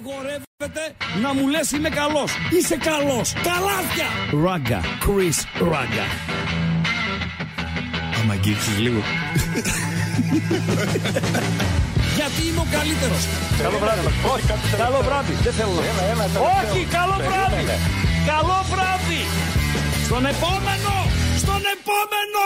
Απαγορεύεται 0.00 0.84
να 1.22 1.34
μου 1.34 1.48
λες 1.48 1.70
είμαι 1.70 1.88
καλός. 1.88 2.32
Είσαι 2.50 2.76
καλός. 2.76 3.32
Καλάθια. 3.32 4.08
Ράγκα. 4.44 4.80
Chris 5.04 5.38
Ράγκα. 5.70 6.06
Άμα 8.20 8.32
αγγίξεις 8.32 8.78
λίγο. 8.78 9.00
Γιατί 12.16 12.40
είμαι 12.48 12.60
ο 12.60 12.66
καλύτερος. 12.76 13.22
Καλό 13.62 13.78
βράδυ. 13.78 14.06
Όχι, 14.32 14.44
καλό 14.76 15.00
βράδυ. 15.06 15.32
Δεν 15.32 15.52
θέλω 15.52 15.72
να. 15.72 15.80
Όχι, 16.60 16.84
καλό 16.84 17.16
βράδυ. 17.28 17.64
Καλό 18.32 18.58
βράδυ. 18.72 19.22
Στον 20.04 20.26
επόμενο. 20.26 20.94
Στον 21.36 21.62
επόμενο. 21.76 22.44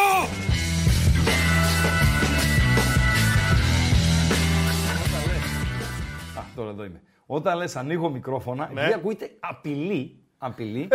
Α, 6.38 6.42
τώρα 6.54 6.70
εδώ 6.70 6.84
είμαι. 6.84 7.00
Όταν 7.34 7.56
λες 7.56 7.76
ανοίγω 7.76 8.10
μικρόφωνα, 8.10 8.70
Ναι. 8.72 8.80
επειδή 8.80 8.94
ακούγεται 8.94 9.30
απειλή, 9.40 10.18
απειλή, 10.38 10.88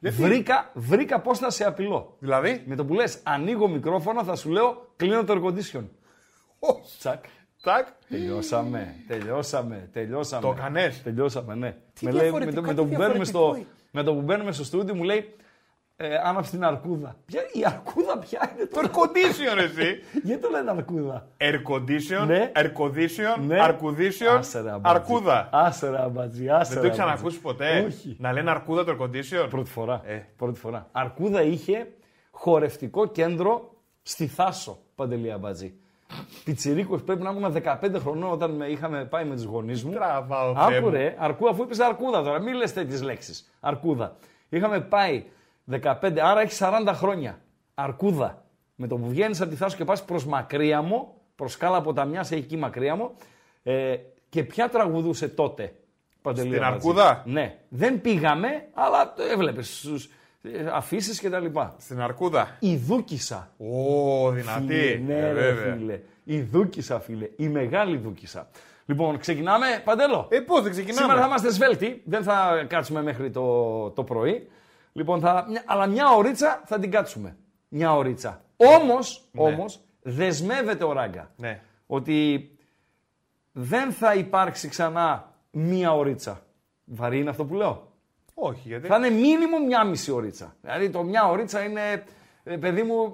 βρήκα, 0.00 0.70
βρήκα 0.74 1.20
πώς 1.20 1.40
να 1.40 1.50
σε 1.50 1.64
απειλώ. 1.64 2.16
Δηλαδή; 2.18 2.62
Με 2.66 2.76
το 2.76 2.84
που 2.84 2.94
λες 2.94 3.20
ανοίγω 3.22 3.68
μικρόφωνα 3.68 4.22
θα 4.22 4.36
σου 4.36 4.50
λέω 4.50 4.92
κλείνω 4.96 5.24
το 5.24 5.34
air 5.34 5.46
condition. 5.46 5.84
Τσακ. 6.98 7.24
Τάκ. 7.62 7.86
Τελειώσαμε, 8.08 8.94
τελειώσαμε, 9.06 9.88
τελειώσαμε. 9.92 10.42
Το 10.42 10.54
έκανες; 10.58 11.02
Τελειώσαμε, 11.02 11.54
ναι. 11.54 11.76
Τι 11.92 12.04
με, 12.04 12.10
λέει, 12.10 12.30
με, 12.30 12.38
το, 12.38 12.38
διαφορετικό, 12.38 12.66
με, 12.66 12.74
το 12.74 12.82
τι 12.82 12.88
που 12.88 12.96
μπαίνουμε 12.96 13.24
διαφορετικό 13.24 13.54
στο, 13.54 13.66
με 13.90 14.02
το 14.02 14.14
που 14.14 14.20
μπαίνουμε 14.20 14.52
στο 14.52 14.64
στούντιο 14.64 14.94
μου 14.94 15.02
λέει 15.02 15.34
ε, 15.98 16.16
άναψε 16.24 16.50
την 16.50 16.64
αρκούδα. 16.64 17.16
Ποια, 17.26 17.40
η 17.52 17.64
αρκούδα 17.66 18.18
ποια 18.18 18.52
είναι 18.56 18.66
Το 18.66 18.80
το... 18.80 18.88
air 18.88 18.96
condition 18.98 19.58
εσύ. 19.58 20.00
Γιατί 20.26 20.42
το 20.42 20.48
λένε 20.50 20.70
αρκούδα; 20.70 21.28
Air 21.38 21.72
condition, 21.72 22.26
Ναι. 22.26 22.52
air 22.54 22.72
condition, 22.82 23.40
Ναι. 23.46 23.60
αρκουδίσιο, 23.60 24.32
Άσε 24.32 24.60
ρε, 24.60 24.70
αμπατζή. 24.70 24.96
αρκούδα. 24.96 25.48
Άσε 25.52 25.90
ρε, 25.90 26.00
αμπατζή, 26.02 26.48
άσε 26.48 26.72
Δεν 26.74 26.82
ρε, 26.82 26.88
το 26.88 26.92
έχεις 26.92 26.98
αμπατζή. 27.02 27.22
ξανακούσει 27.28 27.40
ποτέ. 27.40 27.84
Όχι. 27.86 28.16
Να 28.20 28.32
λένε 28.32 28.50
αρκούδα 28.50 28.84
το 28.84 28.96
air 28.98 29.02
condition. 29.04 29.46
Πρώτη 29.50 29.70
φορά. 29.70 30.00
Ε. 30.04 30.22
Πρώτη 30.36 30.58
φορά. 30.58 30.88
Αρκούδα 30.92 31.42
είχε 31.42 31.86
χορευτικό 32.30 33.06
κέντρο 33.06 33.70
στη 34.02 34.26
Θάσο, 34.26 34.78
Παντελή 34.94 35.32
Αμπατζή. 35.32 35.74
Πιτσιρίκος 36.44 37.02
πρέπει 37.02 37.22
να 37.22 37.30
ήμουν 37.30 37.52
15 37.64 37.98
χρονών 38.00 38.32
όταν 38.32 38.50
με 38.50 38.66
είχαμε 38.66 39.04
πάει 39.04 39.24
με 39.24 39.34
τους 39.34 39.44
γονείς 39.44 39.84
μου. 39.84 39.92
Τραβάω, 39.92 40.54
Θεέ 40.54 40.76
Άκου 40.76 40.84
μου. 40.86 40.90
ρε, 40.92 41.14
αρκούδα, 41.18 41.50
αφού 41.50 41.62
είπες 41.62 41.78
αρκούδα 41.80 42.22
τώρα, 42.22 42.38
μην 42.40 42.54
λες 42.54 42.72
τέτοιες 42.72 43.02
λέξεις. 43.02 43.52
Αρκούδα. 43.60 44.16
Είχαμε 44.48 44.80
πάει 44.80 45.24
15, 45.70 46.18
άρα 46.22 46.40
έχει 46.40 46.56
40 46.60 46.90
χρόνια. 46.94 47.38
Αρκούδα. 47.74 48.44
Με 48.74 48.86
το 48.86 48.96
που 48.96 49.08
βγαίνεις 49.08 49.40
από 49.40 49.50
τη 49.50 49.56
Θάσο 49.56 49.76
και 49.76 49.84
πας 49.84 50.04
προς 50.04 50.26
Μακρύαμο, 50.26 51.14
προς 51.34 51.56
Κάλα 51.56 51.80
Ποταμιάς, 51.80 52.30
έχει 52.30 52.40
εκεί 52.42 52.56
Μακρύαμο, 52.56 53.14
ε, 53.62 53.96
και 54.28 54.42
ποια 54.44 54.68
τραγουδούσε 54.68 55.28
τότε. 55.28 55.74
Παντελή 56.22 56.48
Στην 56.48 56.62
Αμπατζή. 56.62 56.88
Αρκούδα; 56.88 57.22
Ναι. 57.26 57.56
Δεν 57.68 58.00
πήγαμε, 58.00 58.48
αλλά 58.74 59.12
το 59.14 59.22
έβλεπες 59.22 59.78
στους 59.78 60.04
ε, 60.42 60.66
αφήσεις 60.72 61.20
και 61.20 61.30
τα 61.30 61.38
λοιπά. 61.38 61.74
Στην 61.78 62.00
αρκούδα; 62.00 62.56
Η 62.60 62.76
Δούκησα. 62.76 63.50
Ω, 63.58 64.30
δυνατή. 64.30 64.66
Φίλε, 64.74 65.00
ναι, 65.06 65.14
Ε, 65.14 65.32
ρε, 65.32 65.52
βέβαια. 65.52 65.74
φίλε. 65.74 66.00
Η 66.24 66.40
Δούκησα, 66.40 67.00
φίλε. 67.00 67.28
Η 67.36 67.48
μεγάλη 67.48 67.96
Δούκησα. 67.96 68.48
Λοιπόν, 68.86 69.18
ξεκινάμε. 69.18 69.66
Παντέλο. 69.84 70.28
Ε, 70.30 70.40
πώς 70.40 70.62
δεν 70.62 70.70
ξεκινάμε; 70.70 71.00
Σήμερα 71.00 71.20
θα 71.20 71.26
είμαστε 71.26 71.50
σβέλτοι. 71.50 72.02
Δεν 72.04 72.22
θα 72.22 72.64
κάτσουμε 72.68 73.02
μέχρι 73.02 73.30
το, 73.30 73.90
το 73.90 74.04
πρωί. 74.04 74.48
Λοιπόν, 74.96 75.20
θα, 75.20 75.46
μια- 75.48 75.62
αλλά 75.66 75.86
μια 75.86 76.10
ωρίτσα 76.14 76.62
θα 76.64 76.78
την 76.78 76.90
κάτσουμε. 76.90 77.36
Μια 77.68 77.96
ωρίτσα. 77.96 78.44
Όμως, 78.56 79.28
όμως, 79.36 79.80
δεσμεύεται 80.02 80.84
ο 80.84 80.92
Ράγκα. 80.92 81.30
Ναι. 81.36 81.60
Ότι 81.86 82.50
δεν 83.52 83.92
θα 83.92 84.14
υπάρξει 84.14 84.68
ξανά 84.68 85.32
μία 85.50 85.92
ωρίτσα. 85.94 86.42
Βαρύ 86.84 87.18
είναι 87.20 87.30
αυτό 87.30 87.44
που 87.44 87.54
λέω; 87.54 87.92
Όχι, 88.34 88.68
γιατί. 88.68 88.86
Θα 88.86 88.96
είναι 88.96 89.10
μίνιμουμ 89.10 89.58
μιάμιση 89.66 90.10
ωρίτσα. 90.10 90.56
Δηλαδή 90.60 90.90
το 90.90 91.02
μια 91.02 91.28
ωρίτσα 91.28 91.62
είναι, 91.64 92.04
ε, 92.44 92.56
παιδί 92.56 92.82
μου, 92.82 93.12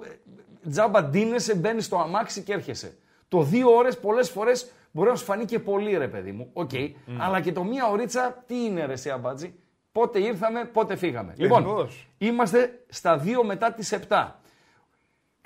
ε, 0.65 0.69
τζάμπα 0.69 1.03
ντύνεσαι, 1.03 1.55
μπαίνεις 1.55 1.85
στο 1.85 1.97
αμάξι 1.97 2.41
και 2.41 2.53
έρχεσαι. 2.53 2.97
Το 3.27 3.41
δύο 3.41 3.75
ώρες 3.75 3.99
πολλές 3.99 4.29
φορές 4.29 4.71
μπορεί 4.91 5.09
να 5.09 5.15
σου 5.15 5.25
φανεί 5.25 5.45
και 5.45 5.59
πολύ, 5.59 5.97
ρε 5.97 6.07
παιδί 6.07 6.31
μου. 6.31 6.49
Οκ. 6.53 6.71
Αλλά 7.19 7.41
και 7.41 7.51
το 7.51 7.63
μία 7.63 7.87
ωρίτσα, 7.89 8.43
τι 8.47 8.63
είναι, 8.65 8.85
ρε, 8.85 8.95
Αμπατζή; 8.95 9.53
Πότε 9.93 10.19
ήρθαμε, 10.19 10.65
πότε 10.65 10.95
φύγαμε. 10.95 11.33
Λοιπόν, 11.37 11.61
Ακριβώς. 11.61 12.07
είμαστε 12.17 12.83
στα 12.89 13.17
δύο 13.17 13.43
μετά 13.43 13.73
τις 13.73 13.91
7. 13.91 14.39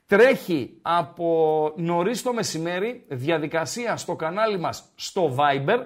Τρέχει 0.05 0.77
από 0.81 1.71
νωρίς 1.75 2.21
το 2.21 2.33
μεσημέρι 2.33 3.05
διαδικασία 3.07 3.97
στο 3.97 4.15
κανάλι 4.15 4.59
μας 4.59 4.91
στο 4.95 5.35
Viber 5.37 5.85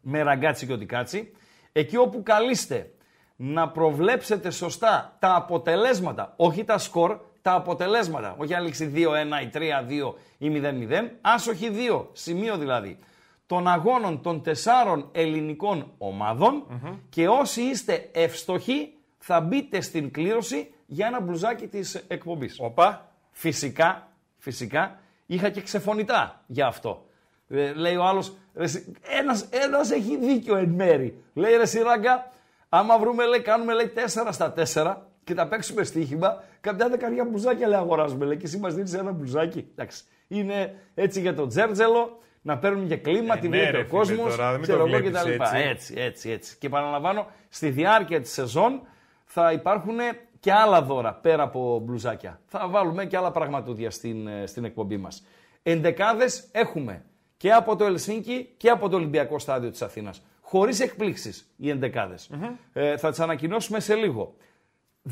με 0.00 0.22
ραγκάτσι 0.22 0.66
και 0.66 0.72
οτικάτσι, 0.72 1.32
εκεί 1.72 1.96
όπου 1.96 2.22
καλείστε 2.22 2.94
να 3.36 3.68
προβλέψετε 3.68 4.50
σωστά 4.50 5.16
τα 5.18 5.34
αποτελέσματα, 5.34 6.32
όχι 6.36 6.64
τα 6.64 6.78
σκορ, 6.78 7.18
τα 7.42 7.52
αποτελέσματα. 7.52 8.34
Όχι 8.38 8.54
αν 8.54 8.64
λήξει 8.64 8.92
2-1 8.94 9.42
ή 9.42 9.50
3-2 9.52 10.14
ή 10.38 10.48
0-0, 10.48 11.18
άσοχη 11.20 11.70
2, 11.90 12.06
σημείο 12.12 12.56
δηλαδή, 12.56 12.98
των 13.46 13.68
αγώνων 13.68 14.22
των 14.22 14.42
τεσσάρων 14.42 15.08
ελληνικών 15.12 15.92
ομάδων 15.98 16.66
και 17.08 17.28
όσοι 17.28 17.62
είστε 17.62 18.10
ευστοχοί 18.12 18.92
θα 19.18 19.40
μπείτε 19.40 19.80
στην 19.80 20.10
κλήρωση 20.10 20.74
για 20.86 21.06
ένα 21.06 21.20
μπλουζάκι 21.20 21.66
της 21.66 21.94
εκπομπής. 21.94 22.56
Οπα. 22.60 23.08
Φυσικά, 23.30 24.08
φυσικά, 24.38 24.98
είχα 25.26 25.50
και 25.50 25.60
ξεφωνητά 25.60 26.42
για 26.46 26.66
αυτό. 26.66 27.06
Ε, 27.48 27.72
λέει 27.72 27.96
ο 27.96 28.04
άλλος, 28.04 28.36
«Ρε 28.54 28.64
εσύ, 28.64 28.92
ένας, 29.02 29.48
ένας 29.50 29.90
έχει 29.90 30.16
δίκιο 30.16 30.56
εν 30.56 30.68
μέρη. 30.68 31.22
Λέει 31.34 31.56
ρε 31.56 31.66
Σιράγκα, 31.66 32.30
άμα 32.68 32.98
βρούμε, 32.98 33.26
λέει, 33.26 33.40
κάνουμε 33.40 33.74
λέει 33.74 33.92
4 33.94 34.32
στα 34.32 34.52
4 34.52 34.96
και 35.24 35.34
τα 35.34 35.48
παίξουμε 35.48 35.84
στοίχημα, 35.84 36.44
κάποια 36.60 36.88
δεκαριά 36.88 37.24
μπουζάκια 37.24 37.68
λέει 37.68 37.78
αγοράζουμε. 37.78 38.24
Λέει, 38.24 38.36
και 38.36 38.46
εσύ 38.46 38.58
μας 38.58 38.74
δίνεις 38.74 38.94
ένα 38.94 39.12
μπουζάκι. 39.12 39.68
Εντάξει, 39.70 40.04
είναι 40.28 40.78
έτσι 40.94 41.20
για 41.20 41.34
το 41.34 41.46
τζέρτζελο, 41.46 42.18
να 42.46 42.58
παίρνουν 42.58 42.88
και 42.88 42.96
κλίμα, 42.96 43.34
Ε, 43.34 43.38
τη 43.38 43.48
ναι, 43.48 43.56
βλέπει 43.56 43.72
ρε, 43.76 43.78
ο 43.78 43.84
φίλε, 43.84 43.98
κόσμος. 43.98 44.36
τώρα, 44.36 44.58
μην 44.58 44.68
το 44.68 44.86
βλέπεις 44.86 45.14
έτσι. 45.14 45.30
έτσι. 45.30 45.56
έτσι, 45.68 45.94
έτσι, 45.96 46.30
έτσι. 46.30 46.56
Και 46.58 46.66
επαναλαμβάνω, 46.66 47.26
στη 47.48 47.70
διάρκεια 47.70 48.20
της 48.20 48.32
σεζόν 48.32 48.80
θα 49.24 49.52
υπάρχουν 49.52 49.96
και 50.40 50.52
άλλα 50.52 50.82
δώρα 50.82 51.14
πέρα 51.14 51.42
από 51.42 51.78
μπλουζάκια. 51.84 52.40
Θα 52.46 52.68
βάλουμε 52.68 53.04
και 53.06 53.16
άλλα 53.16 53.30
πραγματούδια 53.30 53.90
στην, 53.90 54.26
ε, 54.26 54.46
στην 54.46 54.64
εκπομπή 54.64 54.96
μας. 54.96 55.24
Εντεκάδες 55.62 56.48
έχουμε 56.52 57.02
και 57.36 57.52
από 57.52 57.76
το 57.76 57.84
Ελσίνκι 57.84 58.54
και 58.56 58.68
από 58.70 58.88
το 58.88 58.96
Ολυμπιακό 58.96 59.38
Στάδιο 59.38 59.70
της 59.70 59.82
Αθήνας. 59.82 60.22
Χωρίς 60.40 60.80
εκπλήξεις 60.80 61.52
οι 61.56 61.70
εντεκαδες 61.70 62.30
Ε, 62.72 62.96
θα 62.96 63.10
τις 63.10 63.20
ανακοινώσουμε 63.20 63.80
σε 63.80 63.94
λίγο. 63.94 64.34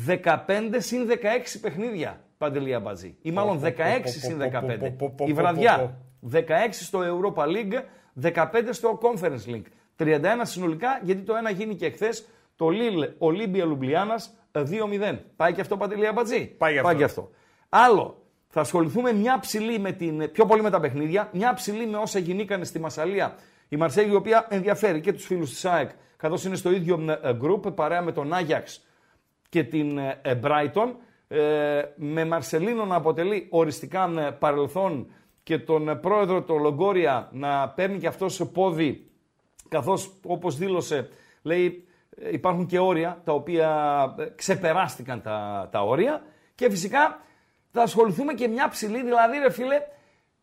15 0.07 0.79
συν 0.79 1.07
16 1.07 1.59
παιχνίδια, 1.61 2.21
Παντελία 2.37 2.79
Μπατζή. 2.79 3.15
Ή 3.21 3.31
μάλλον 3.31 3.59
16 3.59 4.19
συν 4.19 4.37
15. 4.37 4.95
Η 5.25 5.33
βραδιά. 5.33 5.97
16 6.31 6.39
στο 6.71 6.99
Europa 7.01 7.43
League, 7.43 7.83
15 8.33 8.45
στο 8.69 8.99
Conference 9.01 9.53
League. 9.53 9.65
31 9.97 10.21
συνολικά, 10.41 10.99
γιατί 11.03 11.21
το 11.21 11.35
ένα 11.35 11.49
γίνει 11.49 11.75
και 11.75 11.85
εχθέ 11.85 12.09
το 12.55 12.67
Lille 12.69 13.27
Olympia 13.27 13.65
Λουμπλιάνα 13.65 14.21
2-0. 14.51 15.17
Πάει 15.35 15.53
και 15.53 15.61
αυτό, 15.61 15.77
Παντελία 15.77 16.11
Μπατζή. 16.11 16.45
Πάει 16.45 16.95
και 16.95 17.03
αυτό. 17.03 17.29
Άλλο, 17.69 18.23
θα 18.47 18.61
ασχοληθούμε 18.61 19.13
μια 19.13 19.39
ψηλή 19.39 19.79
με 19.79 19.91
την, 19.91 20.31
πιο 20.31 20.45
πολύ 20.45 20.61
με 20.61 20.69
τα 20.69 20.79
παιχνίδια, 20.79 21.29
μια 21.33 21.53
ψηλή 21.53 21.85
με 21.87 21.97
όσα 21.97 22.19
γινήκανε 22.19 22.65
στη 22.65 22.79
Μασαλία. 22.79 23.35
Η 23.69 23.75
Μαρσέγη, 23.75 24.11
η 24.11 24.15
οποία 24.15 24.47
ενδιαφέρει 24.49 25.01
και 25.01 25.13
τους 25.13 25.25
φίλους 25.25 25.49
της 25.49 25.65
ΑΕΚ, 25.65 25.89
καθώς 26.17 26.45
είναι 26.45 26.55
στο 26.55 26.71
ίδιο 26.71 27.19
ε, 27.23 27.37
group, 27.41 27.75
παρέα 27.75 28.01
με 28.01 28.11
τον 28.11 28.33
Άγιαξ 28.33 28.85
και 29.49 29.63
την 29.63 29.97
ε, 29.97 30.39
Brighton, 30.43 30.93
ε, 31.27 31.81
με 31.95 32.25
Μαρσελίνο 32.25 32.85
να 32.85 32.95
αποτελεί 32.95 33.47
οριστικά 33.49 34.13
ε, 34.17 34.31
παρελθόν 34.31 35.07
και 35.43 35.59
τον 35.59 35.89
ε, 35.89 35.95
πρόεδρο 35.95 36.41
το 36.43 36.55
Λογκόρια 36.55 37.29
να 37.31 37.69
παίρνει 37.69 37.99
και 37.99 38.07
αυτός 38.07 38.33
σε 38.33 38.45
πόδι, 38.45 39.11
καθώς 39.69 40.13
όπως 40.25 40.57
δήλωσε, 40.57 41.09
λέει 41.41 41.87
ε, 42.17 42.29
υπάρχουν 42.31 42.65
και 42.65 42.79
όρια 42.79 43.21
τα 43.23 43.33
οποία 43.33 43.69
ε, 44.19 44.25
ξεπεράστηκαν 44.35 45.21
τα, 45.21 45.69
τα 45.71 45.83
όρια 45.83 46.21
και 46.55 46.69
φυσικά 46.69 47.19
θα 47.71 47.81
ασχοληθούμε 47.81 48.33
και 48.33 48.47
μια 48.47 48.69
ψηλή, 48.69 49.03
δηλαδή 49.03 49.37
ρε 49.37 49.51
φίλε, 49.51 49.81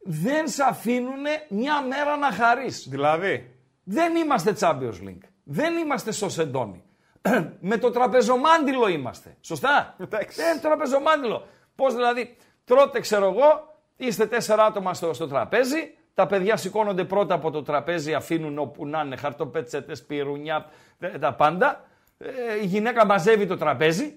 δεν 0.02 0.48
σε 0.48 0.62
αφήνουν 0.62 1.24
μια 1.48 1.82
μέρα 1.82 2.16
να 2.16 2.32
χαρείς. 2.32 2.88
Δηλαδή; 2.88 3.54
Δεν 3.84 4.16
είμαστε 4.16 4.56
Champions 4.60 5.06
League. 5.06 5.28
Δεν 5.44 5.76
είμαστε 5.76 6.12
στο 6.12 6.28
Σεντόνι. 6.28 6.84
Με 7.70 7.76
το 7.78 7.90
τραπεζομάντιλο 7.90 8.88
είμαστε. 8.88 9.36
Σωστά; 9.40 9.94
Εντάξει. 9.98 10.42
Δεν 10.42 10.60
τραπεζομάντιλο. 10.60 11.46
Πώς 11.74 11.94
δηλαδή, 11.94 12.36
τρώτε, 12.64 13.00
ξέρω 13.00 13.24
εγώ, 13.24 13.69
είστε 14.06 14.26
τέσσερα 14.26 14.64
άτομα 14.64 14.94
στο, 14.94 15.12
στο 15.12 15.26
τραπέζι. 15.28 15.94
Τα 16.14 16.26
παιδιά 16.26 16.56
σηκώνονται 16.56 17.04
πρώτα 17.04 17.34
από 17.34 17.50
το 17.50 17.62
τραπέζι, 17.62 18.14
αφήνουν 18.14 18.58
όπου 18.58 18.86
να 18.86 19.00
είναι, 19.00 19.16
χαρτοπέτσετες, 19.16 20.04
πυρουνιά, 20.04 20.66
ε, 20.98 21.08
τα 21.18 21.34
πάντα. 21.34 21.84
Ε, 22.18 22.28
η 22.62 22.66
γυναίκα 22.66 23.06
μαζεύει 23.06 23.46
το 23.46 23.56
τραπέζι, 23.56 24.14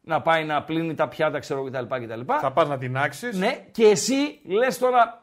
να 0.00 0.22
πάει 0.22 0.44
να 0.44 0.62
πλύνει 0.62 0.94
τα 0.94 1.08
πιάτα, 1.08 1.38
ξέρω 1.38 1.64
κτλ. 1.64 1.84
κτλ. 2.04 2.20
Θα 2.40 2.52
πας 2.52 2.68
να 2.68 2.78
την 2.78 2.96
άξεις. 2.96 3.38
Ναι, 3.38 3.66
και 3.70 3.84
εσύ 3.84 4.40
λες 4.44 4.78
τώρα, 4.78 5.22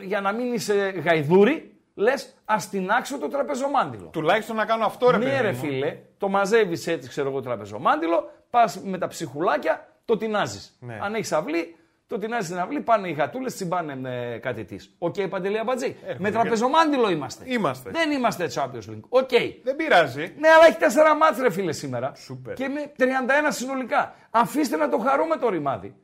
ε, 0.00 0.04
για 0.04 0.20
να 0.20 0.32
μην 0.32 0.52
είσαι 0.52 0.74
γαϊδούρη, 1.04 1.76
λες 1.94 2.34
ας 2.44 2.68
τεινάξω 2.68 3.18
το 3.18 3.28
τραπεζομάντιλο. 3.28 4.08
Τουλάχιστον 4.12 4.56
να 4.56 4.64
κάνω 4.64 4.84
αυτό 4.84 5.10
ρε 5.10 5.16
Ναι, 5.18 5.24
παιδί 5.24 5.42
ρε 5.42 5.52
μου. 5.52 5.58
φίλε, 5.58 5.98
το 6.18 6.28
μαζεύεις 6.28 6.86
έτσι, 6.86 7.08
ξέρω 7.08 7.28
εγώ, 7.28 7.40
τραπεζομάντιλο, 7.40 8.30
πας 8.50 8.80
με 8.84 8.98
τα 8.98 9.06
ψυχουλάκια, 9.06 9.88
το 10.04 10.16
τεινάζεις. 10.16 10.76
Ναι. 10.80 10.98
Αν 11.02 11.14
έχεις 11.14 11.32
αυλή, 11.32 11.76
το 12.12 12.18
τινάζει 12.18 12.46
στην 12.46 12.58
αυλή, 12.58 12.80
πάνε 12.80 13.08
οι 13.08 13.12
γατούλες, 13.12 13.50
τσιμπάνε 13.50 13.96
με 13.96 14.38
κάτι 14.42 14.64
της. 14.64 14.94
Οκ, 14.98 15.14
Παντελή 15.28 15.58
Αμπατζή. 15.58 15.96
με 16.18 16.30
τραπεζομάντιλο 16.30 17.10
είμαστε. 17.10 17.44
Είμαστε. 17.46 17.90
Δεν 17.90 18.10
είμαστε 18.10 18.50
Champions 18.54 18.90
League. 18.90 19.00
Ok. 19.08 19.30
Δεν 19.62 19.76
πειράζει. 19.76 20.34
Ναι, 20.38 20.48
αλλά 20.48 20.66
έχει 20.66 20.76
τέσσερα 20.78 21.16
ματς 21.16 21.38
ρε 21.40 21.50
φίλε 21.50 21.72
σήμερα. 21.72 22.12
Σούπερ. 22.16 22.54
Και 22.54 22.68
με 22.68 22.92
31 22.98 23.02
συνολικά. 23.48 24.14
Αφήστε 24.30 24.76
να 24.76 24.88
το 24.88 24.98
χαρούμε 24.98 25.36
το 25.36 25.48
ρημάδι. 25.48 25.94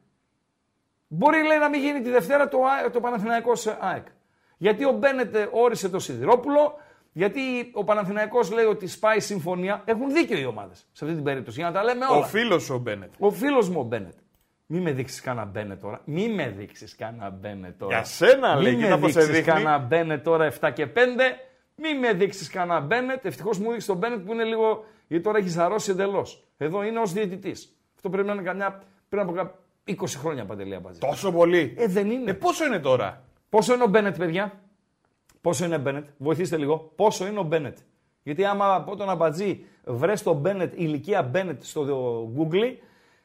Μπορεί 1.09 1.43
λέει 1.47 1.59
να 1.59 1.69
μην 1.69 1.81
γίνει 1.81 2.01
τη 2.01 2.11
Δευτέρα 2.11 2.49
το, 2.49 2.59
Α- 2.65 2.91
το 2.91 3.01
Παναθηναϊκός 3.01 3.67
ΑΕΚ. 3.67 4.07
Γιατί 4.57 4.85
ο 4.85 4.93
Μπένετ 4.93 5.35
ε, 5.35 5.49
όρισε 5.53 5.89
το 5.89 5.99
Σιδηρόπουλο, 5.99 6.75
γιατί 7.13 7.41
ο 7.73 7.85
Παναθηναϊκός 7.85 8.51
λέει 8.53 8.65
ότι 8.65 8.87
σπάει 8.87 9.21
συμφωνία. 9.21 9.83
Έχουν 9.85 10.13
δίκιο 10.13 10.39
οι 10.39 10.45
ομάδες 10.45 10.87
σε 10.93 11.05
αυτή 11.05 11.17
την 11.17 11.25
περίπτωση. 11.25 11.59
Για 11.61 11.69
να 11.69 11.75
τα 11.75 11.85
λέμε 11.85 12.05
όλα. 12.11 12.19
Ο 12.19 12.23
φίλος 12.23 12.71
ο 12.71 12.79
Μπένετ. 12.79 13.13
Ο 13.19 13.31
φίλος 13.31 13.69
μου 13.69 13.81
ο 13.81 13.83
Μπένετ. 13.83 14.15
Μη 14.71 14.81
με 14.81 14.93
δείξεις 14.93 15.21
κανένα 15.21 15.47
Μπένετ 15.47 15.81
τώρα. 15.81 16.01
Μη 16.05 16.29
με 16.29 16.49
δείξεις 16.49 16.95
κανένα 16.97 17.31
Μπένετ 17.31 17.79
τώρα. 17.79 17.95
Για 17.97 18.05
σένα, 18.05 18.57
Μη 18.57 18.63
λέει, 18.63 18.77
με 18.77 18.83
κοίτα 18.83 18.99
πώς 18.99 19.13
σε 19.13 19.19
δείξεις 19.21 19.37
δείχνει. 19.37 19.53
κανένα 19.53 19.79
Μπένετ 19.79 20.25
τώρα 20.25 20.53
7 20.61 20.71
και 20.75 20.87
5. 20.87 20.99
Μη 21.77 21.95
με 21.99 22.13
δείξεις 22.13 22.49
κανένα 22.51 22.81
Μπένετ. 22.81 23.25
Ευτυχώς 23.25 23.59
μου 23.59 23.71
δείξει 23.71 23.87
τον 23.87 23.97
Μπένετ 23.97 24.19
που 24.21 24.33
είναι 24.33 24.45
λίγο. 24.45 24.85
γιατί 25.09 25.25
τώρα 25.25 25.39
έχει 25.39 25.49
ζαρώσει 25.49 25.91
εντελώς. 25.91 26.45
Εδώ 26.57 26.83
είναι 26.83 26.99
ως 26.99 27.13
διαιτητής. 27.13 27.77
Αυτό 27.97 28.11
πρέπει 28.11 28.27
να 28.27 28.33
είναι 28.33 28.43
καμιά. 28.43 28.83
πριν 29.09 29.23
από 29.23 29.33
κα- 29.33 29.55
20 29.85 29.95
χρόνια 30.19 30.45
παντελή 30.45 30.75
αμπατζή. 30.75 31.01
Τόσο 31.01 31.33
πολύ; 31.33 31.75
Ε, 31.77 31.87
δεν 31.87 32.11
είναι. 32.11 32.31
Ε, 32.31 32.35
πόσο 32.35 32.65
είναι 32.65 32.79
τώρα; 32.79 33.23
Πόσο 33.49 33.75
είναι 33.75 33.83
ο 33.83 33.87
Μπένετ, 33.87 34.17
παιδιά; 34.17 34.53
Πόσο 35.41 35.65
είναι 35.65 35.75
ο 35.75 35.79
Μπένετ; 35.79 36.07
Βοηθήστε 36.19 36.57
λίγο. 36.57 36.93
Πόσο 36.97 37.27
είναι 37.27 37.39
ο 37.39 37.43
Μπένετ; 37.43 37.79
Γιατί 38.23 38.45
άμα 38.45 38.75
από 38.75 38.97
τον 38.97 39.11
αμπατζή 39.11 39.65
βρες 39.85 40.23
τον 40.23 40.37
Μπένετ, 40.37 40.73
ηλικία 40.77 41.23
Μπένετ 41.23 41.63
στο 41.63 41.83
Google, 42.39 42.75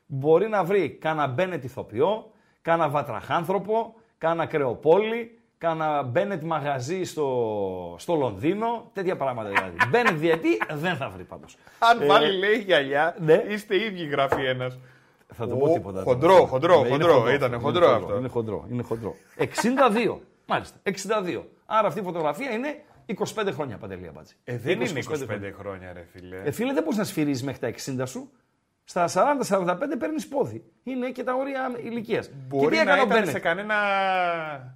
μπορεί 0.06 0.48
να 0.48 0.64
βρει 0.64 0.90
κάνα 0.90 1.28
Μπένετ 1.28 1.64
ηθοποιό, 1.64 2.32
κάνα 2.62 2.90
βατραχάνθρωπο, 2.90 3.96
κάνα 4.18 4.46
κρεοπόλη, 4.46 5.40
κάνα 5.58 6.04
Μπένετ 6.04 6.44
μαγαζί 6.44 7.04
στο, 7.04 7.96
στο 8.00 8.16
Λονδίνο, 8.16 8.90
τέτοια 8.94 9.16
πράγματα 9.16 9.50
δηλαδή. 9.50 9.76
Μπένετ 9.92 10.14
διετή 10.14 10.58
δεν 10.74 10.96
θα 10.96 11.10
βρει 11.10 11.24
πάντως. 11.24 11.58
Αν 11.80 12.02
Ε, 12.02 12.06
πάλι 12.06 12.38
λέει 12.38 12.58
γυαλιά, 12.58 13.16
ναι. 13.20 13.44
είστε 13.50 13.76
ίδιοι 13.86 14.06
γράφει 14.06 14.46
ένας. 14.46 14.80
Θα 15.36 15.48
το 15.48 15.56
Ω, 15.56 15.58
πω 15.58 15.74
τίποτα. 15.74 16.02
χοντρό, 16.02 16.46
χοντρό, 16.46 16.82
Ναι, 16.82 16.88
είναι 16.88 17.04
χοντρό, 17.04 17.30
ήτανε 17.32 17.56
είναι 17.56 17.64
χοντρό 17.64 17.90
αυτό. 17.90 18.18
Είναι 18.18 18.28
χοντρό, 18.28 18.66
είναι 18.72 18.84
χοντρό. 18.84 19.16
62. 19.38 20.18
Μάλιστα, 20.46 20.78
62. 20.84 21.42
Άρα 21.66 21.88
αυτή 21.88 22.00
η 22.00 22.04
φωτογραφία 22.04 22.52
είναι 22.52 22.84
25 23.36 23.48
χρόνια 23.54 23.78
παντελή 23.78 24.08
αμπάτζη. 24.08 24.34
Ε, 24.44 24.58
δεν 24.58 24.80
20, 24.82 24.90
είναι 24.90 25.00
25 25.00 25.16
χρόνια. 25.28 25.54
χρόνια, 25.60 25.94
ρε 25.94 26.06
φίλε. 26.12 26.42
Ε, 26.44 26.52
φίλε, 26.52 26.74
δεν 26.74 26.84
μπορείς 26.84 26.98
να 26.98 27.04
σφυρίζεις 27.04 27.44
μέχρι 27.44 27.60
τα 27.60 28.02
60 28.02 28.08
σου. 28.08 28.30
Στα 28.86 29.08
40-45 29.50 29.76
παίρνεις 30.00 30.28
πόδι. 30.28 30.64
Είναι 30.84 31.10
και 31.12 31.24
τα 31.24 31.34
όρια 31.34 31.72
ηλικίας. 31.84 32.28
και 32.28 32.34
Μπορεί 32.48 32.70
τι 32.70 32.76
να 32.76 32.82
έκανε 32.82 33.02
ο 33.02 33.06
ήταν 33.06 33.18
Μπένετ; 33.18 33.30
σε 33.34 33.40
κανένα. 33.40 33.76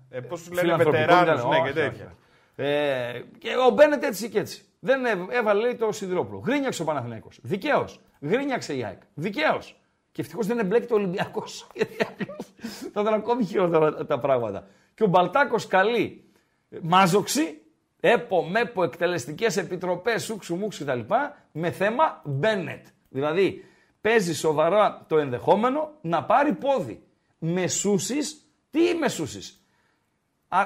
Ε, 0.09 0.19
Πώς 0.19 0.39
τους 0.39 0.50
λένε, 0.50 0.62
Φιλανθρωπικό 0.62 1.01
βετεράνους, 1.04 1.39
ήταν. 1.39 1.50
ναι, 1.50 1.56
Όχι, 1.56 1.71
και 1.74 1.80
όχι, 1.80 1.89
τέτοια. 1.89 2.06
όχι. 2.06 2.69
Ε, 2.69 3.21
και 3.38 3.50
ο 3.68 3.69
Μπένετ 3.74 4.04
έτσι 4.04 4.30
και 4.30 4.39
έτσι. 4.39 4.62
Δεν 4.80 5.06
έβ- 5.06 5.31
έβαλε 5.33 5.62
λέει, 5.62 5.75
το 5.75 5.92
Σιδηρόπουλο. 5.92 6.44
Γρίνιαξε 6.45 6.81
ο 6.81 6.86
Παναθηναίκος. 6.86 7.39
Δικαίως. 7.44 8.00
Γρίνιαξε 8.21 8.75
η 8.77 8.83
ΑΕΚ. 8.83 9.01
Δικαίως. 9.13 9.81
Και 10.12 10.21
ευτυχώς 10.21 10.48
δεν 10.48 10.60
εμπλέκεται 10.60 10.94
ο 10.94 10.95
Ολυμπιακός. 10.95 11.68
Γιατί 11.75 11.95
αλλιώς 12.00 12.53
θα 12.94 13.01
ήταν 13.01 13.13
ακόμη 13.13 13.45
χειρότερα 13.45 13.94
τα- 13.94 14.06
τα 14.06 14.19
πράγματα. 14.19 14.68
Και 14.94 15.03
ο 15.03 15.07
Μπαλτάκος 15.07 15.68
καλεί 15.68 16.24
μάζοξη, 16.81 17.62
έπο, 18.00 18.44
μέπο, 18.44 18.83
εκτελεστικές 18.83 19.57
επιτροπές, 19.57 20.24
σούξου, 20.24 20.56
μουξου 20.56 20.86
κτλ. 20.86 21.00
με 21.51 21.71
θέμα 21.71 22.21
Μπένετ. 22.25 22.86
Δηλαδή 23.10 23.63
παίζει 24.07 24.36
σοβαρά 24.36 25.06
το 25.07 25.18
ενδεχόμενο 25.18 25.92
να 26.01 26.24
πάρει 26.24 26.54
πόδι. 26.54 27.04
Μεσούσει, 27.39 28.18
τι 28.71 28.94
μεσούσει. 29.00 29.54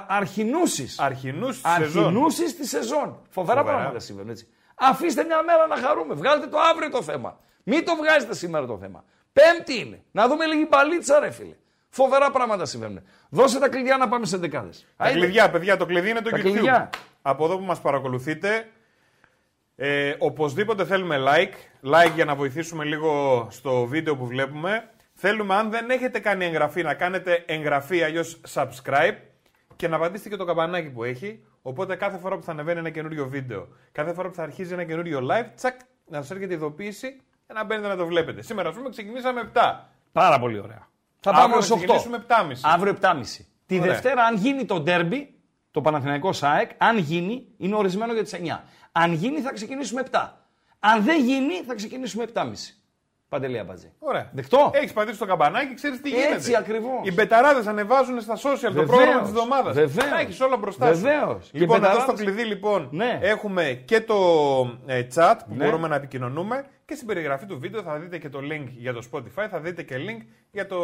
Αρχινούσει. 0.07 0.95
Αρχινούς 0.97 1.61
της 1.61 1.71
σεζόν. 1.71 2.03
Αρχινούσει 2.03 2.55
της 2.55 2.69
σεζόν. 2.69 3.19
Φοβερά 3.29 3.59
Φοβερά. 3.59 3.63
πράγματα 3.77 3.99
συμβαίνουν 3.99 4.31
έτσι. 4.31 4.47
Αφήστε 4.75 5.23
μια 5.23 5.43
μέρα 5.43 5.67
να 5.67 5.75
χαρούμε. 5.75 6.13
Βγάλτε 6.13 6.47
το 6.47 6.57
αύριο 6.59 6.89
το 6.89 7.01
θέμα. 7.01 7.39
Μην 7.63 7.85
το 7.85 7.95
βγάζετε 7.95 8.35
σήμερα 8.35 8.65
το 8.65 8.77
θέμα. 8.77 9.03
Πέμπτη 9.33 9.79
είναι. 9.79 10.03
Να 10.11 10.27
δούμε 10.27 10.45
λίγη 10.45 10.67
μπαλίτσα, 10.69 11.19
ρε 11.19 11.31
φίλε. 11.31 11.55
Φοβερά 11.89 12.31
πράγματα 12.31 12.65
συμβαίνουν. 12.65 13.01
Δώσε 13.29 13.59
τα 13.59 13.69
κλειδιά 13.69 13.97
να 13.97 14.07
πάμε 14.07 14.25
σε 14.25 14.37
δεκάδες. 14.37 14.85
Τα 14.97 15.11
κλειδιά, 15.11 15.49
παιδιά, 15.49 15.77
το 15.77 15.85
κλειδί 15.85 16.09
είναι 16.09 16.21
το 16.21 16.29
Τα 16.29 16.37
YouTube. 16.37 16.41
κλειδιά. 16.41 16.89
Από 17.21 17.45
εδώ 17.45 17.57
που 17.57 17.63
μας 17.63 17.81
παρακολουθείτε, 17.81 18.69
ε, 19.83 20.15
οπωσδήποτε 20.17 20.85
θέλουμε 20.85 21.17
like. 21.27 21.53
Like 21.93 22.11
για 22.15 22.25
να 22.25 22.35
βοηθήσουμε 22.35 22.83
λίγο 22.83 23.47
στο 23.51 23.85
βίντεο 23.85 24.15
που 24.15 24.25
βλέπουμε. 24.25 24.89
Θέλουμε, 25.13 25.55
αν 25.55 25.69
δεν 25.69 25.89
έχετε 25.89 26.19
κάνει 26.19 26.45
εγγραφή, 26.45 26.83
να 26.83 26.93
κάνετε 26.93 27.43
εγγραφή, 27.47 28.03
αλλιώς 28.03 28.41
subscribe 28.53 29.15
και 29.75 29.87
να 29.87 29.99
πατήσετε 29.99 30.29
και 30.29 30.35
το 30.35 30.45
καμπανάκι 30.45 30.89
που 30.89 31.03
έχει. 31.03 31.43
Οπότε 31.61 31.95
κάθε 31.95 32.17
φορά 32.17 32.35
που 32.35 32.43
θα 32.43 32.51
ανεβαίνει 32.51 32.79
ένα 32.79 32.89
καινούριο 32.89 33.27
βίντεο, 33.27 33.67
κάθε 33.91 34.13
φορά 34.13 34.27
που 34.27 34.35
θα 34.35 34.43
αρχίζει 34.43 34.73
ένα 34.73 34.83
καινούριο 34.83 35.19
live, 35.31 35.47
τσακ, 35.55 35.79
να 36.05 36.17
σας 36.17 36.31
έρχεται 36.31 36.53
ειδοποίηση 36.53 37.21
και 37.47 37.53
να 37.53 37.63
μπαίνετε 37.63 37.87
να 37.87 37.95
το 37.95 38.05
βλέπετε. 38.05 38.41
Σήμερα, 38.41 38.69
ας 38.69 38.75
πούμε, 38.75 38.89
ξεκινήσαμε 38.89 39.51
7. 39.53 39.59
Πάρα 40.11 40.39
πολύ 40.39 40.59
ωραία. 40.59 40.87
Θα 41.19 41.29
Αύριο 41.29 41.43
πάμε 41.43 41.55
θα 41.55 41.61
στου 41.61 41.75
8. 41.75 41.77
ξεκινήσουμε 41.77 42.25
7.30. 42.27 42.55
Αύριο 42.61 42.97
7.30. 43.01 43.13
Τη 43.65 43.79
Ωραία. 43.79 43.91
Δευτέρα, 43.91 44.23
αν 44.23 44.35
γίνει 44.35 44.65
το 44.65 44.79
ντέρμπι, 44.79 45.35
το 45.71 45.81
Παναθηναϊκός 45.81 46.37
ΣΑΕΚ, 46.37 46.69
αν 46.77 46.97
γίνει, 46.97 47.47
είναι 47.57 47.75
ορισμένο 47.75 48.13
για 48.13 48.23
τις 48.23 48.33
9. 48.33 48.63
Αν 48.91 49.13
γίνει, 49.13 49.39
θα 49.39 49.53
ξεκινήσουμε 49.53 50.03
7. 50.11 50.29
Αν 50.79 51.03
δεν 51.03 51.21
γίνει, 51.25 51.53
θα 51.67 51.75
ξεκινήσουμε 51.75 52.25
7.30. 52.33 52.51
Παντελή 53.29 53.59
Αμπατζή. 53.59 53.91
Ωραία. 53.99 54.29
Δεκτό. 54.33 54.71
Έχεις 54.73 54.93
πατήσει 54.93 55.19
το 55.19 55.25
καμπανάκι, 55.25 55.73
ξέρεις 55.73 56.01
τι 56.01 56.09
γίνεται. 56.09 56.33
Έτσι 56.33 56.55
ακριβώς. 56.55 56.99
Οι 57.07 57.13
μπεταράδες 57.13 57.67
ανεβάζουν 57.67 58.21
στα 58.21 58.35
social 58.37 58.39
το 58.61 58.71
Βεβαίως. 58.71 58.87
πρόγραμμα 58.89 59.19
της 59.21 59.29
εβδομάδας. 59.29 59.75
Βεβαίως. 59.75 60.09
Τα 60.09 60.19
έχεις 60.19 60.39
όλα 60.41 60.57
μπροστά 60.57 60.93
σου. 60.93 61.01
Βεβαίως. 61.01 61.49
Και 61.51 61.59
Λοιπόν, 61.59 61.75
εδώ 61.75 61.87
μπεταράδες- 61.87 62.15
στο 62.17 62.23
κλειδί 62.25 62.43
λοιπόν 62.43 62.87
Ναι. 62.91 63.19
έχουμε 63.21 63.81
και 63.85 64.01
το 64.01 64.15
ε, 64.85 65.07
chat 65.15 65.35
που 65.47 65.55
Ναι. 65.55 65.63
μπορούμε 65.65 65.87
να 65.87 65.95
επικοινωνούμε 65.95 66.65
και 66.85 66.95
στην 66.95 67.07
περιγραφή 67.07 67.45
του 67.45 67.59
βίντεο 67.59 67.81
θα 67.81 67.97
δείτε 67.99 68.17
και 68.17 68.29
το 68.29 68.39
link 68.51 68.63
για 68.77 68.93
το 68.93 69.01
Spotify, 69.11 69.47
θα 69.51 69.59
δείτε 69.59 69.83
και 69.83 69.95
link 69.97 70.25
για 70.51 70.65
το 70.67 70.77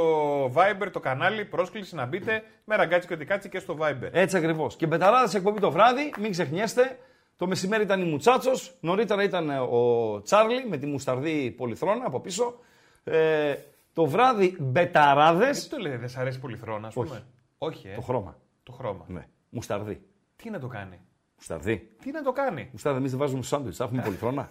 Viber, 0.55 0.87
το 0.91 0.99
κανάλι, 0.99 1.45
πρόσκληση 1.45 1.95
να 1.95 2.05
μπείτε 2.05 2.43
Με 2.63 2.75
Ραγκάτση 2.75 3.07
κι 3.07 3.13
ό,τι 3.13 3.28
Κάτσει 3.28 3.49
και 3.49 3.59
στο 3.59 3.77
Viber. 3.81 4.09
Έτσι 4.11 4.37
ακριβώς. 4.37 4.75
Και 4.75 4.85
Betarades 4.87 5.33
εκπομπή 5.33 5.59
το 5.59 5.71
βράδυ, 5.71 6.13
μην 6.19 6.31
ξεχνιέστε. 6.31 6.97
Το 7.37 7.47
μεσημέρι 7.47 7.83
ήταν 7.83 8.01
η 8.01 8.09
Μουτσάτσος, 8.09 8.77
νωρίτερα 8.79 9.23
ήταν 9.23 9.49
ε, 9.49 9.59
ο 9.59 10.21
Τσάρλι 10.21 10.67
με 10.69 10.77
τη 10.77 10.85
μουσταρδί 10.85 11.51
πολυθρόνα 11.51 12.05
από 12.05 12.19
πίσω. 12.19 12.55
Ε, 13.03 13.55
το 13.93 14.05
βράδυ 14.05 14.55
Betarades. 14.59 15.63
Τι 15.63 15.69
το 15.69 15.77
λέει, 15.77 15.95
δεν 15.95 16.09
σ' 16.09 16.17
αρέσει 16.17 16.39
πολυθρόνα, 16.39 16.87
ας 16.87 16.93
πούμε; 16.93 17.23
Όχι, 17.57 17.87
ε. 17.87 17.95
Το 17.95 18.01
χρώμα. 18.01 18.37
Το 18.63 18.71
χρώμα. 18.71 19.05
Ναι. 19.07 19.27
Μουσταρδί. 19.49 20.01
Τι 20.35 20.49
να 20.49 20.59
το 20.59 20.67
κάνει; 20.67 20.99
Μουσταρδί. 21.35 21.89
Τι 22.01 22.11
να 22.11 22.21
το 22.21 22.31
κάνει; 22.31 22.69
Μουσταρδί, 22.71 22.99
εμείς 22.99 23.11
δεν 23.11 23.19
βάζουμε 23.19 23.43
σάντουιτς, 23.43 23.77
θα 23.77 23.83
έχουμε 23.83 24.01
πολυθρόνα. 24.01 24.49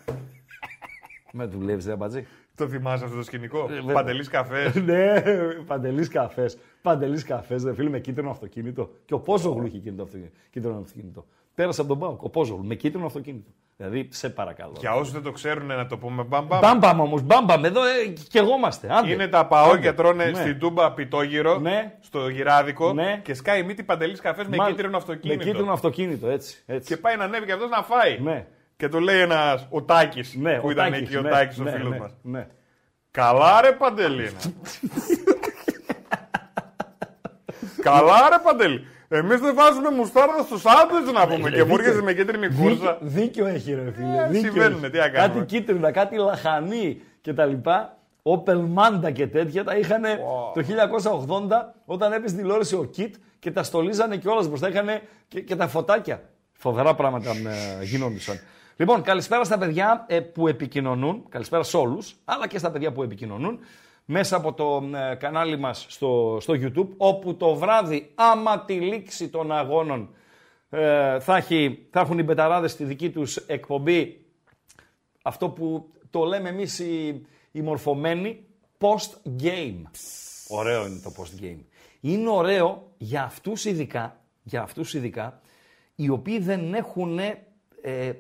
Με 1.33 1.45
δουλεύεις, 1.45 1.85
δεν 1.85 1.97
μπατζή. 1.97 2.27
Το 2.55 2.69
θυμάσαι 2.69 3.05
αυτό 3.05 3.17
το 3.17 3.23
σκηνικό; 3.23 3.67
βέβαια. 3.67 3.95
Παντελής 3.95 4.29
καφές. 4.29 4.75
ναι, 4.89 5.23
παντελής 5.67 6.09
καφές. 6.09 6.59
Παντελής 6.83 7.25
καφές, 7.25 7.63
δε 7.63 7.75
φίλε 7.75 7.91
με 7.91 8.01
κίτρινο 8.01 8.31
αυτοκίνητο. 8.31 8.91
Και 9.05 9.15
ο 9.15 9.21
Πόζογλου 9.21 9.67
είχε 9.67 9.79
κίνητο 9.79 10.03
αυτοκίνητο. 10.03 10.37
κίτρινο 10.51 10.79
αυτοκίνητο. 10.79 11.27
Πέρασε 11.57 11.81
από 11.81 11.91
τον 11.91 11.99
Πάοκ. 11.99 12.23
Ο 12.23 12.29
Πόζογλου 12.31 12.65
με 12.65 12.75
κίτρινο 12.75 13.07
αυτοκίνητο. 13.07 13.51
Δηλαδή, 13.77 14.09
σε 14.13 14.31
παρακαλώ. 14.31 14.73
Για 14.79 14.95
όσους 14.95 15.13
δεν 15.13 15.23
το 15.23 15.31
ξέρουν, 15.33 15.67
να 15.67 15.87
το 15.87 15.99
πούμε 15.99 16.23
μπαμπαμ. 16.23 16.59
Μπάμπαμ 16.61 17.01
όμως, 17.01 17.23
μπάμπαμ. 17.23 17.65
Εδώ 17.65 17.85
ε, 17.85 18.07
κι 18.29 18.39
εγώ 18.39 18.55
είμαστε. 18.57 18.89
Άντε. 18.91 19.13
Είναι 19.13 19.29
τα 19.29 19.47
παόκια 19.47 19.75
Άντε. 19.91 19.93
τρώνε 19.93 20.25
Ναι. 20.31 20.35
στην 20.41 20.59
τούμπα 20.59 20.93
πιτόγυρο, 20.93 21.59
Ναι. 21.59 21.97
στο 22.01 22.29
γυράδικο 22.29 22.93
Ναι. 22.93 23.21
και 23.25 23.35
σκάει 23.35 23.63
μύτη 23.63 23.83
παντελής 23.83 24.21
καφές 24.21 24.47
με 24.47 24.57
Μα- 24.57 24.67
κίτρινο 24.67 24.97
αυτοκίνητο. 24.97 25.45
Με 25.45 25.51
κίτρινο 25.51 25.73
αυτοκίνητο, 25.73 26.29
έτσι. 26.29 26.63
έτσι. 26.67 26.95
Και 26.95 27.01
πάει 27.01 27.17
να 27.17 27.25
ανέβει 27.25 27.47
και 27.47 27.53
αυτός 27.53 27.71
να 27.71 27.83
φάει. 27.83 28.19
Ναι. 28.21 28.47
Και 28.77 28.89
του 28.89 29.01
λέει 29.01 29.21
ένας 29.21 29.67
ο 29.71 29.83
Τάκης 29.83 30.35
ναι, 30.35 30.59
που 30.59 30.67
ο 30.67 30.71
ήταν 30.71 30.91
Τάκης, 30.91 31.07
εκεί 31.09 31.17
ο 31.17 31.23
ναι, 31.23 31.31
Τάκης 31.31 31.59
ο 31.59 31.63
ναι, 31.63 31.71
φίλος 31.71 31.91
ναι, 31.91 31.99
μας. 31.99 32.15
Ναι. 32.23 32.47
Καλά 33.11 33.61
ρε 33.61 33.73
Παντελίνα. 33.73 34.31
Καλά 37.83 38.29
ρε 38.31 38.39
Παντελή. 38.45 38.87
Εμείς 39.09 39.41
δεν 39.41 39.55
βάζουμε 39.55 39.91
μουστάρδα 39.91 40.43
στο 40.43 40.59
σάντουιτ 40.59 41.13
να 41.13 41.27
πούμε 41.27 41.51
και 41.51 41.65
μου 41.65 41.75
έρχεσαι 41.75 42.03
με 42.03 42.13
κίτρινη 42.13 42.49
κούρσα. 42.49 42.99
Δίκιο, 43.01 43.01
δίκιο 43.01 43.47
έχει 43.47 43.75
ρε 43.75 43.93
φίλε. 43.93 44.25
Ε, 44.25 44.29
δίκιο 44.29 44.51
συμβαίνουνε, 44.51 44.87
έχει. 44.87 44.91
τι 44.91 44.99
να 44.99 45.09
κάνουμε. 45.09 45.35
Κάτι 45.35 45.47
κίτρινα, 45.47 45.91
κάτι 45.91 46.17
λαχανή 46.17 47.01
κτλ. 47.23 47.53
Όπελ 48.23 48.59
Μάντα 48.59 49.11
και 49.11 49.27
τέτοια 49.27 49.65
τα 49.65 49.77
είχαν 49.77 50.03
το 50.55 50.65
1980 51.29 51.49
όταν 51.85 52.13
έπεσε 52.13 52.37
τηλεόραση 52.37 52.75
ο 52.75 52.85
Κιτ 52.85 53.15
και 53.39 53.51
τα 53.51 53.63
στολίζανε 53.63 54.17
κιόλας 54.17 54.49
μπροστά. 54.49 54.69
Είχαν 54.69 54.89
και, 55.29 55.41
και 55.41 55.57
τα 55.57 55.69
φωτάκια. 55.69 56.23
Φοβερά 56.53 56.95
πράγματα 56.95 57.31
ε, 57.31 57.85
γινόντουσαν. 57.85 58.41
Λοιπόν, 58.77 59.03
καλησπέρα 59.03 59.45
στα 59.45 59.59
παιδιά 59.59 60.05
ε, 60.09 60.21
που 60.21 60.49
επικοινωνούν. 60.49 61.25
Καλησπέρα 61.29 61.63
σε 61.63 61.77
όλους, 61.77 62.17
αλλά 62.25 62.47
και 62.47 62.59
στα 62.59 62.71
παιδιά 62.71 62.93
που 62.93 63.03
επικοινωνούν 63.03 63.59
μέσα 64.09 64.37
από 64.37 64.53
το 64.53 64.91
ε, 64.97 65.15
κανάλι 65.15 65.59
μας 65.59 65.87
στο, 65.89 66.39
στο 66.41 66.55
YouTube, 66.57 66.89
όπου 66.97 67.37
το 67.37 67.55
βράδυ, 67.55 68.11
άμα 68.15 68.65
τη 68.65 68.75
λήξη 68.75 69.29
των 69.29 69.53
αγώνων, 69.53 70.11
Ε, 70.71 71.21
θα, 71.21 71.37
έχει, 71.37 71.87
θα 71.91 72.01
έχουν 72.01 72.19
οι 72.19 72.23
μπεταράδες 72.23 72.73
στη 72.73 72.85
δική 72.85 73.11
τους 73.11 73.37
εκπομπή 73.37 74.27
αυτό 75.23 75.49
που 75.49 75.91
το 76.11 76.25
λέμε 76.25 76.49
εμείς 76.49 76.79
οι, 76.79 77.27
οι 77.53 77.61
μορφωμένοι 77.61 78.47
post-game. 78.79 79.83
Ωραίο 80.49 80.87
είναι 80.87 81.01
το 81.03 81.13
post-game. 81.17 81.61
Είναι 82.01 82.29
ωραίο 82.29 82.93
για 82.99 83.23
αυτούς 83.23 83.65
ειδικά, 83.65 84.21
για 84.43 84.63
αυτούς 84.63 84.95
ειδικά 84.95 85.41
οι 85.95 86.09
οποίοι 86.09 86.39
δεν 86.39 86.75
έχουν 86.75 87.19
ε, 87.83 88.13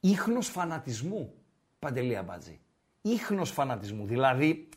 ίχνος 0.00 0.48
φανατισμού, 0.48 1.34
Παντελή 1.78 2.16
Αμπάτζη. 2.16 2.60
Ίχνος 3.12 3.50
φανατισμού. 3.50 4.06
Δηλαδή, 4.06 4.68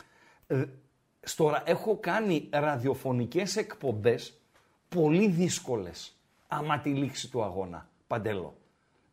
ε, 0.48 0.64
στο, 1.22 1.62
έχω 1.64 1.98
κάνει 2.00 2.48
ραδιοφωνικές 2.52 3.56
εκπομπές 3.58 4.34
πολύ 4.90 5.28
δύσκολες 5.28 6.16
άμα 6.48 6.80
τη 6.80 6.90
λήξη 6.90 7.30
του 7.30 7.44
αγώνα, 7.44 7.88
Παντέλο. 8.08 8.54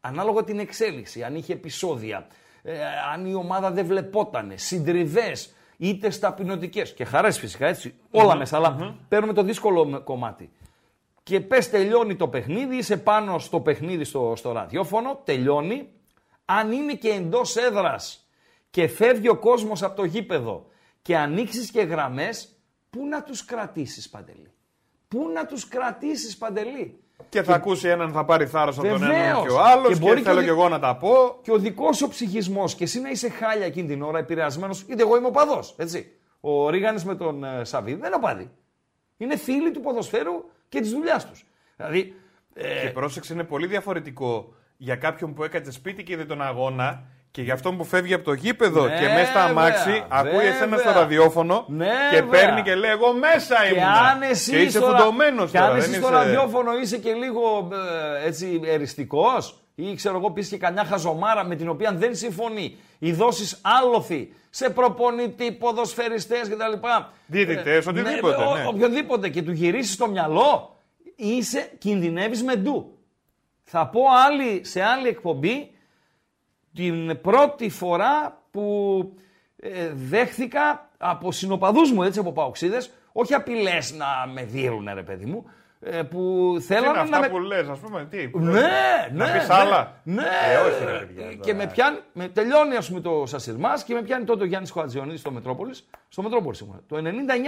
Ανάλογα 0.00 0.44
την 0.44 0.58
εξέλιξη, 0.58 1.22
αν 1.22 1.34
είχε 1.34 1.52
επεισόδια, 1.52 2.26
ε, 2.62 2.78
αν 3.12 3.26
η 3.26 3.34
ομάδα 3.34 3.70
δεν 3.70 3.87
βλεπότανε, 3.87 4.56
συντριβές, 4.56 5.52
είτε 5.76 6.10
στα 6.10 6.32
ποινωτικέ. 6.32 6.82
Και 6.82 7.04
χαρές 7.04 7.38
φυσικά 7.38 7.66
έτσι, 7.66 7.94
όλα 8.10 8.37
μέσα, 8.37 8.56
αλλά 8.56 8.96
παίρνουμε 9.08 9.32
το 9.32 9.42
δύσκολο 9.42 10.02
κομμάτι. 10.04 10.50
Και 11.22 11.40
πες 11.40 11.70
τελειώνει 11.70 12.16
το 12.16 12.28
παιχνίδι, 12.28 12.76
είσαι 12.76 12.96
πάνω 12.96 13.38
στο 13.38 13.60
παιχνίδι 13.60 14.04
στο, 14.04 14.32
στο 14.37 14.52
ραδιόφωνο, 14.52 15.20
τελειώνει. 15.25 15.88
Αν 16.44 16.72
είναι 16.72 16.94
και 16.94 17.08
εντός 17.08 17.56
έδρας 17.56 18.27
και 18.70 18.88
φεύγει 18.88 19.28
ο 19.28 19.37
κόσμος 19.37 19.82
από 19.82 19.96
το 19.96 20.04
γήπεδο 20.04 20.66
και 21.02 21.16
ανοίξεις 21.16 21.70
και 21.70 21.80
γραμμές, 21.82 22.48
πού 22.90 23.06
να 23.06 23.22
τους 23.22 23.44
κρατήσεις, 23.44 24.08
Παντελή; 24.08 24.52
Πού 25.08 25.30
να 25.34 25.46
τους 25.46 25.68
κρατήσεις, 25.68 26.37
Παντελή; 26.37 27.02
Και 27.28 27.42
θα 27.42 27.54
ακούσει 27.54 27.88
έναν, 27.88 28.12
θα 28.12 28.25
πάρει 28.25 28.46
θάρρος 28.46 28.78
από 28.78 28.88
τον 28.88 29.02
έναν 29.02 29.42
και 29.42 29.52
ο 29.52 29.60
άλλος. 29.60 29.98
Και, 29.98 30.04
και, 30.04 30.14
και 30.14 30.20
θέλω 30.20 30.42
και 30.42 30.48
εγώ 30.48 30.68
να 30.68 30.78
τα 30.78 30.96
πω. 30.96 31.38
Και 31.42 31.52
ο 31.52 31.58
δικός 31.58 31.96
σου 31.96 32.08
ψυχισμός 32.08 32.75
και 32.75 32.84
εσύ 32.84 33.00
να 33.00 33.10
είσαι 33.10 33.28
χάλια 33.28 33.66
εκείνη 33.66 33.88
την 33.88 34.02
ώρα, 34.02 34.18
επηρεασμένος. 34.18 34.82
Είτε 34.82 35.02
εγώ 35.02 35.16
είμαι 35.16 35.26
ο 35.26 35.30
παδός. 35.30 35.75
Έτσι. 35.78 36.12
Ο 36.40 36.70
Ρίγανης 36.70 37.04
με 37.04 37.14
τον 37.14 37.44
ε, 37.44 37.64
Σαββίδη 37.64 38.00
δεν 38.00 38.06
είναι 38.06 38.16
οπαδί. 38.16 38.50
Είναι 39.16 39.37
φίλοι 39.37 39.70
του 39.70 39.80
ποδοσφαίρου 39.80 40.44
και 40.68 40.80
της 40.80 40.90
δουλειάς 40.90 41.26
τους. 41.26 41.46
Δηλαδή. 41.76 42.14
Ε... 42.54 42.80
Και 42.80 42.90
πρόσεξε, 42.90 43.32
είναι 43.32 43.44
πολύ 43.44 43.66
διαφορετικό 43.66 44.54
για 44.76 44.96
κάποιον 44.96 45.34
που 45.34 45.44
έκατσε 45.44 45.70
σπίτι 45.70 46.02
και 46.02 46.12
είδε 46.12 46.25
τον 46.25 46.42
αγώνα 46.42 47.04
και 47.30 47.42
για 47.42 47.54
αυτόν 47.54 47.76
που 47.76 47.85
φεύγει 47.85 48.14
από 48.14 48.25
το 48.25 48.32
γήπεδο 48.32 48.87
ναι, 48.87 48.99
και 48.99 49.08
μέσα 49.08 49.26
στα 49.26 49.44
αμάξι, 49.44 50.04
ακούει 50.08 50.47
εσένα 50.47 50.76
στο 50.76 50.90
ραδιόφωνο 50.90 51.64
ναι, 51.68 51.87
και 52.11 52.23
παίρνει 52.23 52.62
και 52.62 52.75
λέει: 52.75 52.90
Εγώ 52.90 53.12
μέσα 53.12 53.64
ήμουν. 53.64 53.78
Και 53.78 53.85
αν 54.12 54.23
εσύ 54.23 54.50
και 54.50 54.58
είσαι 54.58 54.80
φουντωμένος 54.80 55.50
Και 55.50 55.58
αν 55.58 55.76
εσύ 55.76 55.94
στο 55.94 56.08
ραδιόφωνο 56.08 56.78
είσαι 56.78 56.99
και 56.99 57.12
λίγο 57.12 57.68
ε, 58.23 58.26
έτσι 58.26 58.61
εριστικός 58.64 59.58
ή 59.75 59.94
ξέρω 59.94 60.16
εγώ 60.16 60.30
πεις 60.30 60.49
και 60.49 60.56
κανιά 60.56 60.85
χαζομάρα 60.85 61.44
με 61.44 61.56
την 61.56 61.68
οποία 61.68 61.92
δεν 61.92 62.14
συμφωνεί 62.14 62.76
ή 62.99 63.12
δώσει 63.12 63.56
άλοθη 63.62 64.32
σε 64.50 64.70
προπονητή, 64.70 65.52
ποδοσφαιριστές 65.52 66.49
κτλ. 66.49 66.87
Διαιτητές, 67.26 67.87
ε, 67.87 67.88
οτιδήποτε. 67.88 68.37
Ναι, 68.37 68.61
ναι. 68.61 68.66
Οποιοδήποτε 68.66 69.28
και 69.28 69.42
του 69.42 69.52
γυρίσεις 69.52 69.97
το 69.97 70.08
μυαλό, 70.08 70.76
είσαι, 71.16 71.70
κινδυνεύεις 71.78 72.42
με 72.42 72.56
ντου. 72.56 72.99
Θα 73.64 73.87
πω 73.87 74.00
άλλη, 74.26 74.64
σε 74.64 74.82
άλλη 74.82 75.08
εκπομπή 75.08 75.70
την 76.75 77.20
πρώτη 77.20 77.68
φορά 77.68 78.42
που 78.50 79.12
ε, 79.56 79.90
δέχθηκα 79.94 80.88
από 80.98 81.32
συνοπαδούς 81.32 81.92
μου, 81.92 82.02
έτσι, 82.02 82.18
από 82.18 82.32
παοξίδες, 82.32 82.90
όχι 83.12 83.34
απειλές 83.34 83.94
να 83.94 84.06
με 84.32 84.42
δίρουν, 84.44 84.88
ρε 84.94 85.02
παιδί 85.02 85.25
μου, 85.25 85.50
ε, 85.80 86.02
που 86.02 86.54
θέλανε 86.60 86.92
να 86.92 87.00
αυτά 87.00 87.20
με... 87.20 87.28
που 87.28 87.38
λες, 87.38 87.68
ας 87.68 87.78
πούμε, 87.78 88.06
τι, 88.10 88.30
ναι, 88.34 88.50
ναι, 88.50 88.60
να 89.12 89.26
ναι, 89.26 89.38
πεις 89.38 89.50
άλλα; 89.50 90.00
Ναι, 90.02 90.22
ε, 90.22 90.56
όχι, 90.56 90.84
ρε, 90.84 90.98
παιδιά, 90.98 91.34
και 91.34 91.54
με 91.54 91.66
πιάνει, 91.66 91.98
με 92.12 92.28
τελειώνει 92.28 92.76
ας 92.76 92.88
πούμε 92.88 93.00
το 93.00 93.26
Σασιρμάς 93.26 93.84
και 93.84 93.94
με 93.94 94.02
πιάνει 94.02 94.25
τότε 94.25 94.42
ο 94.42 94.46
Γιάννης 94.46 94.70
Χωατζιονίδης 94.70 95.20
στο 95.20 95.30
Μετρόπολης, 95.30 95.88
στο 96.08 96.22
Μετρόπολης 96.22 96.60
ήμουν. 96.60 96.82
Το 96.87 96.96
99 96.96 97.00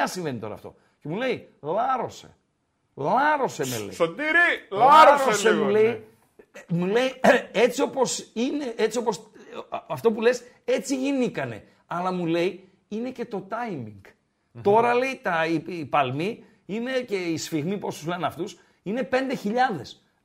συμβαίνει 0.05 0.39
τώρα 0.39 0.55
αυτό. 0.55 0.75
Και 1.01 1.09
μου 1.09 1.17
λέει, 1.17 1.49
λάρωσε. 1.61 2.37
Λάρωσε 2.95 3.67
με 3.67 3.79
λέει. 3.79 3.93
Σωτήρι, 3.93 4.29
λάρωσε, 4.71 5.25
λάρωσε 5.25 5.55
μου 5.55 5.69
λέει. 5.69 5.85
Ναι. 5.85 6.01
Μου 6.69 6.87
λέει, 6.87 7.21
έτσι 7.53 7.83
όπως 7.83 8.31
είναι, 8.35 8.75
έτσι 8.77 8.99
όπως 8.99 9.31
αυτό 9.87 10.13
που 10.13 10.21
λες 10.21 10.43
έτσι 10.65 10.97
γίνηκανε. 10.97 11.65
Αλλά 11.87 12.13
μου 12.13 12.27
λέει 12.27 12.69
είναι 12.89 13.11
και 13.11 13.25
το 13.25 13.49
timing. 13.51 14.11
Τώρα 14.63 14.95
λέει 14.95 15.21
τα, 15.23 15.47
οι, 15.47 15.63
οι 15.67 15.85
παλμοί 15.85 16.45
είναι 16.67 17.01
και 17.01 17.17
οι 17.17 17.37
σφιγμοί, 17.37 17.79
πώς 17.79 17.97
τους 17.97 18.07
λένε 18.07 18.27
αυτούς, 18.27 18.59
είναι 18.83 19.09
5.000. 19.13 19.17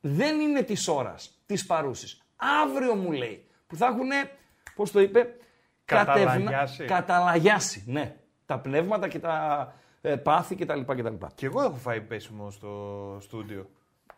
Δεν 0.01 0.39
είναι 0.39 0.61
της 0.61 0.87
ώρας, 0.87 1.41
της 1.45 1.65
παρούσης. 1.65 2.21
Αύριο 2.63 2.95
μου 2.95 3.11
λέει, 3.11 3.45
που 3.67 3.75
θα 3.75 3.85
έχουν, 3.85 4.09
πώς 4.75 4.91
το 4.91 4.99
είπε, 4.99 5.35
καταλαγιάσει. 5.85 6.85
καταλαγιάσει, 6.85 7.83
ναι. 7.87 8.15
Τα 8.45 8.59
πνεύματα 8.59 9.07
και 9.07 9.19
τα 9.19 9.73
ε, 10.01 10.15
πάθη 10.15 10.55
κτλ. 10.55 10.79
Και 11.35 11.45
εγώ 11.45 11.61
έχω 11.61 11.75
φάει 11.75 12.01
πέσιμο 12.01 12.51
στο 12.51 13.17
στούντιο. 13.21 13.69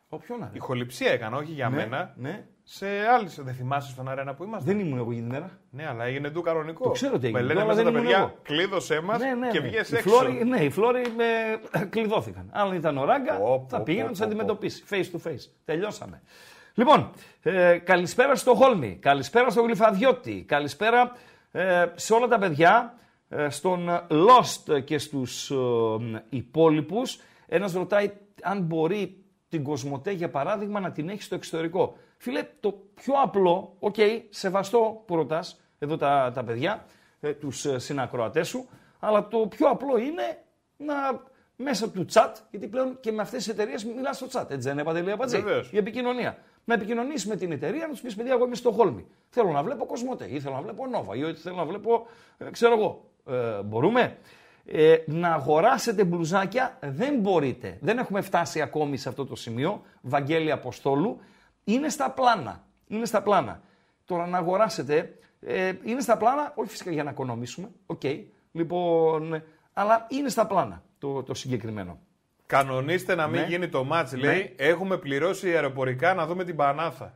Όποιο 0.09 0.37
να 0.37 0.51
Ηχοληψία 0.53 1.11
έκανα, 1.11 1.37
όχι 1.37 1.51
για 1.51 1.69
ναι, 1.69 1.75
μένα. 1.75 2.13
Ναι. 2.15 2.45
Σε 2.63 2.87
άλλη, 2.87 3.29
δεν 3.37 3.53
θυμάσαι 3.53 3.91
στον 3.91 4.09
αρένα 4.09 4.33
που 4.33 4.43
είμαστε; 4.43 4.71
Δεν 4.71 4.79
ήμουν 4.79 4.97
εγώ 4.97 5.09
την 5.09 5.25
ημέρα. 5.25 5.59
Ναι, 5.69 5.87
αλλά 5.87 6.05
έγινε 6.05 6.29
του 6.29 6.41
κανονικό. 6.41 6.83
Το 6.83 6.89
ξέρω 6.89 7.19
τι 7.19 7.25
έγινε. 7.25 7.41
Με 7.41 7.53
λένε 7.53 7.65
μέσα 7.65 7.83
τα 7.83 7.91
παιδιά, 7.91 8.35
κλείδωσέ 8.41 9.01
μας 9.01 9.19
ναι, 9.19 9.33
ναι, 9.33 9.49
και 9.49 9.59
ναι. 9.59 9.67
βγες 9.67 9.89
οι 9.89 9.95
έξω. 9.95 10.09
Φλόροι, 10.09 10.43
ναι, 10.45 10.63
οι 10.63 10.69
φλόροι 10.69 11.03
με... 11.15 11.25
κλειδώθηκαν. 11.89 12.49
Αν 12.51 12.73
ήταν 12.73 12.97
ο 12.97 13.05
Ράγκα, 13.05 13.39
θα 13.67 13.81
πήγαινε 13.81 14.03
να 14.03 14.11
τους 14.11 14.21
αντιμετωπίσει. 14.21 14.83
Face 14.89 14.95
to 14.95 15.27
face. 15.27 15.49
Τελειώσαμε. 15.65 16.21
Λοιπόν, 16.73 17.11
ε, 17.41 17.77
καλησπέρα 17.77 18.35
Στοκχόλμη, 18.36 18.98
καλησπέρα 19.01 19.49
στο 19.49 19.61
Γλυφαδιώτη, 19.61 20.43
καλησπέρα 20.47 21.11
ε, 21.51 21.85
σε 21.95 22.13
όλα 22.13 22.27
τα 22.27 22.37
παιδιά, 22.37 22.97
ε, 23.29 23.49
στον 23.49 23.89
Lost 24.09 24.83
και 24.83 24.97
στους 24.97 25.51
ε, 25.51 25.55
υπόλοιπους. 26.29 27.19
Ένας 27.47 27.73
ρωτάει 27.73 28.11
αν 28.41 28.61
μπορεί 28.61 29.26
την 29.50 29.63
Κοσμοτέ, 29.63 30.12
για 30.12 30.30
παράδειγμα, 30.30 30.80
να 30.80 30.92
την 30.92 31.10
έχει 31.10 31.22
στο 31.22 31.36
εξωτερικό. 31.36 31.98
Φίλε, 32.18 32.48
το 32.60 32.84
πιο 32.94 33.13
απλό, 33.24 33.75
OK, 33.79 33.96
okay, 33.98 34.22
σεβαστό 34.30 35.04
που 35.06 35.16
ρωτάς 35.16 35.62
εδώ 35.80 35.98
τα, 35.98 36.32
τα 36.34 36.44
παιδιά, 36.44 36.86
ε, 37.20 37.34
τους 37.34 37.66
ε, 37.66 37.80
συνακροατές 37.80 38.48
σου, 38.48 38.70
αλλά 39.00 39.27
το 39.27 39.38
πιο 39.38 39.70
απλό 39.70 39.98
είναι 39.98 40.44
να 40.77 40.96
μέσω 41.57 41.89
του 41.89 42.06
chat, 42.13 42.32
γιατί 42.50 42.68
πλέον 42.68 43.00
και 43.00 43.12
με 43.12 43.22
αυτές 43.22 43.44
τις 43.44 43.54
εταιρείες 43.54 43.86
μιλάς 43.86 44.16
στο 44.16 44.27
chat. 44.32 44.42
Έτσι 44.50 44.58
δεν 44.58 44.74
είναι 44.74 44.84
Παντελή 44.84 45.12
Αμπατζή; 45.12 45.43
Η 45.72 45.77
επικοινωνία. 45.77 46.38
Να 46.63 46.74
επικοινωνήσει 46.74 47.27
με 47.27 47.36
την 47.36 47.51
εταιρεία, 47.51 47.86
να 47.86 47.92
τους 47.92 48.01
πεις: 48.01 48.16
Παιδιά, 48.16 48.34
εγώ 48.34 48.46
είμαι 48.46 48.56
Στοκχόλμη. 48.55 49.07
Θέλω 49.30 49.51
να 49.51 49.63
βλέπω 49.63 49.86
Κοσμοτέ, 49.86 50.27
ή 50.30 50.39
θέλω 50.39 50.56
να 50.56 50.62
βλέπω 50.62 50.88
Nova, 50.88 51.15
ή 51.16 51.24
ότι 51.24 51.39
θέλω 51.39 51.56
να 51.56 51.66
βλέπω, 51.66 52.08
ε, 52.38 52.50
ξέρω 52.51 52.74
εγώ. 52.74 53.10
Ε, 53.30 53.62
μπορούμε; 53.63 54.18
Ε, 54.69 54.97
να 55.05 55.33
αγοράσετε 55.33 56.03
μπλουζάκια 56.03 56.77
δεν 56.81 57.19
μπορείτε. 57.19 57.77
Δεν 57.81 57.97
έχουμε 57.97 58.21
φτάσει 58.21 58.62
ακόμη 58.62 58.97
σε 58.97 59.09
αυτό 59.09 59.25
το 59.25 59.36
σημείο. 59.36 59.81
Βαγγέλη 60.01 60.51
Αποστόλου. 60.51 61.19
Είναι 61.63 61.89
στα 61.89 62.12
πλάνα. 62.12 62.63
Είναι 62.88 63.05
στα 63.05 63.21
πλάνα. 63.21 63.62
Τώρα 64.05 64.27
να 64.27 64.38
αγοράσετε, 64.38 65.17
ε, 65.39 65.74
είναι 65.83 66.01
στα 66.01 66.17
πλάνα, 66.17 66.51
όχι 66.55 66.69
φυσικά 66.69 66.91
για 66.91 67.03
να 67.03 67.09
οικονομήσουμε, 67.12 67.69
OK, 67.86 68.00
okay. 68.03 68.24
λοιπόν, 68.51 69.43
αλλά 69.74 70.07
είναι 70.09 70.29
στα 70.29 70.47
πλάνα 70.47 70.83
το, 70.97 71.24
το 71.24 71.33
συγκεκριμένο. 71.33 72.00
Κανονίστε 72.45 73.15
να 73.15 73.27
μην 73.27 73.41
Ναι. 73.41 73.47
γίνει 73.47 73.67
το 73.69 73.83
μάτς, 73.83 74.12
Ναι. 74.12 74.19
λέει. 74.19 74.53
Έχουμε 74.57 74.97
πληρώσει 74.97 75.53
αεροπορικά 75.53 76.13
να 76.13 76.25
δούμε 76.25 76.43
την 76.43 76.55
Πανάθα. 76.55 77.13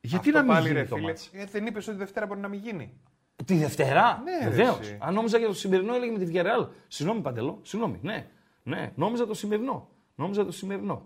Γιατί 0.00 0.28
Αυτό 0.28 0.38
να 0.38 0.44
μην 0.44 0.52
πάλι, 0.54 0.66
γίνει 0.68 0.80
ρε 0.80 0.86
το 0.86 0.94
φίλε; 0.94 1.06
μάτς. 1.06 1.30
Ε, 1.32 1.44
δεν 1.44 1.66
είπες 1.66 1.88
ότι 1.88 1.96
Δευτέρα 1.96 2.26
μπορεί 2.26 2.40
να 2.40 2.48
μην 2.48 2.60
γίνει. 2.60 2.92
Τη 3.44 3.54
Δευτέρα, 3.54 4.22
Ναι, 4.24 4.44
ρε, 4.44 4.50
βεβαίως. 4.50 4.78
εσύ. 4.80 4.96
Αν 5.00 5.14
νόμιζα 5.14 5.38
για 5.38 5.46
το 5.46 5.54
σημερινό, 5.54 5.94
έλεγε 5.94 6.12
με 6.12 6.18
τη 6.18 6.30
Villarreal. 6.34 6.66
Συγγνώμη, 6.88 7.20
Παντελό, 7.20 7.58
συγγνώμη. 7.62 7.98
Ναι, 8.02 8.26
ναι, 8.62 8.92
νόμιζα 8.94 9.26
το 9.26 9.34
σημερινό. 9.34 9.88
Νόμιζα 10.14 10.44
το 10.44 10.52
σημερινό. 10.52 11.02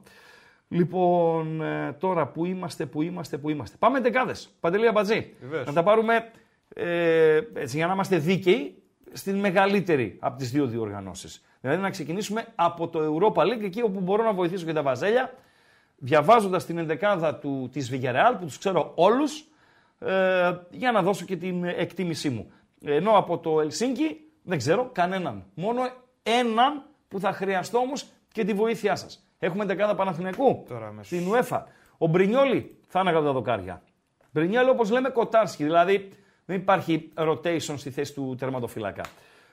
Λοιπόν, 0.68 1.60
ε, 1.62 1.92
τώρα 1.98 2.26
που 2.26 2.44
είμαστε, 2.44 2.86
που 2.86 3.02
είμαστε, 3.02 3.38
που 3.38 3.50
είμαστε. 3.50 3.76
Πάμε 3.78 4.00
δεκάδες. 4.00 4.50
Παντελή 4.60 4.86
Αμπατζή. 4.88 5.32
Βεβαίως. 5.40 5.66
Να 5.66 5.72
τα 5.72 5.82
πάρουμε 5.82 6.30
ε, 6.74 7.40
έτσι, 7.54 7.76
για 7.76 7.86
να 7.86 7.92
είμαστε 7.92 8.18
δίκαιοι 8.18 8.82
στην 9.12 9.36
μεγαλύτερη 9.38 10.16
από 10.20 10.38
τις 10.38 10.50
δύο 10.50 10.66
διοργανώσεις. 10.66 11.44
Δηλαδή 11.60 11.82
να 11.82 11.90
ξεκινήσουμε 11.90 12.46
από 12.54 12.88
το 12.88 13.00
Europa 13.18 13.42
League, 13.42 13.62
εκεί 13.62 13.82
όπου 13.82 14.00
μπορώ 14.00 14.24
να 14.24 14.32
βοηθήσω 14.32 14.64
και 14.66 14.72
τα 14.72 14.82
βαζέλια, 14.82 15.34
διαβάζοντας 15.96 16.66
την 16.66 16.78
ενδεκάδα 16.78 17.34
του, 17.34 17.68
της 17.72 17.90
Villarreal, 17.92 18.34
που 18.38 18.44
τους 18.44 18.58
ξέρω 18.58 18.92
όλους, 18.94 19.44
ε, 20.04 20.58
για 20.70 20.92
να 20.92 21.02
δώσω 21.02 21.24
και 21.24 21.36
την 21.36 21.64
εκτίμησή 21.64 22.30
μου. 22.30 22.52
Ενώ 22.84 23.16
από 23.16 23.38
το 23.38 23.60
Ελσίνκι 23.60 24.20
δεν 24.42 24.58
ξέρω 24.58 24.90
κανέναν. 24.92 25.44
Μόνο 25.54 25.80
έναν 26.22 26.82
που 27.08 27.20
θα 27.20 27.32
χρειαστώ 27.32 27.78
όμως 27.78 28.06
και 28.32 28.44
τη 28.44 28.52
βοήθειά 28.52 28.96
σας. 28.96 29.26
Έχουμε 29.38 29.64
δεκάδα 29.64 29.94
Παναθηναϊκού 29.94 30.64
Τώρα 30.68 30.86
αμέσως. 30.86 31.06
στην 31.06 31.32
UEFA. 31.32 31.62
Ο 31.98 32.06
Μπρινιόλι 32.06 32.76
θα 32.86 33.00
είναι 33.00 33.10
κατά 33.12 33.24
τα 33.24 33.32
δοκάρια. 33.32 33.82
Μπρινιόλι 34.30 34.68
όπως 34.68 34.90
λέμε 34.90 35.08
κοτάρσκι, 35.08 35.64
δηλαδή 35.64 36.08
δεν 36.44 36.56
υπάρχει 36.56 37.12
rotation 37.16 37.74
στη 37.76 37.90
θέση 37.90 38.14
του 38.14 38.34
τερματοφύλακα. 38.38 39.02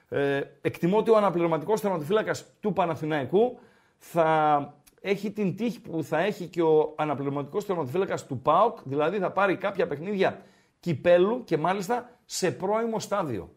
Ε, 0.09 0.41
εκτιμώ 0.61 0.97
ότι 0.97 1.09
ο 1.09 1.17
αναπληρωματικός 1.17 1.81
τερματοφύλακας 1.81 2.45
του 2.59 2.73
Παναθηναϊκού 2.73 3.59
θα 3.97 4.73
έχει 5.01 5.31
την 5.31 5.55
τύχη 5.55 5.81
που 5.81 6.03
θα 6.03 6.19
έχει 6.19 6.47
και 6.47 6.61
ο 6.61 6.93
αναπληρωματικός 6.97 7.65
τερματοφύλακας 7.65 8.25
του 8.25 8.39
ΠΑΟΚ, 8.39 8.77
δηλαδή 8.83 9.17
θα 9.17 9.31
πάρει 9.31 9.57
κάποια 9.57 9.87
παιχνίδια 9.87 10.41
κυπέλου 10.79 11.43
και 11.43 11.57
μάλιστα 11.57 12.09
σε 12.25 12.51
πρώιμο 12.51 12.99
στάδιο. 12.99 13.49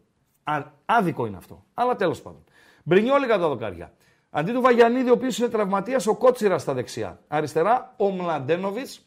Α, 0.43 0.63
άδικο 0.85 1.25
είναι 1.25 1.37
αυτό. 1.37 1.65
Αλλά 1.73 1.95
τέλος 1.95 2.21
πάντων. 2.21 2.43
Μπρινιόλι 2.83 3.27
κατά 3.27 3.47
δοκάρια. 3.47 3.93
Αντί 4.29 4.51
του 4.51 4.61
Βαγιανίδη, 4.61 5.09
ο 5.09 5.13
οποίος 5.13 5.37
είναι 5.37 5.47
τραυματίας, 5.47 6.07
ο 6.07 6.15
Κότσιρας 6.15 6.61
στα 6.61 6.73
δεξιά. 6.73 7.19
Αριστερά, 7.27 7.93
ο 7.97 8.09
Μλαντένοβιτς, 8.09 9.05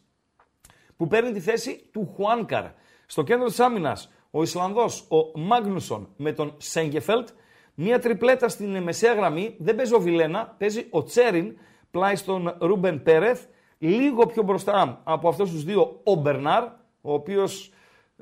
που 0.97 1.07
παίρνει 1.07 1.33
τη 1.33 1.40
θέση 1.40 1.88
του 1.92 2.12
Χουάνκαρ. 2.14 2.64
Στο 3.07 3.23
κέντρο 3.23 3.47
της 3.47 3.61
άμυνας, 3.61 4.11
ο 4.30 4.42
Ισλανδός, 4.42 5.07
ο 5.09 5.38
Μάγνουσον 5.38 6.09
με 6.16 6.33
τον 6.33 6.54
Σέγκεφελτ. 6.57 7.28
Μία 7.75 7.99
τριπλέτα 7.99 8.49
στην 8.49 8.83
μεσαία 8.83 9.14
γραμμή. 9.14 9.57
Δεν 9.59 9.75
παίζει 9.75 9.95
ο 9.95 10.00
Βιλένα, 10.00 10.54
παίζει 10.59 10.87
ο 10.90 11.02
Τσέριν 11.02 11.59
πλάι 11.90 12.16
στον 12.16 12.54
Ρούμπεν 12.59 13.02
Πέρεθ. 13.02 13.45
Λίγο 13.78 14.26
πιο 14.26 14.42
μπροστά 14.42 15.00
από 15.04 15.28
αυτούς 15.28 15.50
τους 15.50 15.64
δύο 15.64 16.00
ο 16.04 16.14
Μπερνάρ, 16.14 16.64
ο 17.00 17.12
οποίος 17.12 17.73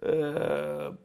ε, 0.00 0.10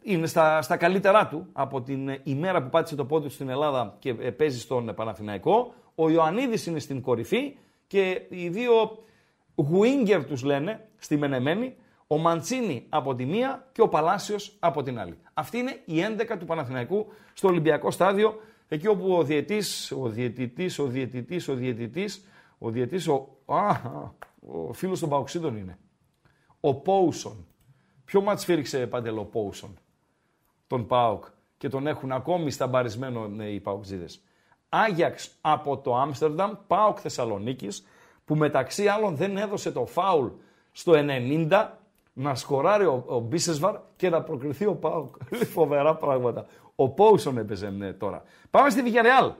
είναι 0.01 0.27
στα, 0.27 0.61
στα 0.61 0.77
καλύτερά 0.77 1.27
του 1.27 1.47
από 1.53 1.81
την 1.81 2.19
ημέρα 2.23 2.63
που 2.63 2.69
πάτησε 2.69 2.95
το 2.95 3.05
πόδι 3.05 3.27
του 3.27 3.33
στην 3.33 3.49
Ελλάδα 3.49 3.95
και 3.99 4.09
ε, 4.19 4.31
παίζει 4.31 4.59
στον 4.59 4.93
Παναθηναϊκό. 4.95 5.73
Ο 5.95 6.09
Ιωαννίδης 6.09 6.65
είναι 6.65 6.79
στην 6.79 7.01
κορυφή 7.01 7.57
και 7.87 8.21
οι 8.29 8.49
δύο 8.49 9.03
Γουίνγκερ 9.55 10.25
τους 10.25 10.43
λένε 10.43 10.87
στη 10.97 11.17
Μενεμένη, 11.17 11.75
ο 12.07 12.17
Μαντσίνη 12.17 12.85
από 12.89 13.15
τη 13.15 13.25
μία 13.25 13.67
και 13.71 13.81
ο 13.81 13.87
Παλάσιος 13.87 14.55
από 14.59 14.83
την 14.83 14.99
άλλη. 14.99 15.17
Αυτή 15.33 15.57
είναι 15.57 15.79
η 15.85 15.95
11 16.31 16.35
του 16.39 16.45
Παναθηναϊκού 16.45 17.07
στο 17.33 17.47
Ολυμπιακό 17.47 17.91
στάδιο, 17.91 18.39
εκεί 18.67 18.87
όπου 18.87 19.15
ο 19.15 19.23
διαιτής, 19.23 19.91
ο 19.91 20.09
διαιτητής, 20.09 20.79
ο 20.79 20.85
διαιτητής, 20.85 21.47
ο 21.47 21.53
διαιτητής, 21.53 22.25
ο 22.63 22.69
διαιτητής, 22.69 23.07
ο, 23.07 23.37
α, 23.45 23.75
ο 24.67 24.73
φίλος 24.73 24.99
των 24.99 25.09
Παοξίδων 25.09 25.57
είναι, 25.57 25.77
ο 26.59 26.75
Πόουσον. 26.75 27.45
Ποιο 28.05 28.21
μάτς 28.21 28.45
φύριξε 28.45 28.87
παντελό 28.87 29.25
Πόουσον, 29.25 29.77
τον 30.67 30.87
Πάοκ 30.87 31.25
και 31.57 31.69
τον 31.69 31.87
έχουν 31.87 32.11
ακόμη 32.11 32.51
σταμπαρισμένο 32.51 33.27
ναι, 33.27 33.49
οι 33.49 33.59
Παοξίδες. 33.59 34.21
Άγιαξ 34.69 35.37
από 35.41 35.77
το 35.77 35.95
Άμστερνταμ, 35.95 36.51
Πάοκ 36.67 36.97
Θεσσαλονίκης, 37.01 37.85
που 38.25 38.35
μεταξύ 38.35 38.87
άλλων 38.87 39.15
δεν 39.15 39.37
έδωσε 39.37 39.71
το 39.71 39.85
φάουλ 39.85 40.27
στο 40.71 40.93
90 40.95 41.69
να 42.13 42.35
σκοράρει 42.35 42.85
ο, 42.85 43.03
ο 43.07 43.19
Μπίσεσβαρ 43.19 43.79
και 43.95 44.09
να 44.09 44.21
προκριθεί 44.21 44.65
ο 44.65 44.75
Πάοκ. 44.75 45.15
Φοβερά 45.53 45.95
πράγματα. 45.95 46.45
Ο 46.75 46.89
Πόουσον 46.89 47.37
έπαιζε 47.37 47.69
ναι, 47.69 47.93
τώρα. 47.93 48.23
Πάμε 48.49 48.69
στη 48.69 48.81
Βιγιαρεάλ, 48.81 49.31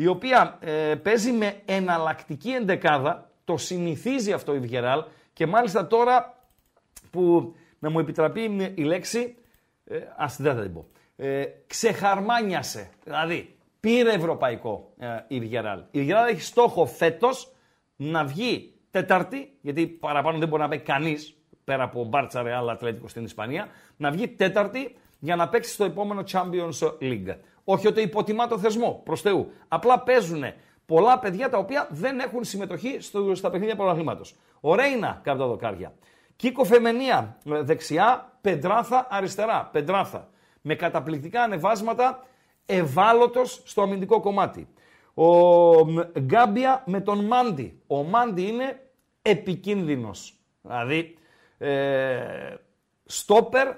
η 0.00 0.06
οποία 0.06 0.58
ε, 0.60 0.94
παίζει 0.94 1.32
με 1.32 1.60
εναλλακτική 1.64 2.50
εντεκάδα. 2.50 3.30
Το 3.44 3.56
συνηθίζει 3.56 4.32
αυτό 4.32 4.54
η 4.54 4.58
Βιγιαρεάλ 4.58 5.04
και 5.32 5.46
μάλιστα 5.46 5.86
τώρα 5.86 6.38
που 7.10 7.54
να 7.78 7.90
μου 7.90 7.98
επιτραπεί 7.98 8.72
η 8.74 8.82
λέξη, 8.82 9.36
ε, 9.84 9.98
ας 10.16 10.36
δεν 10.40 10.54
θα 10.54 10.62
την 10.62 10.72
πω, 10.72 10.86
ε, 11.16 11.44
ξεχαρμάνιασε. 11.66 12.90
Δηλαδή, 13.04 13.56
πήρε 13.80 14.12
ευρωπαϊκό 14.12 14.92
ε, 14.98 15.06
η 15.28 15.40
Βιγεράλ. 15.40 15.82
Η 15.90 15.98
Βιγεράλ 15.98 16.28
έχει 16.28 16.42
στόχο 16.42 16.86
φέτος 16.86 17.52
να 17.96 18.24
βγει 18.24 18.74
τέταρτη, 18.90 19.52
γιατί 19.60 19.86
παραπάνω 19.86 20.38
δεν 20.38 20.48
μπορεί 20.48 20.62
να 20.62 20.68
πει 20.68 20.78
κανείς 20.78 21.36
πέρα 21.64 21.82
από 21.82 22.04
Μπάρτσα 22.04 22.42
Ρεάλ 22.42 22.68
Ατλέτικο 22.68 23.08
στην 23.08 23.24
Ισπανία, 23.24 23.68
να 23.96 24.10
βγει 24.10 24.28
τέταρτη 24.28 24.96
για 25.18 25.36
να 25.36 25.48
παίξει 25.48 25.72
στο 25.72 25.84
επόμενο 25.84 26.24
Champions 26.32 26.92
League. 27.00 27.36
Όχι 27.70 27.86
ότι 27.86 28.00
υποτιμά 28.00 28.46
το 28.46 28.58
θεσμό, 28.58 29.00
προς 29.04 29.20
Θεού. 29.20 29.50
Απλά 29.68 30.00
παίζουν 30.00 30.44
πολλά 30.86 31.18
παιδιά 31.18 31.48
τα 31.48 31.58
οποία 31.58 31.88
δεν 31.90 32.18
έχουν 32.18 32.44
συμμετοχή 32.44 32.96
στο, 33.00 33.34
στα 33.34 33.50
παιχνίδια 33.50 33.76
πρωταθλήματος. 33.76 34.36
Ο 34.60 34.74
Ρέινα 34.74 35.20
κάτω 35.22 35.38
τα 35.38 35.46
δοκάρια. 35.46 35.94
Κίκο 36.36 36.64
Φεμενία 36.64 37.38
δεξιά, 37.44 38.32
Πεντράθα 38.40 39.06
αριστερά. 39.10 39.68
Πεντράθα. 39.72 40.28
Με 40.60 40.74
καταπληκτικά 40.74 41.42
ανεβάσματα 41.42 42.26
ευάλωτος 42.66 43.62
στο 43.64 43.82
αμυντικό 43.82 44.20
κομμάτι. 44.20 44.68
Ο 45.14 45.30
Γκάμπια 46.18 46.82
με 46.86 47.00
τον 47.00 47.24
Μάντι. 47.24 47.82
Ο 47.86 48.02
Μάντι 48.02 48.46
είναι 48.46 48.90
επικίνδυνος. 49.22 50.34
Δηλαδή, 50.62 51.16
ε, 51.58 52.54
στόπερ, 53.04 53.68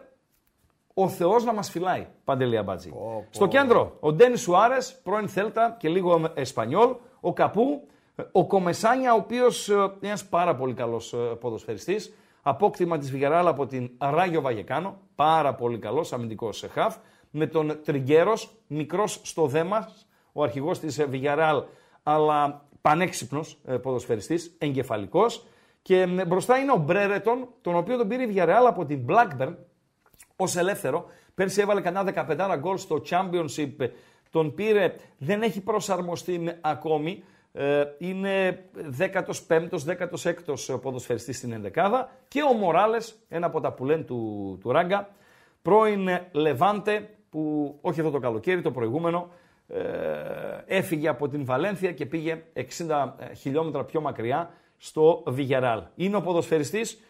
ο 1.02 1.08
Θεός 1.08 1.44
να 1.44 1.52
μας 1.52 1.70
φυλάει, 1.70 2.06
Παντελή 2.24 2.56
Αμπάτζη. 2.56 2.92
Στο 3.30 3.46
κέντρο, 3.46 3.96
ο 4.00 4.12
Ντένι 4.12 4.36
Σουάρες, 4.36 5.00
πρώην 5.02 5.28
Θέλτα 5.28 5.76
και 5.78 5.88
λίγο 5.88 6.32
Εσπανιόλ, 6.34 6.94
ο 7.20 7.32
Καπού, 7.32 7.86
ο 8.32 8.46
Κομεσάνια, 8.46 9.12
ο 9.12 9.16
οποίος 9.16 9.68
είναι 9.68 9.92
ένας 10.00 10.24
πάρα 10.24 10.54
πολύ 10.54 10.74
καλός 10.74 11.12
ε, 11.12 11.16
ποδοσφαιριστής, 11.16 12.14
απόκτημα 12.42 12.98
της 12.98 13.10
Βιγεράλ 13.10 13.46
από 13.46 13.66
την 13.66 13.90
Ράγιο 13.98 14.40
Βαγεκάνο, 14.40 14.96
πάρα 15.14 15.54
πολύ 15.54 15.78
καλός 15.78 16.12
αμυντικός 16.12 16.66
χαφ, 16.72 16.96
με 17.30 17.46
τον 17.46 17.80
Τριγκέρος, 17.84 18.50
μικρός 18.66 19.20
στο 19.22 19.46
δέμα, 19.46 19.88
ο 20.32 20.42
αρχηγός 20.42 20.78
της 20.78 21.04
Βιγιαράλ, 21.08 21.62
αλλά 22.02 22.64
πανέξυπνος 22.80 23.58
ε, 23.64 23.76
ποδοσφαιριστής, 23.76 24.56
εγκεφαλικός. 24.58 25.46
Και 25.82 26.06
μπροστά 26.26 26.58
είναι 26.58 26.72
ο 26.72 26.76
Μπρέρετον, 26.76 27.48
τον 27.60 27.76
οποίο 27.76 27.96
τον 27.96 28.08
πήρε 28.08 28.22
η 28.22 28.26
Βιγιαράλ 28.26 28.66
από 28.66 28.84
την 28.84 29.06
Blackburn 29.08 29.54
ως 30.42 30.56
ελεύθερο. 30.56 31.04
Πέρσι 31.34 31.60
έβαλε 31.60 31.80
κανένα 31.80 32.26
15 32.54 32.58
γκολ 32.58 32.76
στο 32.76 33.02
Championship. 33.10 33.88
Τον 34.30 34.54
πήρε, 34.54 34.94
δεν 35.18 35.42
έχει 35.42 35.60
προσαρμοστεί 35.60 36.52
ακόμη. 36.60 37.22
Ε, 37.52 37.84
είναι 37.98 38.64
15ο, 38.98 39.78
16ο 39.86 40.80
ποδοσφαιριστής 40.82 41.36
στην 41.36 41.70
11 41.74 42.06
και 42.28 42.42
ο 42.42 42.52
Μοράλες, 42.52 43.18
ένα 43.28 43.46
από 43.46 43.60
τα 43.60 43.72
που 43.72 43.84
λένε 43.84 44.02
του, 44.02 44.58
του 44.60 44.72
Ράγκα, 44.72 45.08
πρώην 45.62 46.08
Λεβάντε, 46.32 47.08
που 47.30 47.74
όχι 47.80 48.00
εδώ 48.00 48.10
το 48.10 48.18
καλοκαίρι, 48.18 48.60
το 48.60 48.70
προηγούμενο, 48.70 49.30
ε, 49.68 49.78
έφυγε 50.66 51.08
από 51.08 51.28
την 51.28 51.44
Βαλένθια 51.44 51.92
και 51.92 52.06
πήγε 52.06 52.42
60 52.54 52.60
ε, 53.18 53.34
χιλιόμετρα 53.34 53.84
πιο 53.84 54.00
μακριά 54.00 54.50
στο 54.76 55.22
Βιγεράλ. 55.26 55.82
Είναι 55.94 56.16
ο 56.16 56.20
ποδοσφαιριστής 56.20 57.00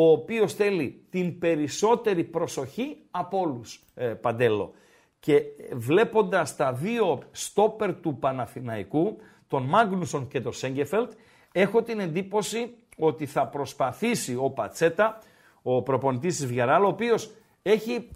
ο 0.00 0.10
οποίος 0.10 0.54
θέλει 0.54 1.04
την 1.10 1.38
περισσότερη 1.38 2.24
προσοχή 2.24 2.96
από 3.10 3.38
όλους, 3.38 3.84
ε, 3.94 4.06
Παντέλο. 4.06 4.72
Και 5.20 5.42
βλέποντας 5.72 6.56
τα 6.56 6.72
δύο 6.72 7.22
στόπερ 7.30 7.94
του 7.94 8.18
Παναθηναϊκού, 8.18 9.16
τον 9.48 9.62
Μάγνουσον 9.62 10.28
και 10.28 10.40
τον 10.40 10.52
Σέγκεφελτ, 10.52 11.10
έχω 11.52 11.82
την 11.82 12.00
εντύπωση 12.00 12.74
ότι 12.98 13.26
θα 13.26 13.46
προσπαθήσει 13.46 14.36
ο 14.36 14.50
Πατσέτα, 14.50 15.18
ο 15.62 15.82
προπονητής 15.82 16.36
της 16.36 16.46
Βιγεράλ, 16.46 16.84
ο 16.84 16.88
οποίος 16.88 17.34
έχει 17.62 18.08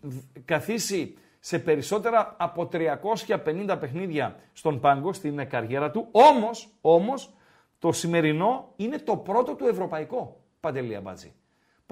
καθίσει 0.44 1.16
σε 1.38 1.58
περισσότερα 1.58 2.36
από 2.38 2.66
350 2.66 3.76
παιχνίδια 3.80 4.36
στον 4.52 4.80
πάγκο 4.80 5.12
στην 5.12 5.48
καριέρα 5.48 5.90
του. 5.90 6.08
Όμως, 6.10 6.68
όμως, 6.80 7.32
το 7.78 7.92
σημερινό 7.92 8.72
είναι 8.76 8.98
το 8.98 9.16
πρώτο 9.16 9.54
του 9.54 9.66
ευρωπαϊκό, 9.66 10.40
Παντελία 10.60 11.00
Μπάτζη. 11.00 11.32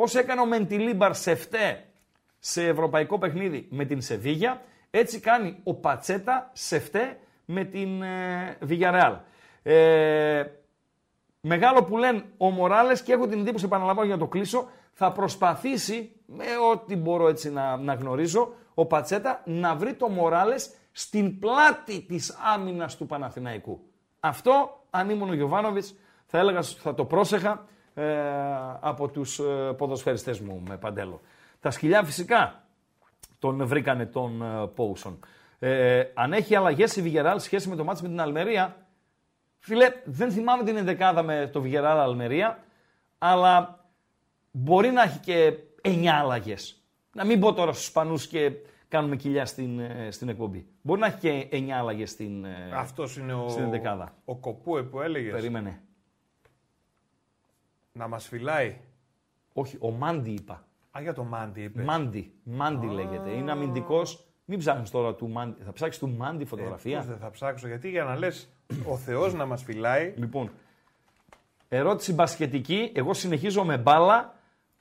Πώς 0.00 0.14
έκανε 0.14 0.40
ο 0.40 0.46
Μεντιλίμπαρ 0.46 1.14
σε 1.14 1.34
φτέ 1.34 1.84
σε 2.38 2.66
ευρωπαϊκό 2.66 3.18
παιχνίδι 3.18 3.66
με 3.70 3.84
την 3.84 4.00
Σεβίγια, 4.00 4.62
έτσι 4.90 5.20
κάνει 5.20 5.60
ο 5.64 5.74
Πατσέτα 5.74 6.50
σε 6.52 6.78
φτέ 6.78 7.18
με 7.44 7.64
την 7.64 8.02
ε, 8.02 8.56
Βιγιαρεάλ. 8.60 9.16
Ε, 9.62 10.44
μεγάλο 11.40 11.84
που 11.84 11.96
λένε 11.96 12.24
ο 12.36 12.50
Μοράλες 12.50 13.02
και 13.02 13.12
έχω 13.12 13.26
την 13.26 13.40
εντύπωση, 13.40 13.64
επαναλαμβάνω 13.64 14.06
για 14.06 14.16
να 14.16 14.20
το 14.20 14.28
κλείσω, 14.28 14.68
θα 14.92 15.12
προσπαθήσει 15.12 16.12
με 16.26 16.44
ό,τι 16.72 16.96
μπορώ 16.96 17.28
έτσι 17.28 17.50
να, 17.50 17.76
να 17.76 17.94
γνωρίζω 17.94 18.54
ο 18.74 18.86
Πατσέτα 18.86 19.42
να 19.44 19.74
βρει 19.74 19.94
το 19.94 20.08
Μοράλες 20.08 20.70
στην 20.92 21.38
πλάτη 21.38 22.00
της 22.00 22.38
άμυνας 22.54 22.96
του 22.96 23.06
Παναθηναϊκού. 23.06 23.80
Αυτό, 24.20 24.84
αν 24.90 25.10
ήμουν 25.10 25.28
ο 25.28 25.34
Γιωβάνοβιτς, 25.34 25.94
θα 26.26 26.38
έλεγα, 26.38 26.62
θα 26.62 26.94
το 26.94 27.04
πρόσεχα 27.04 27.50
ε, 27.50 27.58
από 28.80 29.08
τους 29.08 29.38
ε, 29.38 29.72
ποδοσφαιριστές 29.76 30.40
μου 30.40 30.62
με 30.68 30.76
παντέλο. 30.76 31.20
Τα 31.60 31.70
σκυλιά 31.70 32.04
φυσικά 32.04 32.64
τον 33.38 33.66
βρήκανε 33.66 34.06
τον 34.06 34.42
ε, 34.42 34.66
Πόουσον. 34.66 35.18
Ε, 35.58 36.04
αν 36.14 36.32
έχει 36.32 36.54
αλλαγές 36.54 36.96
η 36.96 37.02
Βιγεράλ 37.02 37.40
σχέση 37.40 37.68
με 37.68 37.76
το 37.76 37.84
μάτι 37.84 38.02
με 38.02 38.08
την 38.08 38.20
Αλμερία, 38.20 38.76
φίλε, 39.58 39.92
δεν 40.04 40.30
θυμάμαι 40.30 40.64
την 40.64 40.76
ενδεκάδα 40.76 41.22
με 41.22 41.50
το 41.52 41.60
Βιγεράλ 41.60 41.98
Αλμερία, 41.98 42.58
αλλά 43.18 43.84
μπορεί 44.50 44.90
να 44.90 45.02
έχει 45.02 45.18
και 45.18 45.54
9 45.82 46.06
αλλαγές. 46.06 46.84
Να 47.12 47.24
μην 47.24 47.40
πω 47.40 47.52
τώρα 47.52 47.72
στους 47.72 47.84
Ισπανούς 47.84 48.26
και 48.26 48.52
κάνουμε 48.88 49.16
κοιλιά 49.16 49.46
στην, 49.46 49.78
ε, 49.80 50.08
στην 50.10 50.28
εκπομπή. 50.28 50.66
Μπορεί 50.82 51.00
να 51.00 51.06
έχει 51.06 51.18
και 51.18 51.48
9 51.50 51.78
αλλαγές 51.78 52.10
στην, 52.10 52.44
ε, 52.44 52.70
Αυτός 52.74 53.16
είναι 53.16 53.34
ο, 53.34 53.48
στην 53.48 53.70
δεκάδα. 53.70 54.14
ο 54.24 54.36
Κοπούε 54.36 54.82
που 54.82 55.00
έλεγες. 55.00 55.32
Περίμενε. 55.32 55.80
Να 57.92 58.08
μας 58.08 58.26
φυλάει. 58.28 58.76
Όχι, 59.52 59.76
ο 59.80 59.90
Μάντι 59.90 60.30
είπα. 60.30 60.64
Α, 60.96 61.00
για 61.00 61.14
το 61.14 61.24
Μάντι 61.24 61.62
είπες. 61.62 61.84
Μάντι. 61.84 62.32
Μάντι 62.42 62.86
λέγεται. 62.86 63.30
Είναι 63.30 63.50
αμυντικός. 63.50 64.24
Μην 64.44 64.58
ψάχνεις 64.58 64.90
τώρα 64.90 65.14
του 65.14 65.28
Μάντι. 65.28 65.62
Θα 65.62 65.72
ψάξεις 65.72 66.00
του 66.00 66.08
Μάντι 66.08 66.42
Ε, 66.42 66.46
φωτογραφία. 66.46 66.96
πώς 66.98 67.06
δεν 67.06 67.16
θα 67.16 67.30
ψάξω, 67.30 67.66
γιατί 67.66 67.88
για 67.90 68.04
να 68.04 68.18
λες 68.18 68.48
ο 68.88 68.96
Θεός 68.96 69.34
να 69.34 69.46
μας 69.46 69.62
φυλάει. 69.62 70.12
Λοιπόν, 70.16 70.50
Ερώτηση 71.68 72.12
μπασκετική. 72.12 72.92
Εγώ 72.94 73.14
συνεχίζω 73.14 73.64
με 73.64 73.78
μπάλα, 73.78 74.34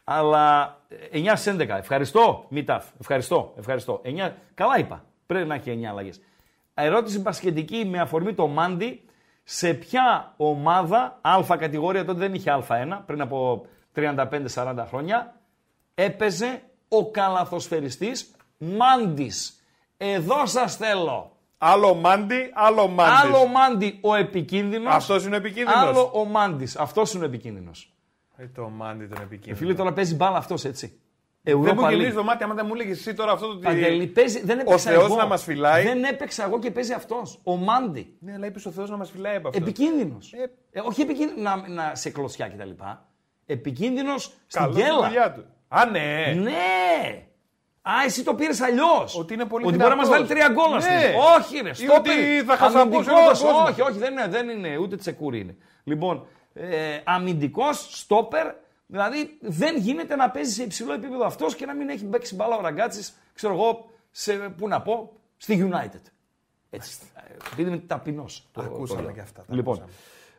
αλλά 0.03 0.77
9 1.11 1.35
στις 1.35 1.45
11. 1.53 1.77
Ευχαριστώ, 1.77 2.45
Μιτάφ. 2.49 2.85
Ευχαριστώ. 2.99 3.53
ευχαριστώ. 3.57 4.01
9... 4.03 4.31
Καλά 4.53 4.77
είπα. 4.79 5.05
Πρέπει 5.25 5.47
να 5.47 5.55
έχει 5.55 5.79
9 5.81 5.85
αλλαγές. 5.89 6.21
Ερώτηση 6.73 7.19
μπασκετική 7.19 7.85
με 7.85 7.99
αφορμή 7.99 8.33
το 8.33 8.47
Μάντι. 8.47 9.03
Σε 9.51 9.73
ποια 9.73 10.33
ομάδα, 10.37 11.19
Α 11.21 11.57
κατηγορία, 11.57 12.05
τότε 12.05 12.19
δεν 12.19 12.33
είχε 12.33 12.63
Α1, 12.67 12.99
πριν 13.05 13.21
από 13.21 13.65
35-40 13.95 14.85
χρόνια, 14.87 15.35
έπαιζε 15.95 16.61
ο 16.87 17.11
καλαθοσφαιριστής 17.11 18.35
Μάντις. 18.57 19.63
Εδώ 19.97 20.45
σας 20.45 20.75
θέλω. 20.75 21.31
Άλλο 21.57 21.93
Μάντι, 21.93 22.51
άλλο 22.53 22.87
Μάντι. 22.87 23.27
Άλλο 23.27 23.47
Μάντι 23.47 23.99
ο 24.01 24.15
επικίνδυνος. 24.15 24.93
Αυτός 24.93 25.25
είναι 25.25 25.35
ο 25.35 25.37
επικίνδυνος. 25.37 25.83
Άλλο 25.83 26.11
ο 26.13 26.25
Μάντις. 26.25 26.75
Αυτός 26.75 27.13
είναι 27.13 27.23
ο 27.23 27.27
επικίνδυνος. 27.27 27.93
Ε, 28.35 28.47
το 28.47 28.69
Μάντι 28.69 29.05
τον 29.05 29.21
επικίνδυνο. 29.21 29.55
Φίλε 29.55 29.73
τώρα 29.73 29.93
παίζει 29.93 30.15
μπάλα 30.15 30.37
αυτός 30.37 30.65
έτσι. 30.65 30.99
Δεν 31.41 31.57
μου 31.57 31.65
Europa 31.85 31.89
γυρίζει 31.89 32.09
League. 32.11 32.15
το 32.15 32.23
μάτι 32.23 32.43
άμα 32.43 32.53
δεν 32.53 32.65
μου 32.65 32.73
έλεγε 32.73 32.91
εσύ 32.91 33.13
τώρα 33.13 33.31
αυτό 33.31 33.45
το 33.47 33.51
ότι. 33.53 33.65
Παντελή, 33.65 34.07
παίζει, 34.07 34.41
δεν 34.45 34.57
Ο 34.57 34.61
έπαιξα 34.61 34.91
Θεός 34.91 35.05
εγώ. 35.05 35.15
να 35.15 35.25
μας 35.25 35.43
φυλάει. 35.43 35.83
Δεν 35.83 36.03
έπαιξα 36.03 36.43
εγώ 36.43 36.59
και 36.59 36.71
παίζει 36.71 36.93
αυτός. 36.93 37.39
Ο 37.43 37.55
Μάντι. 37.55 38.15
Ναι, 38.19 38.33
αλλά 38.33 38.45
είπες 38.45 38.65
ο 38.65 38.71
Θεός 38.71 38.89
να 38.89 38.97
μας 38.97 39.09
φυλάει 39.11 39.35
από 39.35 39.47
αυτός. 39.47 39.61
Επικίνδυνος. 39.63 40.33
Ε. 40.71 40.79
όχι 40.79 41.01
επικίνδυνο 41.01 41.41
να, 41.41 41.67
να 41.67 41.95
σε 41.95 42.09
κλωτσιά 42.09 42.47
κτλ. 42.47 42.69
Επικίνδυνος 43.45 44.23
στην 44.23 44.61
Καλό 44.61 44.73
τη 44.73 44.81
γκέλα. 44.81 45.07
δουλειά 45.07 45.31
του. 45.33 45.45
Α, 45.67 45.85
ναι. 45.85 46.33
Ναι! 46.37 47.23
Α, 47.81 47.91
εσύ 48.05 48.23
το 48.23 48.33
πήρες 48.33 48.61
αλλιώς. 48.61 49.17
Ότι 49.19 49.33
είναι 49.33 49.45
πολύ 49.45 49.65
Ότι 49.65 49.75
μπορεί 49.77 49.89
να 49.89 49.95
μας 49.95 50.07
δυνατός. 50.07 50.27
βάλει 50.27 50.39
τρία 50.41 50.53
γκολ. 50.53 50.77
ας 50.77 50.85
Ναι. 50.85 50.91
πούμε. 50.91 51.23
Όχι, 51.37 51.59
ρε. 51.63 51.69
Ή 51.69 51.73
Στο 51.73 51.93
ότι 51.95 52.09
θα 52.45 52.55
χασαπώσει 52.57 53.09
όλο 53.09 53.17
τον 53.19 53.27
κόσμο. 53.27 53.49
Όχι, 53.67 53.81
όχι, 53.81 53.97
δεν 53.97 54.11
είναι, 54.11 54.27
δεν 54.27 54.49
είναι 54.49 54.77
ούτε 54.77 54.95
τσεκούρι 54.95 55.39
είναι. 55.39 55.55
Λοιπόν, 55.83 56.27
ε, 56.53 56.67
αμυντικός, 57.03 57.87
στόπερ, 57.99 58.45
δηλαδή 58.91 59.37
δεν 59.41 59.77
γίνεται 59.77 60.15
να 60.15 60.29
παίζει 60.29 60.51
σε 60.53 60.63
υψηλό 60.63 60.93
επίπεδο 60.93 61.25
αυτός 61.25 61.55
και 61.55 61.65
να 61.65 61.73
μην 61.75 61.89
έχει 61.89 62.05
παίξει 62.05 62.35
μπάλα 62.35 62.57
ο 62.57 62.61
Ραγκάτσης, 62.61 63.13
ξέρω 63.33 63.53
εγώ, 63.53 63.89
σε, 64.11 64.33
πού 64.33 64.67
να 64.67 64.81
πω, 64.81 65.11
στη 65.37 65.69
United. 65.71 66.01
Έτσι. 66.69 66.97
Ε, 67.15 67.33
Επειδή 67.53 67.69
είμαι 67.69 67.77
ταπεινός. 67.87 68.47
Ακούσαμε 68.57 69.11
και 69.13 69.19
αυτά, 69.21 69.43
τα 69.47 69.55
Λοιπόν, 69.55 69.83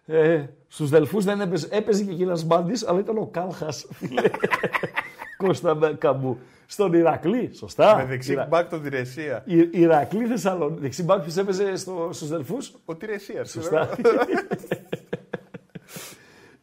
ε, 0.06 0.44
στους 0.68 0.90
Δελφούς 0.90 1.24
δεν 1.24 1.40
έπαιζε, 1.40 1.68
έπαιζε 1.70 2.04
και 2.04 2.10
εκείνο 2.10 2.40
Μπάντης, 2.46 2.86
αλλά 2.86 2.98
ήταν 2.98 3.18
ο 3.18 3.26
Κάλχας. 3.26 3.86
Κώστα 5.36 5.74
Μπε- 5.74 5.98
Καμπού. 5.98 6.38
Στον 6.66 6.92
Ηρακλή, 6.92 7.50
σωστά. 7.54 7.96
Με 7.96 8.04
δεξί 8.04 8.32
Ιρα- 8.32 8.46
μπακ 8.46 8.68
τον 8.68 8.82
Τηρεσία. 8.82 9.42
Η- 9.46 9.68
Ηρακλή 9.72 10.26
Θεσσαλονίκη. 10.26 10.80
Δεξί 10.80 11.02
μπακ 11.02 11.22
ποιος 11.22 11.36
έπαιζε 11.36 11.76
στο, 11.76 12.08
στους 12.12 12.28
Δελφούς; 12.28 12.74
Ο 12.84 12.94
Τηρεσίας. 12.96 13.50
Σωστά. 13.50 13.88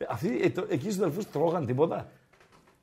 Αυτοί 0.10 0.40
ε, 0.44 0.50
το- 0.50 0.66
εκεί 0.70 0.84
στους 0.84 0.96
Δελφούς 0.96 1.30
τρώγαν 1.32 1.66
τίποτα; 1.66 2.08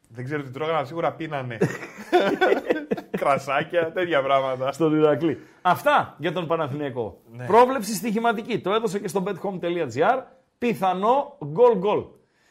Δεν 0.08 0.24
ξέρω 0.24 0.42
τι 0.42 0.50
τρώγανε, 0.50 0.76
αλλά 0.76 0.87
σίγουρα 0.87 1.12
πίνανε. 1.12 1.58
Κρασάκια, 3.18 3.92
τέτοια 3.92 4.22
πράγματα. 4.22 4.72
Στον 4.72 4.98
Ηρακλή. 4.98 5.40
Αυτά 5.62 6.14
για 6.18 6.32
τον 6.32 6.46
Παναθηναϊκό. 6.46 7.20
Ναι. 7.32 7.44
Πρόβλεψη 7.46 7.94
στοιχηματική. 7.94 8.60
Το 8.60 8.72
έδωσε 8.72 8.98
και 8.98 9.08
στο 9.08 9.22
bethome.gr. 9.26 10.22
Πιθανό 10.58 11.37
γκολ 11.44 11.76
γκολ. 11.78 12.04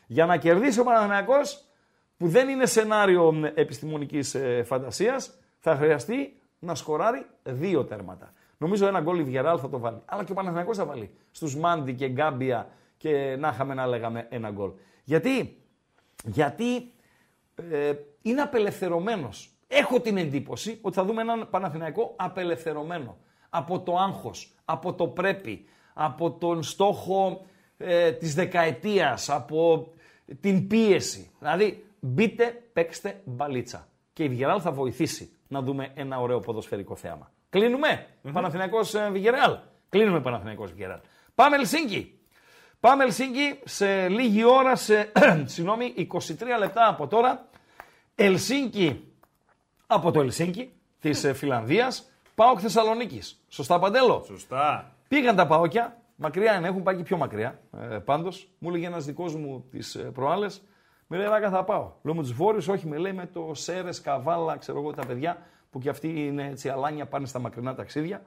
Για 0.08 0.26
να 0.26 0.38
κερδίσει 0.38 0.80
ο 0.80 0.84
Παναθηναϊκός 0.84 1.64
που 2.18 2.28
δεν 2.28 2.50
είναι 2.50 2.66
σενάριο 2.66 3.32
μ, 3.32 3.44
επιστημονικής 3.46 4.36
ε, 4.36 4.64
φαντασίας 4.66 5.38
θα 5.60 5.76
χρειαστεί 5.76 6.38
να 6.60 6.76
σκοράρει 6.76 7.26
δύο 7.44 7.84
τέρματα. 7.84 8.34
Νομίζω 8.58 8.88
ένα 8.88 9.00
γκολ 9.02 9.20
η 9.20 9.24
Βιεράλ 9.24 9.58
θα 9.62 9.70
το 9.70 9.80
βάλει. 9.80 10.02
Αλλά 10.06 10.24
και 10.24 10.32
ο 10.32 10.36
Παναθηναϊκός 10.36 10.78
θα 10.78 10.86
βάλει. 10.86 11.10
Στους 11.32 11.56
Μάντι 11.56 11.94
και 11.94 12.08
Γκάμπια 12.08 12.68
και 13.04 13.36
να 13.40 13.48
είχαμε 13.48 13.74
να 13.74 13.88
λέγαμε 13.88 14.28
ένα 14.30 14.50
γκολ. 14.50 14.72
Γιατί, 15.04 15.62
γιατί 16.26 16.92
ε, 17.72 17.94
είναι 18.22 18.42
απελευθερωμένος. 18.42 19.50
Έχω 19.68 20.00
την 20.00 20.18
εντύπωση 20.18 20.80
ότι 20.82 20.96
θα 20.96 21.04
δούμε 21.04 21.22
έναν 21.22 21.48
Παναθηναϊκό 21.50 22.14
απελευθερωμένο. 22.16 23.18
Από 23.50 23.80
το 23.80 23.98
άγχος, 23.98 24.56
από 24.66 24.94
το 24.94 25.08
πρέπει, 25.08 25.66
από 25.94 26.32
τον 26.32 26.64
στόχο 26.64 27.46
ε, 27.78 28.12
της 28.12 28.34
δεκαετίας, 28.34 29.30
από 29.30 29.94
την 30.40 30.68
πίεση. 30.68 31.32
Δηλαδή, 31.40 31.86
μπείτε, 32.00 32.64
παίξτε 32.74 33.22
μπαλίτσα. 33.26 33.88
Και 34.14 34.24
η 34.24 34.30
Βιγεράλ 34.30 34.60
θα 34.64 34.72
βοηθήσει 34.72 35.38
να 35.48 35.62
δούμε 35.62 35.92
ένα 35.96 36.20
ωραίο 36.20 36.40
ποδοσφαιρικό 36.40 36.96
θέαμα. 36.96 37.32
Κλείνουμε. 37.50 38.08
Παναθηναϊκός 38.34 38.94
ε, 38.94 39.10
Βιγεράλ. 39.12 39.58
Κλείνουμε 39.90 40.22
Παναθηναϊκός 40.22 40.72
Βιγεράλ. 40.72 41.00
Πάμε 41.36 41.56
Ελσίνκι. 41.56 42.18
Πάμε 42.84 43.04
Ελσίνκι 43.04 43.60
σε 43.64 44.08
λίγη 44.08 44.44
ώρα, 44.44 44.76
σε, 44.76 45.12
συγγνώμη, 45.54 46.08
23 46.14 46.20
λεπτά 46.60 46.88
από 46.88 47.08
τώρα. 47.08 47.46
Ελσίνκι 48.16 49.14
από 49.88 50.12
το 50.12 50.22
Ελσίνκι 50.22 50.72
της 51.00 51.24
ε, 51.24 51.34
Φιλανδίας. 51.34 52.12
Πάοκ 52.36 52.60
Θεσσαλονίκης. 52.62 53.44
Σωστά 53.48 53.80
Παντέλο; 53.80 54.24
Σωστά. 54.26 54.96
Πήγαν 55.08 55.36
τα 55.36 55.48
Πάοκια. 55.48 55.98
Μακριά 56.16 56.58
είναι, 56.58 56.68
έχουν 56.68 56.84
πάει 56.84 56.96
και 56.96 57.04
πιο 57.04 57.18
μακριά. 57.18 57.60
Ε, 57.92 57.98
Πάντως, 57.98 58.50
μου 58.58 58.70
έλεγε 58.70 58.86
ένας 58.86 59.06
δικός 59.06 59.36
μου 59.36 59.66
τις 59.72 60.06
προάλλες, 60.14 60.62
με 61.08 61.18
λέει 61.18 61.28
Ράκα 61.28 61.50
θα 61.50 61.64
πάω. 61.64 61.92
Λέω 62.04 62.16
με 62.16 62.22
τους 62.22 62.34
Βόρειους, 62.34 62.68
όχι, 62.68 62.88
με 62.88 62.98
λέει 62.98 63.14
με 63.14 63.26
το 63.26 63.52
Σέρες, 63.54 64.02
Καβάλα, 64.02 64.58
ξέρω 64.58 64.80
εγώ 64.80 64.94
τα 64.94 65.06
παιδιά 65.06 65.38
που 65.70 65.80
και 65.80 65.90
αυτοί 65.90 66.26
είναι 66.26 66.48
έτσι 66.48 66.70
αλάνια, 66.70 67.06
πάνε 67.06 67.26
στα 67.26 67.40
μακρινά 67.40 67.76
ταξίδια. 67.76 68.22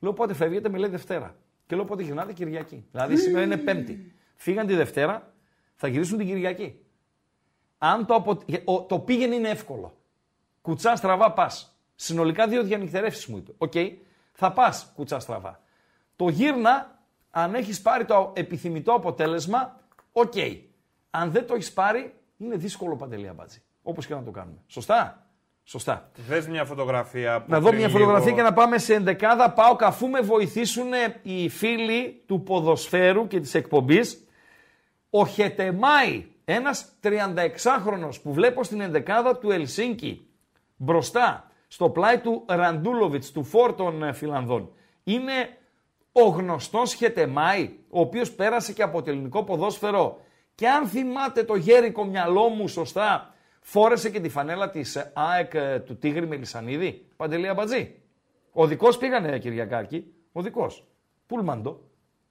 Λέω 0.00 0.12
πότε 0.12 0.34
φεύγετε, 0.34 0.68
με 0.68 0.78
λέει 0.78 0.90
Δευτέρα. 0.90 1.34
Και 1.66 1.76
λέω 1.76 1.84
πότε 1.84 2.02
γυρνάτε 2.02 2.32
Κυριακή. 2.32 2.86
Δηλαδή 2.90 3.16
σήμερα 3.16 3.44
είναι 3.44 3.56
Πέμπτη. 3.56 4.14
Φύγαν 4.36 4.66
τη 4.66 4.74
Δευτέρα, 4.74 5.32
θα 5.74 5.88
γυρίσουν 5.88 6.18
την 6.18 6.26
Κυριακή. 6.26 6.80
Αν 7.78 8.06
το, 8.06 8.14
απο... 8.14 8.38
ο- 8.64 8.82
το 8.82 8.98
πήγαινε 8.98 9.34
είναι 9.34 9.48
εύκολο. 9.48 9.96
Κουτσά 10.60 10.96
στραβά 10.96 11.32
πας. 11.32 11.76
Συνολικά 11.94 12.46
δύο 12.48 12.62
διανυκτερεύσεις 12.62 13.26
μου 13.26 13.36
είπε. 13.36 13.52
Οκ, 13.58 13.72
θα 14.32 14.52
πας 14.52 14.92
κουτσά 14.94 15.18
στραβά. 15.18 15.60
Το 16.16 16.28
γύρνα, 16.28 17.00
αν 17.30 17.54
έχεις 17.54 17.82
πάρει 17.82 18.04
το 18.04 18.32
επιθυμητό 18.36 18.92
αποτέλεσμα, 18.92 19.80
οκ. 20.12 20.32
Αν 21.10 21.30
δεν 21.30 21.46
το 21.46 21.54
έχεις 21.54 21.72
πάρει, 21.72 22.14
είναι 22.36 22.56
δύσκολο 22.56 22.96
Παντελή 22.96 23.28
Αμπατζή. 23.28 23.62
Όπως 23.82 24.06
και 24.06 24.14
να 24.14 24.22
το 24.22 24.30
κάνουμε. 24.30 24.58
Σωστά; 24.66 25.26
Σωστά. 25.64 26.10
Δες 26.28 26.46
μια 26.48 26.64
φωτογραφία. 26.64 27.38
που 27.40 27.50
Να 27.50 27.60
δω 27.60 27.66
πριν 27.68 27.78
μια 27.80 27.88
φωτογραφία 27.88 28.24
λίγο- 28.24 28.36
και 28.36 28.42
να 28.42 28.52
πάμε 28.52 28.78
σε 28.78 28.94
ενδεκάδα. 28.94 29.50
Πάω 29.52 29.76
αφού 29.80 30.08
με 30.08 30.20
βοηθήσουν 30.20 30.88
οι 31.22 31.48
φίλοι 31.48 32.22
του 32.26 32.42
ποδοσφαίρου 32.42 33.26
και 33.26 33.40
της 33.40 33.54
εκπομπής. 33.54 34.26
Ο 35.10 35.26
Χετεμάη, 35.26 36.26
ένας 36.44 36.92
36χρονος 37.00 38.20
που 38.22 38.32
βλέπω 38.32 38.64
στην 38.64 38.80
ενδεκάδα 38.80 39.38
του 39.38 39.50
Ελσίνκι, 39.50 40.26
μπροστά 40.76 41.50
στο 41.68 41.88
πλάι 41.90 42.18
του 42.18 42.44
Ραντούλοβιτς, 42.48 43.30
του 43.32 43.44
φόρ 43.44 43.72
των 43.74 44.02
ε, 44.02 44.12
Φιλανδών. 44.12 44.72
Είναι 45.04 45.56
ο 46.12 46.22
γνωστός 46.22 46.94
Χετεμάη, 46.94 47.70
ο 47.90 48.00
οποίος 48.00 48.32
πέρασε 48.32 48.72
και 48.72 48.82
από 48.82 49.02
το 49.02 49.10
ελληνικό 49.10 49.44
ποδόσφαιρο 49.44 50.20
και 50.54 50.68
αν 50.68 50.86
θυμάται 50.86 51.42
το 51.44 51.54
γέρικο 51.54 52.04
μυαλό 52.04 52.48
μου 52.48 52.68
σωστά, 52.68 53.31
φόρεσε 53.62 54.10
και 54.10 54.20
τη 54.20 54.28
φανέλα 54.28 54.70
της 54.70 54.96
ε, 54.96 55.12
ΑΕΚ 55.14 55.54
ε, 55.54 55.78
του 55.78 55.96
Τίγρη 55.96 56.26
Μελισανίδη, 56.26 57.06
Παντελή 57.16 57.48
Αμπατζή. 57.48 57.94
Ο 58.52 58.66
δικός 58.66 58.98
πήγανε 58.98 59.38
Κυριακάκη, 59.38 60.12
ο 60.32 60.42
δικός. 60.42 60.86
Πούλμαντο. 61.26 61.80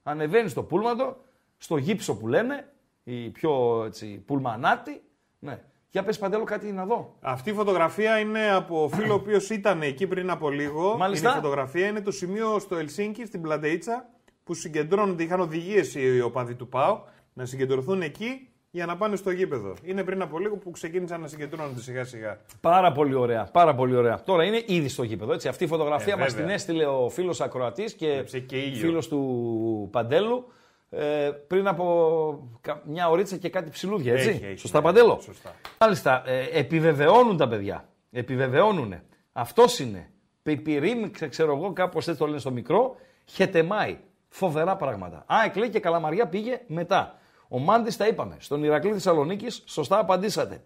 Ανεβαίνει 0.02 0.48
στο 0.48 0.62
πούλμαντο, 0.62 1.16
στο 1.56 1.76
γύψο 1.76 2.16
που 2.16 2.28
λένε, 2.28 2.72
οι 3.04 3.28
πιο 3.28 3.82
έτσι, 3.86 4.22
πουλμανάτι. 4.26 5.02
Ναι. 5.38 5.60
Για 5.90 6.02
πες 6.02 6.18
Παντέλο 6.18 6.44
κάτι 6.44 6.72
να 6.72 6.86
δω. 6.86 7.16
Αυτή 7.20 7.50
η 7.50 7.52
φωτογραφία 7.52 8.18
είναι 8.18 8.50
από 8.50 8.90
φίλο 8.94 9.12
ο 9.12 9.16
οποίος 9.16 9.50
ήταν 9.50 9.82
εκεί 9.82 10.06
πριν 10.06 10.30
από 10.30 10.50
λίγο. 10.50 10.96
Μάλιστα. 10.96 11.28
Είναι 11.28 11.38
η 11.38 11.40
φωτογραφία, 11.40 11.86
είναι 11.86 12.00
το 12.00 12.10
σημείο 12.10 12.58
στο 12.58 12.76
Ελσίνκι, 12.76 13.26
στην 13.26 13.42
Πλαντείτσα, 13.42 14.08
που 14.44 14.54
συγκεντρώνονται, 14.54 15.22
είχαν 15.22 15.40
οδηγίες 15.40 15.94
οι 15.94 16.20
οπαδοί 16.20 16.54
του 16.54 16.68
ΠΑΟ 16.68 17.02
να 17.32 17.44
συγκεντρωθούν 17.44 18.02
εκεί 18.02 18.48
για 18.74 18.86
να 18.86 18.96
πάνε 18.96 19.16
στο 19.16 19.30
γήπεδο. 19.30 19.74
Είναι 19.82 20.04
πριν 20.04 20.22
από 20.22 20.38
λίγο 20.38 20.56
που 20.56 20.70
ξεκίνησαν 20.70 21.20
να 21.20 21.26
συγκεντρώνονται 21.26 21.80
σιγά 21.80 22.04
σιγά. 22.04 22.38
Πάρα 22.60 22.92
πολύ 22.92 23.14
ωραία. 23.14 23.48
Πάρα 23.52 23.74
πολύ 23.74 23.96
ωραία. 23.96 24.22
Τώρα 24.22 24.44
είναι 24.44 24.62
ήδη 24.66 24.88
στο 24.88 25.02
γήπεδο. 25.02 25.32
Έτσι. 25.32 25.48
Αυτή 25.48 25.64
η 25.64 25.66
φωτογραφία 25.66 26.12
Ε, 26.12 26.16
μας 26.16 26.26
βέβαια. 26.28 26.44
την 26.46 26.54
έστειλε 26.54 26.86
ο 26.86 27.08
φίλος 27.08 27.40
Ακροατής 27.40 27.92
και, 27.94 28.08
Έβλεψε 28.08 28.38
και 28.38 28.56
ήλιο. 28.58 28.78
φίλος 28.78 29.08
του 29.08 29.88
Παντέλου. 29.92 30.52
Ε, 30.90 31.30
πριν 31.46 31.66
από 31.68 32.48
κα- 32.60 32.82
μια 32.84 33.08
ωρίτσα 33.08 33.36
και 33.36 33.48
κάτι 33.48 33.70
ψηλούδια, 33.70 34.12
έτσι. 34.12 34.28
Έχει, 34.28 34.44
έχει, 34.44 34.58
Σωστά, 34.58 34.78
ναι, 34.78 34.84
Παντέλο. 34.84 35.20
σωστά. 35.20 35.54
Μάλιστα, 35.80 36.22
ε, 36.26 36.48
επιβεβαιώνουν 36.58 37.36
τα 37.36 37.48
παιδιά. 37.48 37.88
Επιβεβαιώνουν. 38.10 38.94
Αυτός 39.32 39.78
είναι. 39.78 40.10
Πιπιρίμ, 40.42 41.10
ξε- 41.10 41.28
ξέρω 41.30 41.56
εγώ, 41.56 41.72
κάπως 41.72 42.06
έτσι 42.08 42.18
το 42.20 42.26
λένε 42.26 42.38
στο 42.38 42.50
μικρό. 42.50 42.96
Χετεμάι. 43.24 43.96
Φοβερά 44.28 44.76
πράγματα. 44.76 45.16
Α, 45.26 45.36
εκλέει 45.44 45.68
και 45.68 45.80
Καλαμαριά 45.80 46.26
πήγε 46.26 46.60
μετά. 46.66 47.18
Ο 47.52 47.58
Μάντης 47.58 47.96
τα 47.96 48.06
είπαμε. 48.06 48.36
Στον 48.38 48.64
Ηρακλή 48.64 48.92
Θεσσαλονίκης, 48.92 49.62
σωστά 49.66 49.98
απαντήσατε. 49.98 50.64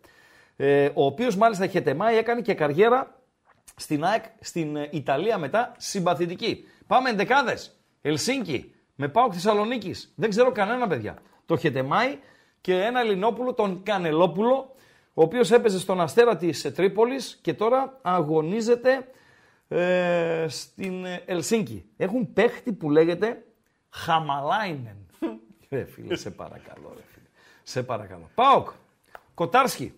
Ε, 0.56 0.90
ο 0.94 1.04
οποίος 1.04 1.36
μάλιστα 1.36 1.66
Χετεμάι 1.66 2.16
έκανε 2.16 2.40
και 2.40 2.54
καριέρα 2.54 3.20
στην 3.76 4.04
ΑΕΚ 4.04 4.24
στην 4.40 4.76
ε, 4.76 4.88
Ιταλία 4.92 5.38
μετά 5.38 5.74
συμπαθητική. 5.76 6.64
Πάμε 6.86 7.10
εντεκάδες. 7.10 7.80
Ελσίνκι 8.02 8.74
με 8.94 9.08
πάω 9.08 9.32
Θεσσαλονίκης. 9.32 10.12
Δεν 10.16 10.30
ξέρω 10.30 10.52
κανένα 10.52 10.86
παιδιά. 10.86 11.18
Το 11.46 11.56
Χετεμάι 11.56 12.18
και 12.60 12.74
ένα 12.74 13.00
Ελληνόπουλο, 13.00 13.54
τον 13.54 13.82
Κανελόπουλο, 13.82 14.74
ο 15.14 15.22
οποίος 15.22 15.50
έπαιζε 15.50 15.78
στον 15.78 16.00
Αστέρα 16.00 16.36
της 16.36 16.72
Τρίπολης 16.74 17.38
και 17.42 17.54
τώρα 17.54 17.98
αγωνίζεται 18.02 19.08
ε, 19.68 20.46
στην 20.48 21.04
Ελσίνκη. 21.26 21.84
Έχουν 21.96 22.32
παίχτη 22.32 22.72
που 22.72 22.90
λέγεται 22.90 23.44
Χαμαλάινεν. 23.88 25.05
Ρε 25.70 25.84
φίλε, 25.84 26.16
σε 26.16 26.30
παρακαλώ, 26.30 26.92
ρε 26.96 27.02
φίλε. 27.12 27.26
Σε 27.62 27.82
παρακαλώ. 27.82 28.30
Πάοκ. 28.34 28.68
Κοτάρσκι. 29.34 29.94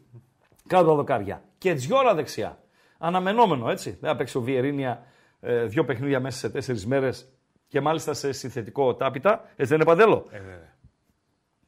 Κάτω 0.67 0.87
τα 0.87 0.95
δοκάρια. 0.95 1.43
Και 1.59 1.75
Τζιόρα 1.75 2.15
δεξιά. 2.15 2.59
Αναμενόμενο, 2.99 3.71
έτσι. 3.71 3.91
Δεν 4.01 4.11
θα 4.11 4.17
παίξει 4.17 4.37
ο 4.37 4.41
Βιερίνια 4.41 5.07
ε, 5.41 5.65
δύο 5.65 5.85
παιχνίδια 5.85 6.21
μέσα 6.21 6.39
σε 6.39 6.51
τέσσερις 6.51 6.87
μέρες 6.87 7.29
και 7.69 7.81
μάλιστα 7.81 8.15
σε 8.15 8.33
συνθετικό 8.33 8.95
τάπητα. 8.95 9.41
Έτσι 9.41 9.65
δεν 9.65 9.75
είναι 9.75 9.85
παντέλο; 9.85 10.27
Ε, 10.31 10.39
βέβαια. 10.39 10.77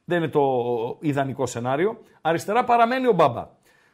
Δεν 0.05 0.19
είναι 0.19 0.29
το 0.29 0.99
ιδανικό 1.01 1.47
σενάριο. 1.47 2.03
Αριστερά 2.21 2.65
παραμένει 2.65 3.07
ο 3.07 3.13
Μπάμπα. 3.13 3.49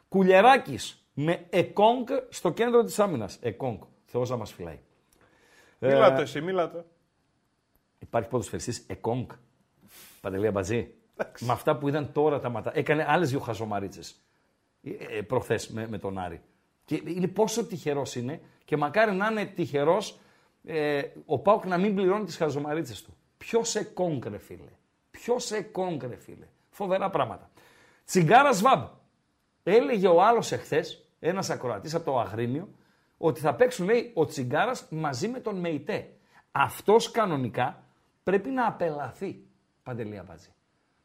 Κουλιεράκη 0.08 0.78
με 1.14 1.46
Εκόνγκ 1.50 2.08
στο 2.28 2.50
κέντρο 2.50 2.84
της 2.84 2.98
άμυνας. 2.98 3.38
Εκόνγκ. 3.40 3.80
Θεός 4.04 4.30
να 4.30 4.36
μας 4.36 4.52
φυλάει. 4.52 4.78
Μίλα 5.78 6.14
το 6.14 6.20
εσύ, 6.20 6.40
μίλα 6.40 6.70
το. 6.70 6.84
Υπάρχει 7.98 8.28
ποδοσφαιριστής 8.28 8.84
Εκόνγκ. 8.86 9.26
Παντελία 10.20 10.50
Μπατζή. 10.50 10.94
Με 11.40 11.52
αυτά 11.52 11.76
που 11.76 11.88
είδαν 11.88 12.12
τώρα 12.12 12.40
τα 12.40 12.48
ματά. 12.48 12.70
Έκανε 12.74 13.04
άλλες 13.08 13.30
δύο 13.30 13.38
χαζομαρίτσε 13.40 14.00
ε, 14.82 15.20
προχθές 15.20 15.68
με, 15.68 15.88
με 15.88 15.98
τον 15.98 16.18
Άρη. 16.18 16.40
Και 16.84 17.02
είναι 17.06 17.26
πόσο 17.26 17.66
τυχερός 17.66 18.14
είναι 18.14 18.40
και 18.64 18.76
μακάρι 18.76 19.12
να 19.12 19.28
είναι 19.30 19.44
τυχερός 19.44 20.18
ε, 20.64 21.02
ο 21.26 21.38
Πάουκ 21.38 21.64
να 21.64 21.78
μην 21.78 21.94
πληρώνει 21.94 22.24
τις 22.24 22.36
χαζομαρίτσε 22.36 23.04
του. 23.04 23.16
Ποιος 23.36 23.74
Εκόνγκ, 23.74 24.24
ρε 24.24 24.38
φίλε. 24.38 24.70
Ποιος 25.10 25.50
Εκόνγκ, 25.50 26.02
ρε 26.02 26.16
φίλε. 26.16 26.46
Φοβερά 26.70 27.10
πράγματα. 27.10 27.50
Τσιγκάρα 28.04 28.52
Βαμπ. 28.52 28.86
Έλεγε 29.62 30.06
ο 30.06 30.22
άλλος 30.22 30.52
εχθές, 30.52 31.04
ένας 31.18 31.50
ακροατής 31.50 31.94
από 31.94 32.04
το 32.04 32.18
Αγρίνιο, 32.18 32.68
ότι 33.18 33.40
θα 33.40 33.54
παίξουν, 33.54 33.86
λέει, 33.86 34.10
ο 34.14 34.24
Τσιγκάρας 34.24 34.86
μαζί 34.90 35.28
με 35.28 35.40
τον 35.40 35.56
Μεϊτέ. 35.56 36.10
Αυτός 36.52 37.10
κανονικά 37.10 37.82
πρέπει 38.22 38.50
να 38.50 38.66
απελαθεί. 38.66 39.45
Παντελία 39.86 40.24
Μπατζή. 40.28 40.48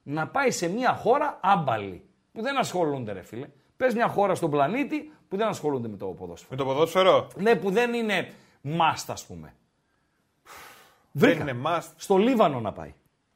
Να 0.03 0.27
πάει 0.27 0.51
σε 0.51 0.67
μια 0.69 0.93
χώρα 0.93 1.39
άμπαλη. 1.41 2.05
Που 2.31 2.41
δεν 2.41 2.57
ασχολούνται, 2.57 3.11
ρε 3.11 3.21
φίλε. 3.21 3.47
Πες 3.77 3.93
μια 3.93 4.07
χώρα 4.07 4.35
στον 4.35 4.49
πλανήτη 4.49 5.11
που 5.27 5.37
δεν 5.37 5.47
ασχολούνται 5.47 5.87
με 5.87 5.97
το 5.97 6.05
ποδόσφαιρο. 6.05 6.49
Με 6.49 6.55
το 6.57 6.65
ποδόσφαιρο; 6.65 7.27
Ναι, 7.35 7.55
που 7.55 7.71
δεν 7.71 7.93
είναι 7.93 8.33
must, 8.63 9.05
ας 9.07 9.25
πούμε. 9.25 9.53
Δεν 11.11 11.29
Βρήκα. 11.29 11.49
είναι 11.49 11.61
must. 11.65 11.87
Στο 11.95 12.17
Λίβανο 12.17 12.59
να 12.59 12.71
πάει. 12.71 12.93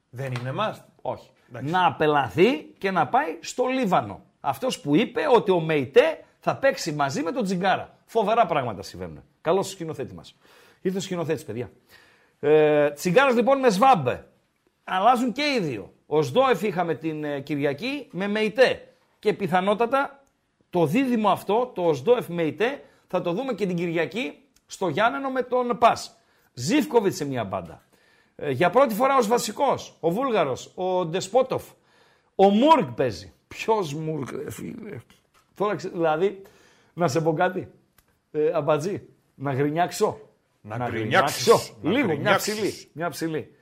Δεν 0.10 0.32
είναι 0.34 0.54
must. 0.60 0.82
Όχι. 1.02 1.30
Εντάξει. 1.50 1.72
Να 1.72 1.86
απελαθεί 1.86 2.58
και 2.64 2.92
να 2.92 3.08
πάει 3.08 3.38
στο 3.42 3.66
Λίβανο. 3.66 4.22
Αυτός 4.40 4.80
που 4.80 4.96
είπε 4.96 5.22
ότι 5.36 5.52
ο 5.52 5.60
Μεϊτέ 5.60 6.24
θα 6.40 6.56
παίξει 6.56 6.92
μαζί 6.92 7.22
με 7.22 7.32
τον 7.32 7.44
Τζιγκάρα. 7.44 7.98
Φοβερά 8.06 8.46
πράγματα 8.46 8.82
συμβαίνουν. 8.82 9.24
Καλό 9.42 9.64
σκηνοθέτη 9.64 10.14
μας. 10.14 10.38
Ήρθε 10.82 10.98
ο 10.98 11.02
σκηνοθέτης, 11.02 11.44
παιδιά. 11.44 11.72
Ε, 12.40 12.92
Τσιγκάρας 12.92 13.36
λοιπόν 13.36 13.60
με 13.60 13.70
Σβάμπε. 13.70 14.28
Αλλάζουν 14.89 15.32
και 15.32 15.41
οι 15.58 15.60
δύο. 15.63 15.93
Ο 16.06 16.21
Σδόεφ 16.21 16.62
είχαμε 16.62 16.95
την 16.95 17.24
ε, 17.24 17.39
Κυριακή 17.39 18.08
με 18.12 18.28
Μεϊτέ. 18.28 18.88
Και 19.19 19.34
πιθανότατα 19.34 20.24
το 20.69 20.86
δίδυμο 20.86 21.30
αυτό, 21.30 21.71
το 21.76 21.93
Σδόεφ 21.93 22.28
Μεϊτέ, 22.28 22.84
θα 23.08 23.21
το 23.21 23.32
δούμε 23.34 23.54
και 23.54 23.65
την 23.65 23.76
Κυριακή 23.76 24.39
στο 24.65 24.88
Γιάννενο 24.88 25.30
με 25.30 25.41
τον 25.41 25.78
Πας. 25.78 26.17
Ζήφκοβιτς 26.54 27.15
σε 27.15 27.26
μια 27.26 27.43
μπάντα. 27.43 27.84
Ε, 28.36 28.52
για 28.52 28.69
πρώτη 28.69 28.93
φορά 28.93 29.17
ως 29.17 29.28
βασικός, 29.28 29.98
ο 30.00 30.10
Βούλγαρος, 30.12 30.71
ο 30.76 31.06
Ντεσπότοφ. 31.06 31.63
Ο 32.36 32.50
Μούργκ 32.50 32.88
παίζει. 32.95 33.34
Ποιος 33.48 33.93
Μούργκ, 33.93 34.28
ρε 34.43 34.52
φίλε. 34.52 34.98
Τώρα, 35.56 35.76
ξε- 35.76 35.91
δηλαδή, 35.93 36.41
να 36.93 37.08
σε 37.08 37.21
πω 37.21 37.34
κάτι. 37.34 37.71
Ε, 38.32 38.52
αμπατζή, 38.54 39.08
να 39.36 39.54
γρινιάξω. 39.54 40.19
Να 40.62 40.89
γκρινιάξεις. 40.89 41.48
Να 41.82 41.91
Λίγο, 41.91 42.06
μια 42.06 42.13
γκρινιάξεις. 42.15 42.54
ψηλή. 42.54 42.89
Μια 42.93 43.10
ψηλή. 43.10 43.56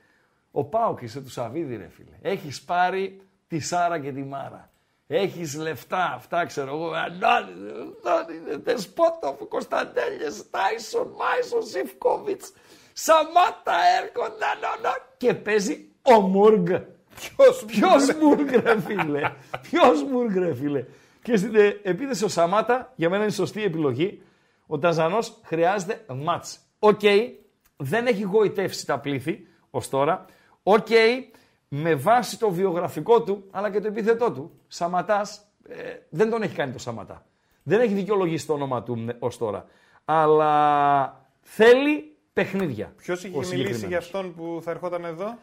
Ο 0.56 0.64
Πάοκ 0.64 1.02
είσαι 1.02 1.20
του 1.20 1.30
Σαββίδη, 1.30 1.76
ρε 1.76 1.88
φίλε. 1.88 2.16
Έχεις 2.20 2.62
πάρει 2.62 3.20
τη 3.46 3.60
Σάρα 3.60 3.98
και 3.98 4.12
τη 4.12 4.22
Μάρα. 4.22 4.70
Έχεις 5.06 5.56
λεφτά, 5.56 6.12
αυτά 6.14 6.44
ξέρω 6.44 6.74
εγώ. 6.74 6.86
Αντώνη, 6.86 7.52
Αντώνη, 8.04 8.62
Δεσπότοφ, 8.62 9.36
Κωνσταντέλιες, 9.48 10.50
Τάισον, 10.50 11.14
Μάισον, 11.18 11.62
Ζιφκόβιτς, 11.62 12.52
Σαμάτα 12.92 13.74
έρχονται, 14.02 14.44
νο, 14.60 14.88
νο, 14.88 14.94
και 15.16 15.34
παίζει 15.34 15.88
ο 16.02 16.20
Μούργκ. 16.20 16.66
Ποιος, 17.14 17.64
Ποιος 17.66 18.14
Μούργκ 18.20 18.50
ρε 18.50 18.80
φίλε; 18.80 19.32
Ποιος 19.62 20.02
Μούργκ 20.02 20.36
ρε 20.36 20.54
φίλε; 20.54 20.84
Και 21.22 21.36
στην 21.36 21.54
ε, 21.54 21.80
επίθεση 21.82 22.24
ο 22.24 22.28
Σαμάτα, 22.28 22.92
για 22.94 23.08
μένα 23.08 23.22
είναι 23.22 23.32
η 23.32 23.34
σωστή 23.34 23.62
επιλογή. 23.64 24.22
Ο 24.66 24.78
Τανζανός 24.78 25.40
χρειάζεται 25.44 26.04
ματς. 26.14 26.58
Οκ, 26.78 27.00
δεν 27.76 28.06
έχει 28.06 28.22
γοητεύσει 28.22 28.86
τα 28.86 28.98
πλήθη 28.98 29.46
ως 29.70 29.88
τώρα. 29.88 30.26
Οκ, 30.66 30.86
με 31.68 31.94
βάση 31.94 32.38
το 32.38 32.50
βιογραφικό 32.50 33.22
του, 33.22 33.48
αλλά 33.50 33.70
και 33.70 33.80
το 33.80 33.86
επίθετό 33.86 34.32
του. 34.32 34.60
Σαματάς 34.68 35.46
ε, 35.68 35.74
δεν 36.08 36.30
τον 36.30 36.42
έχει 36.42 36.54
κάνει 36.54 36.72
το 36.72 36.78
σαματά. 36.78 37.26
Δεν 37.62 37.80
έχει 37.80 37.94
δικαιολογήσει 37.94 38.46
το 38.46 38.52
όνομα 38.52 38.82
του 38.82 39.04
ε, 39.08 39.16
ως 39.18 39.38
τώρα. 39.38 39.66
Αλλά 40.04 41.26
θέλει 41.40 42.16
παιχνίδια. 42.32 42.92
Ποιος 42.96 43.18
είχε 43.24 43.36
ο 43.36 43.40
μιλήσει 43.40 43.50
συγκεκριμένος. 43.50 43.88
για 43.88 43.98
αυτόν 43.98 44.34
που 44.34 44.60
θα 44.62 44.70
ερχόταν 44.70 45.04
εδώ; 45.04 45.38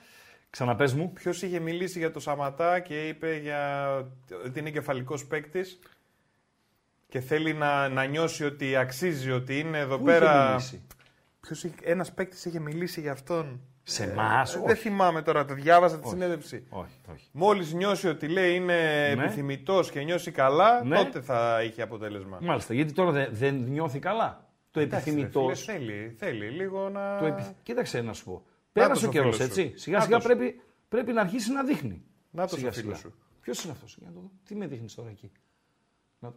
Ξαναπες 0.50 0.94
μου. 0.94 1.14
Ποιος 1.14 1.42
είχε 1.42 1.60
μιλήσει 1.60 2.00
για 2.00 2.12
το 2.12 2.20
Σαματά 2.20 2.80
και 2.80 3.08
είπε 3.08 3.38
για 3.38 3.88
ότι 4.46 4.60
είναι 4.60 4.70
κεφαλικός 4.70 5.26
παίκτης 5.26 5.80
και 7.10 7.20
θέλει 7.20 7.54
να, 7.54 7.90
να 7.90 8.04
νιώσει 8.06 8.46
ότι 8.46 8.76
αξίζει, 8.76 9.32
ότι 9.32 9.60
είναι 9.60 9.78
εδώ 9.80 9.98
Πού 9.98 10.10
είχε 10.10 10.20
πέρα. 10.20 10.48
μιλήσει; 10.50 10.82
Ποιος 11.42 11.64
είχε, 11.64 11.76
ένας 11.84 12.12
παίκτης 12.14 12.46
είχε 12.46 12.60
μιλήσει 12.60 13.02
για 13.02 13.12
αυτόν; 13.12 13.62
Σε 13.92 14.04
εμάς, 14.04 14.54
Ε, 14.56 14.58
όχι. 14.58 14.68
Δεν 14.68 14.76
θυμάμαι 14.76 15.22
τώρα, 15.22 15.46
το 15.46 15.54
διάβαζα 15.54 15.96
τη 15.96 16.02
Όχι. 16.06 16.14
συνέντευξη. 16.14 16.64
Όχι, 16.70 16.92
όχι. 17.12 17.28
Μόλις 17.32 17.74
νιώσει 17.74 18.08
ότι 18.08 18.28
λέει 18.28 18.56
είναι 18.56 18.74
Ναι. 19.16 19.24
επιθυμητός 19.24 19.92
και 19.92 20.02
νιώσει 20.02 20.32
καλά, 20.32 20.84
Ναι. 20.84 20.96
τότε 20.98 21.22
θα 21.22 21.64
είχε 21.64 21.82
αποτέλεσμα. 21.82 22.38
Μάλιστα, 22.42 22.74
γιατί 22.74 22.94
τώρα 22.94 23.12
δεν, 23.12 23.28
δεν 23.32 23.56
νιώθει 23.56 24.00
καλά. 24.00 24.50
Το 24.72 24.80
Εντάξει, 24.80 25.10
ρε 25.10 25.22
επιθυμητό. 25.22 25.42
φίλε, 25.56 25.56
θέλει, 25.78 26.16
θέλει 26.18 26.50
λίγο 26.50 26.90
να... 26.90 27.18
Το 27.18 27.26
επιθ... 27.26 27.48
Κοίταξε 27.64 28.02
να 28.02 28.14
σου 28.14 28.24
πω. 28.24 28.44
Πέρασε 28.72 29.06
ο 29.06 29.08
ο 29.08 29.12
καιρός, 29.12 29.36
φίλος 29.36 29.54
σου. 29.54 29.60
έτσι. 29.62 29.74
Σιγά 29.78 30.00
σιγά 30.00 30.18
Νάτος. 30.18 30.26
πρέπει, 30.36 30.62
πρέπει 30.90 31.12
να 31.14 31.22
αρχίσει 31.22 31.52
να 31.52 31.64
δείχνει. 31.64 32.02
Νάτος 32.32 32.54
ο 32.54 32.58
Σιγά 32.58 32.72
φίλος 32.72 32.98
σιγά. 32.98 33.10
σου. 33.12 33.18
Ποιος 33.42 33.64
είναι 33.64 33.74
αυτός, 33.74 33.96
για 34.00 34.08
να 34.08 34.14
το 34.14 34.20
δω. 34.20 34.32
Τι 34.46 34.56
με 34.56 34.68
δείχνεις 34.68 34.96
τώρα 34.96 35.10
εκεί; 35.10 35.32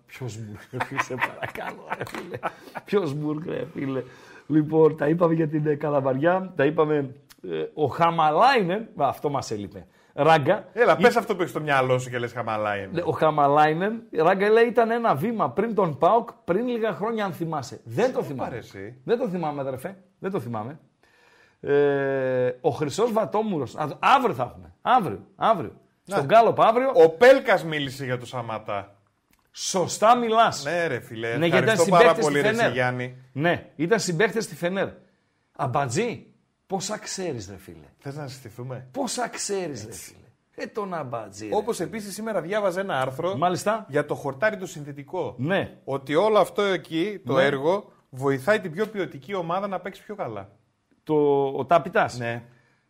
Ποιος 0.07 0.39
μπουργκ, 0.39 1.01
σε 1.09 1.15
παρακαλώ, 1.15 1.87
ρε 1.99 2.05
φίλε. 2.07 2.39
Ποιος 2.85 3.15
μπουργκ, 3.15 3.47
ρε 3.47 3.67
φίλε. 3.75 4.03
Λοιπόν, 4.47 4.97
τα 4.97 5.09
είπαμε 5.09 5.35
για 5.35 5.49
την 5.49 5.67
ε, 5.67 5.75
Καλαβαριά, 5.75 6.53
τα 6.57 6.65
είπαμε. 6.65 7.15
Ε, 7.51 7.65
ο 7.75 7.87
Χαμαλάινεν, 7.87 8.81
α, 8.83 9.09
αυτό 9.09 9.31
μας 9.31 9.51
έλειπε. 9.51 9.87
Ράγκα. 10.17 10.69
Έλα, 10.73 10.97
πες 10.97 11.17
αυτό 11.17 11.35
που 11.35 11.41
έχεις 11.41 11.51
στο 11.51 11.61
μυαλό 11.61 11.99
σου 11.99 12.11
και 12.11 12.19
λες 12.19 12.33
χαμαλάει. 12.33 12.89
Ναι, 12.93 13.03
Ο 13.05 13.11
Χαμαλάινεν, 13.11 14.03
Ράγκα 14.13 14.49
λέει 14.51 14.67
ήταν 14.67 14.91
ένα 14.91 15.15
βήμα 15.15 15.51
πριν 15.51 15.75
τον 15.75 15.99
Πάοκ, 15.99 16.29
πριν 16.45 16.69
λίγα 16.69 16.93
χρόνια, 16.93 17.25
αν 17.25 17.33
θυμάσαι. 17.33 17.81
Δεν 17.85 18.13
το 18.13 18.23
θυμάμαι. 18.23 18.51
αρέσει. 18.51 19.01
Δεν 19.05 19.19
το 19.19 19.29
θυμάμαι, 19.29 19.61
αδερφέ. 19.61 19.97
Δεν 20.19 20.31
το 20.31 20.41
θυμάμαι. 20.41 20.79
Ε, 21.61 22.53
ο 22.61 22.71
Χρυσός 22.71 23.13
Βατόμουρος. 23.13 23.75
Αύριο 23.99 24.35
θα 24.35 24.43
έχουμε. 24.43 24.75
Αύριο. 24.83 25.27
αύριο. 25.37 25.73
Στον 26.07 26.25
Γκάλοπ 26.25 26.61
αύριο. 26.61 26.91
Ο 26.95 27.09
Πέλκας 27.11 27.65
μίλησε 27.65 28.05
για 28.05 28.19
το 28.19 28.27
Σαματά. 28.27 28.97
Σωστά 29.53 30.17
μιλάς. 30.17 30.65
Ναι 30.65 30.87
ρε 30.87 31.01
φίλε, 31.01 31.29
Ναι, 31.37 31.47
γιατί 31.47 31.47
ήταν 31.47 31.59
ευχαριστώ 31.63 31.91
πάρα 31.91 32.03
συμπαίκτης 32.03 32.25
πολύ 32.25 32.39
στη 32.39 32.47
ρε 32.47 32.49
εσύ, 32.49 32.59
Φενέρ. 32.59 32.73
Γιάννη. 32.73 33.17
Ναι, 33.33 33.67
ήταν 33.77 34.01
συμπαίχτε 34.01 34.41
στη 34.41 34.55
Φενέρ. 34.55 34.89
Αμπατζή, 35.57 36.34
πόσα 36.75 36.99
ξέρεις, 36.99 37.49
ρε 37.51 37.57
φίλε. 37.57 37.87
Θες 37.99 38.17
να 38.17 38.27
συστηθούμε; 38.29 38.87
Πόσα 38.93 39.29
ξέρεις, 39.29 39.85
ρε 39.87 39.93
φίλε. 39.93 40.19
Ε, 40.55 40.67
τον 40.67 40.95
αμπατζή. 40.95 41.49
ρε. 41.49 41.55
Όπως 41.57 41.81
επίσης 41.81 42.15
σήμερα 42.15 42.41
διάβαζα 42.41 42.81
ένα 42.81 43.01
άρθρο 43.01 43.37
Μάλιστα. 43.37 43.87
για 43.89 44.07
το 44.07 44.15
χορτάρι 44.15 44.57
το 44.57 44.67
συνθετικό. 44.67 45.35
Ναι. 45.39 45.77
Ότι 45.85 46.15
όλο 46.15 46.39
αυτό 46.39 46.63
εκεί, 46.63 47.21
το 47.27 47.35
Ναι. 47.35 47.43
έργο, 47.43 47.93
βοηθάει 48.11 48.61
την 48.61 48.73
πιο 48.73 48.87
ποιοτική 48.87 49.35
ομάδα 49.35 49.69
να 49.69 49.81
παίξει 49.81 50.05
πιο 50.05 50.15
καλά. 50.15 50.51
Το, 51.03 51.47
ο 51.49 51.65
Τάπιτα. 51.67 52.11
Ναι. 52.17 52.43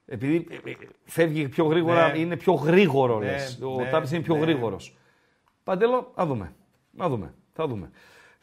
Επειδή 0.07 0.47
ε, 0.51 0.71
ε, 0.71 0.75
φεύγει 1.05 1.49
πιο 1.49 1.65
γρήγορα, 1.65 2.09
Ναι. 2.13 2.19
είναι 2.19 2.37
πιο 2.37 2.53
γρήγορο, 2.53 3.19
Ναι, 3.19 3.27
λες. 3.31 3.59
Ο 3.63 3.81
ναι, 3.81 3.91
Τάπιτς 3.91 4.13
είναι 4.13 4.23
πιο 4.23 4.35
ναι. 4.35 4.41
γρήγορος. 4.41 4.97
Παντέλο, 5.65 6.13
να 6.17 6.27
δούμε. 6.27 6.55
Να 6.91 7.09
δούμε. 7.09 7.35
Θα 7.53 7.67
δούμε. 7.67 7.91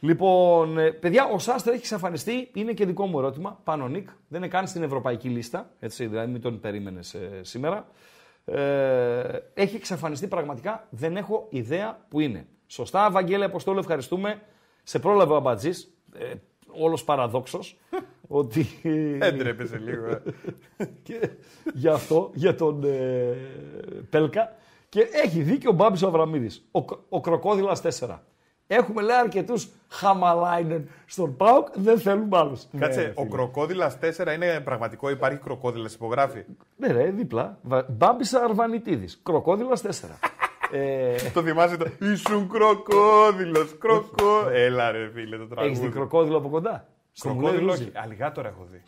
Λοιπόν, 0.04 0.78
ε, 0.78 0.90
παιδιά, 0.90 1.24
ο 1.24 1.38
Σάστερ 1.38 1.72
έχει 1.72 1.82
εξαφανιστεί. 1.82 2.50
Είναι 2.54 2.72
και 2.72 2.86
δικό 2.86 3.06
μου 3.06 3.18
ερώτημα. 3.18 3.60
Πάνω 3.64 3.88
Νικ. 3.88 4.08
Δεν 4.28 4.40
είναι 4.40 4.48
καν 4.48 4.66
στην 4.66 4.82
ευρωπαϊκή 4.82 5.28
λίστα. 5.28 5.70
Έτσι, 5.78 6.06
δηλαδή, 6.06 6.30
μην 6.30 6.40
τον 6.40 6.60
περίμενες 6.60 7.16
σήμερα. 7.40 7.86
Ε, 8.44 9.38
έχει 9.54 9.76
εξαφανιστεί 9.76 10.26
πραγματικά. 10.26 10.86
Δεν 10.90 11.16
έχω 11.16 11.46
ιδέα 11.50 11.98
που 12.08 12.20
είναι. 12.20 12.46
Σωστά, 12.66 13.10
Βαγγέλη 13.10 13.44
Αποστόλου, 13.44 13.78
ευχαριστούμε. 13.78 14.40
Σε 14.82 14.98
πρόλαβε 14.98 15.32
ο 15.32 15.36
Αμπατζής. 15.36 15.94
Ε, 16.18 16.32
Όλος 16.74 17.04
παραδόξος. 17.04 17.78
ότι. 18.28 18.66
Έντρεπεσαι 19.20 19.78
λίγο. 19.78 20.06
ε. 20.06 20.22
και 21.02 21.30
γι' 21.74 21.88
αυτό, 21.88 22.30
για 22.34 22.54
τον 22.54 22.84
ε, 22.84 23.36
Πέλκα. 24.10 24.56
Και 24.88 25.08
έχει 25.12 25.42
δίκιο 25.42 25.70
ο 25.70 25.74
Μπάμπης 25.74 26.02
Αβραμίδης. 26.02 26.68
Ο, 26.70 26.78
ο 27.08 27.20
κροκόδηλας 27.20 27.82
4. 28.00 28.18
Έχουμε 28.74 29.02
λέει 29.02 29.16
αρκετούς 29.16 29.68
χαμαλάινεν 29.88 30.88
στον 31.06 31.36
Πάοκ, 31.36 31.68
δεν 31.74 31.98
θέλουμε 31.98 32.38
άλλους. 32.38 32.66
Κάτσε, 32.78 33.12
ο 33.16 33.26
κροκόδηλας 33.26 33.98
4 34.00 34.34
είναι 34.34 34.60
πραγματικό, 34.60 35.10
υπάρχει 35.10 35.38
κροκόδηλας, 35.38 35.94
υπογράφει. 35.94 36.44
Ναι, 36.76 36.92
ρε, 36.92 37.10
δίπλα. 37.10 37.58
Μπάμπης 37.88 38.34
Αρβανιτίδης. 38.34 39.20
Κροκόδηλας 39.22 39.82
4. 39.82 39.88
ε... 40.72 41.14
Το 41.32 41.42
θυμάσαι 41.42 41.76
το. 41.76 41.86
Ήσουν 42.00 42.48
κροκόδηλος, 42.48 43.78
κροκό. 43.78 44.48
Έλα, 44.52 44.90
ρε 44.90 45.10
φίλε, 45.10 45.36
το 45.36 45.46
τραγούδι. 45.46 45.70
Έχεις 45.70 45.80
δει 45.80 45.88
κροκόδηλο 45.88 46.36
από 46.36 46.48
κοντά; 46.48 46.88
Στο 47.12 47.28
κροκόδηλο, 47.28 47.72
όχι. 47.72 47.90
Αλιγάτορα 47.94 48.48
έχω 48.48 48.66
δει. 48.70 48.82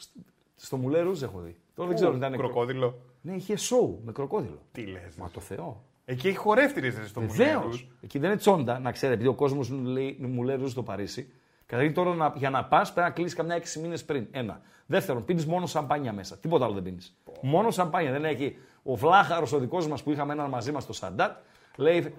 Στο 0.56 0.76
μουλέ 0.76 1.00
ρούζ 1.00 1.22
έχω 1.22 1.40
δει. 1.40 1.56
Τώρα 1.74 1.88
δεν 1.88 1.96
ξέρω 1.96 2.10
αν 2.10 2.16
ήταν 2.16 2.36
κροκόδηλο; 2.36 2.98
Ναι, 3.20 3.32
είχε 3.32 3.56
σοου 3.56 4.00
με 4.04 4.12
κροκόδηλο. 4.12 4.58
Τι 4.72 4.82
λες. 4.86 5.14
Μα 5.16 5.30
το 5.30 5.40
Θεό. 5.40 5.82
Εκεί 6.04 6.28
έχει 6.28 6.36
χορεύτηρε 6.36 6.90
στο 7.06 7.20
Βεβαίως. 7.20 7.88
Εκεί 8.00 8.18
δεν 8.18 8.30
είναι 8.30 8.38
τσόντα, 8.38 8.78
να 8.78 8.92
ξέρει, 8.92 9.12
επειδή 9.12 9.28
ο 9.28 9.34
κόσμος 9.34 9.70
μου 10.18 10.42
λέει 10.42 10.56
ρούζ 10.56 10.70
στο 10.70 10.82
Παρίσι. 10.82 11.32
Καταρχήν 11.66 11.94
τώρα 11.94 12.14
να, 12.14 12.32
για 12.36 12.50
να 12.50 12.64
πας 12.64 12.92
πρέπει 12.92 13.08
να 13.08 13.14
κλείσεις 13.14 13.34
καμιά 13.34 13.58
6 13.58 13.80
μήνες 13.80 14.04
πριν. 14.04 14.26
Ένα. 14.30 14.60
Δεύτερον, 14.86 15.24
πίνεις 15.24 15.46
μόνο 15.46 15.66
σαμπάνια 15.66 16.12
μέσα. 16.12 16.36
Τίποτα 16.36 16.64
άλλο 16.64 16.74
δεν 16.74 16.82
πίνεις. 16.82 17.16
Μόνο 17.40 17.70
σαμπάνια. 17.70 18.12
Δεν 18.12 18.24
έχει. 18.24 18.56
Ο 18.82 18.96
Βλάχαρος 18.96 19.52
ο 19.52 19.58
δικός 19.58 19.88
μας 19.88 20.02
που 20.02 20.12
είχαμε 20.12 20.32
έναν 20.32 20.48
μαζί 20.48 20.72
μας 20.72 20.82
στο 20.82 20.92
Σαντάτ, 20.92 21.36
λέει 21.76 22.14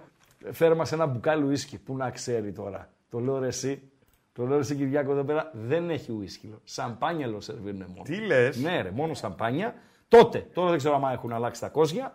φέρε 0.52 0.74
μας 0.74 0.92
ένα 0.92 1.06
μπουκάλι 1.06 1.44
ουίσκι. 1.44 1.78
Πού 1.78 1.96
να 1.96 2.10
ξέρει 2.10 2.52
τώρα. 2.52 2.90
Το 3.10 3.20
λέω 3.20 3.40
ρε 3.40 3.48
εσύ. 3.48 3.82
Το 4.34 4.46
λέω 4.46 4.58
εσύ 4.58 4.76
Κυριάκο 4.76 5.12
εδώ 5.12 5.24
πέρα 5.24 5.52
δεν 5.54 5.90
έχει 5.90 6.12
ουίσκι. 6.12 6.54
Σαμπάνια 6.64 7.28
λέω 7.28 7.42
σερβίρουν 7.42 7.86
μόνο. 7.88 8.04
Τι 8.04 8.16
λες; 8.16 8.58
Ναι, 8.58 8.82
ρε, 8.82 8.92
μόνο 8.92 9.14
σαμπάνια. 9.14 9.76
Τότε, 10.08 10.48
τώρα 10.54 10.70
δεν 10.70 10.78
ξέρω 10.78 10.96
αν 10.96 11.14
έχουν 11.14 11.34
αλλάξει 11.34 11.62
τα 11.62 11.68
κόζια 11.68 12.14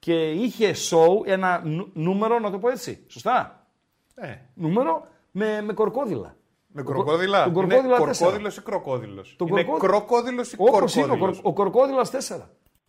και 0.00 0.30
είχε 0.30 0.74
show 0.90 1.26
ένα 1.26 1.62
νούμερο, 1.92 2.38
να 2.38 2.50
το 2.50 2.58
πω 2.58 2.68
έτσι. 2.68 3.04
Σωστά; 3.08 3.66
Ε. 4.14 4.36
Νούμερο 4.54 5.06
με, 5.30 5.62
με 5.62 5.72
κορκόδιλα. 5.72 6.36
Με 6.72 6.82
κροκόδιλα. 6.82 7.44
Τον 7.44 7.52
κορκόδιλα 7.52 7.96
είναι 7.96 7.96
κορκόδιλος 7.96 8.56
ή 8.56 8.62
κροκόδιλος; 8.62 9.36
είναι 9.40 9.64
κορκό... 9.64 9.86
κροκόδιλος 9.86 10.52
ή 10.52 10.56
κορκόδιλο. 10.56 11.14
Είναι, 11.14 11.26
ο, 11.26 11.38
ο 11.42 11.52
κορκόδιλας 11.52 12.10
4. 12.10 12.40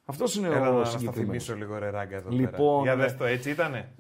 Αυτός 0.05 0.35
είναι 0.35 0.47
Έλα, 0.47 0.69
ο 0.69 0.79
να 0.79 0.85
στα 0.85 1.11
θυμίσω 1.11 1.55
λίγο 1.55 1.77
ρε 1.77 1.89
ράγκα 1.89 2.15
εδώ 2.15 2.29
λοιπόν, 2.29 2.83
πέρα. 2.83 2.95
Για 2.95 3.03
δες 3.03 3.17
το, 3.17 3.25
έτσι 3.25 3.49
ήτανε; 3.49 3.95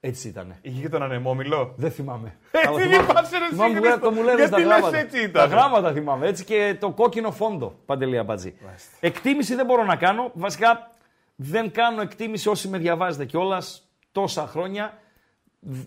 Έτσι 0.00 0.28
ήταν. 0.28 0.56
Είχε 0.60 0.80
και 0.80 0.88
τον 0.88 1.02
ανεμόμυλο. 1.02 1.74
Δεν 1.76 1.90
θυμάμαι. 1.90 2.38
Έτσι 2.50 2.88
είπασαι 2.88 3.38
ρε 3.38 3.48
θυμάμαι, 3.48 3.98
το 4.00 4.10
μου 4.10 4.22
λένε 4.22 4.36
Γιατί 4.36 4.50
τα 4.50 4.60
γράμματα. 4.60 4.98
έτσι 4.98 5.18
ήταν. 5.18 5.32
Τα 5.32 5.56
γράμματα 5.56 5.92
θυμάμαι. 5.92 6.26
Έτσι 6.26 6.44
και 6.44 6.76
το 6.80 6.90
κόκκινο 6.90 7.30
φόντο. 7.30 7.78
Παντελή 7.86 8.18
Αμπατζή. 8.18 8.54
Εκτίμηση 9.00 9.54
δεν 9.54 9.66
μπορώ 9.66 9.84
να 9.84 9.96
κάνω. 9.96 10.30
Βασικά 10.34 10.90
δεν 11.36 11.70
κάνω 11.70 12.00
εκτίμηση 12.00 12.48
όσοι 12.48 12.68
με 12.68 12.78
διαβάζετε 12.78 13.24
κιόλας 13.24 13.88
τόσα 14.12 14.46
χρόνια. 14.46 14.98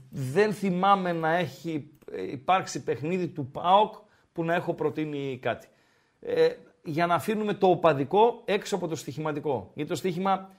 Δεν 0.10 0.54
θυμάμαι 0.54 1.14
να 1.14 1.36
έχει 1.36 1.90
ε, 2.12 2.32
υπάρξει 2.32 2.84
παιχνίδι 2.84 3.28
του 3.28 3.52
ΠΑΟΚ 3.52 3.96
που 4.34 4.44
να 4.44 4.54
έχω 4.54 4.74
προτείνει 4.74 5.40
κάτι. 5.42 5.68
Ε, 6.20 6.50
για 6.84 7.06
να 7.06 7.16
αφήνουμε 7.16 7.54
το 7.54 7.68
οπαδικό 7.68 8.42
έξω 8.46 8.76
από 8.76 8.88
το 8.88 8.96
στοιχηματικό. 8.96 9.72
Γιατί 9.74 9.90
το 9.90 9.96
στοίχημα 9.96 10.50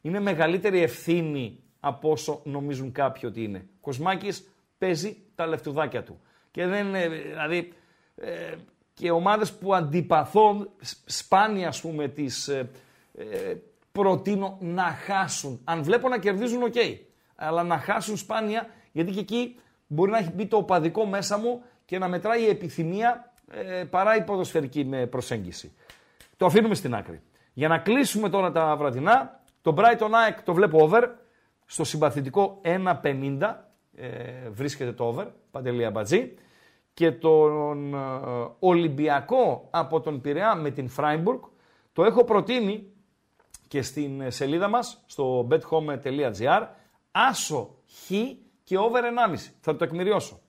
είναι 0.00 0.20
μεγαλύτερη 0.20 0.82
ευθύνη 0.82 1.63
από 1.86 2.10
όσο 2.10 2.40
νομίζουν 2.44 2.92
κάποιοι 2.92 3.22
ότι 3.24 3.42
είναι. 3.42 3.58
Ο 3.58 3.78
Κοσμάκης 3.80 4.48
παίζει 4.78 5.16
τα 5.34 5.46
λεφτουδάκια 5.46 6.02
του. 6.02 6.20
Και 6.50 6.66
δεν 6.66 6.86
είναι, 6.86 7.08
δηλαδή, 7.08 7.72
ε, 8.16 8.54
και 8.94 9.10
ομάδες 9.10 9.52
που 9.52 9.74
αντιπαθώ 9.74 10.66
σπάνια, 11.04 11.68
ας 11.68 11.80
πούμε, 11.80 12.08
τις 12.08 12.48
ε, 12.48 12.70
ε, 13.18 13.54
προτείνω 13.92 14.56
να 14.60 14.82
χάσουν. 14.82 15.60
Αν 15.64 15.82
βλέπω 15.82 16.08
να 16.08 16.18
κερδίζουν, 16.18 16.62
οκ. 16.62 16.74
Αλλά 17.34 17.62
να 17.62 17.78
χάσουν 17.78 18.16
σπάνια, 18.16 18.66
γιατί 18.92 19.12
και 19.12 19.20
εκεί 19.20 19.56
μπορεί 19.86 20.10
να 20.10 20.18
έχει 20.18 20.30
μπει 20.34 20.46
το 20.46 20.56
οπαδικό 20.56 21.06
μέσα 21.06 21.38
μου 21.38 21.62
και 21.84 21.98
να 21.98 22.08
μετράει 22.08 22.42
η 22.42 22.48
επιθυμία 22.48 23.32
ε, 23.50 23.84
παρά 23.84 24.16
η 24.16 24.24
ποδοσφαιρική 24.24 24.84
με 24.84 25.06
προσέγγιση. 25.06 25.72
Το 26.36 26.46
αφήνουμε 26.46 26.74
στην 26.74 26.94
άκρη. 26.94 27.20
Για 27.52 27.68
να 27.68 27.78
κλείσουμε 27.78 28.28
τώρα 28.28 28.52
τα 28.52 28.76
βραδινά, 28.76 29.40
το 29.62 29.74
Brighton 29.78 30.10
ΑΕΚ 30.12 30.42
το 30.42 30.54
βλέπω 30.54 30.78
over, 30.82 31.02
στο 31.66 31.84
συμπαθητικό 31.84 32.60
1.50 32.64 33.54
ε, 33.96 34.48
βρίσκεται 34.50 34.92
το 34.92 35.04
over, 35.04 35.26
Παντελία 35.50 35.90
Μπατζή. 35.90 36.34
Και 36.94 37.12
τον 37.12 37.94
ε, 37.94 37.98
Ολυμπιακό 38.58 39.68
από 39.70 40.00
τον 40.00 40.20
Πειραιά 40.20 40.54
με 40.54 40.70
την 40.70 40.88
Φράιμπουργκ 40.88 41.40
το 41.92 42.04
έχω 42.04 42.24
προτείνει 42.24 42.92
και 43.68 43.82
στην 43.82 44.30
σελίδα 44.30 44.68
μας 44.68 45.02
στο 45.06 45.48
bethome.gr 45.50 46.66
άσο 47.10 47.74
χ 47.88 48.10
και 48.64 48.78
over 48.78 49.02
1,5. 49.02 49.36
Θα 49.60 49.72
το 49.72 49.76
τεκμηριώσω. 49.76 50.40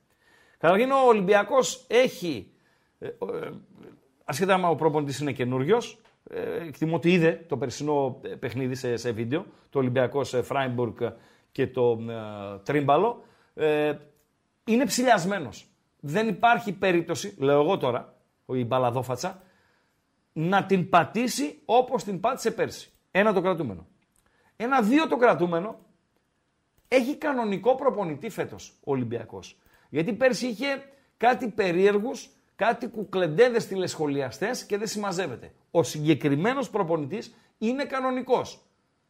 Καταρχήν 0.57 0.91
ο 0.91 1.07
Ολυμπιακός 1.07 1.85
έχει, 1.87 2.51
ε, 2.99 3.07
ε, 3.07 3.13
ασχετά 4.25 4.57
με 4.57 4.67
ο 4.67 4.75
προπονητής 4.75 5.19
είναι 5.19 5.31
καινούριος, 5.31 6.01
ε, 6.29 6.65
εκτιμώ 6.67 6.95
ότι 6.95 7.11
είδε 7.11 7.45
το 7.47 7.57
περσινό 7.57 8.19
ε, 8.21 8.27
παιχνίδι 8.27 8.75
σε, 8.75 8.95
σε 8.95 9.11
βίντεο, 9.11 9.45
το 9.69 9.79
Ολυμπιακό 9.79 10.23
σε 10.23 10.41
Φράιμπουργκ 10.41 11.01
και 11.51 11.67
το 11.67 11.99
ε, 12.09 12.59
Τρίμπαλο. 12.63 13.23
Ε, 13.53 13.93
είναι 14.65 14.85
ψηλιασμένος. 14.85 15.67
Δεν 15.99 16.27
υπάρχει 16.27 16.73
περίπτωση, 16.73 17.35
λέω 17.37 17.61
εγώ 17.61 17.77
τώρα, 17.77 18.15
ο 18.45 18.55
Ιμπαλαδόφατσα, 18.55 19.43
να 20.33 20.65
την 20.65 20.89
πατήσει 20.89 21.61
όπως 21.65 22.03
την 22.03 22.19
πάτησε 22.19 22.51
πέρσι. 22.51 22.91
Ένα 23.11 23.33
το 23.33 23.41
κρατούμενο. 23.41 23.87
Ένα 24.55 24.81
δύο 24.81 25.07
το 25.07 25.17
κρατούμενο 25.17 25.79
έχει 26.87 27.15
κανονικό 27.15 27.75
προπονητή 27.75 28.29
φέτος 28.29 28.73
ο 28.83 28.91
Ολυμπιακός. 28.91 29.57
Γιατί 29.89 30.13
πέρσι 30.13 30.47
είχε 30.47 30.83
κάτι 31.17 31.47
περίεργους 31.47 32.29
κάτι 32.55 32.87
κουκλεντέδες 32.87 33.67
τηλεσχολιαστές 33.67 34.63
και 34.63 34.77
δεν 34.77 34.87
συμμαζεύεται. 34.87 35.53
Ο 35.75 35.83
συγκεκριμένος 35.83 36.69
προπονητής 36.69 37.35
είναι 37.57 37.83
κανονικός. 37.83 38.59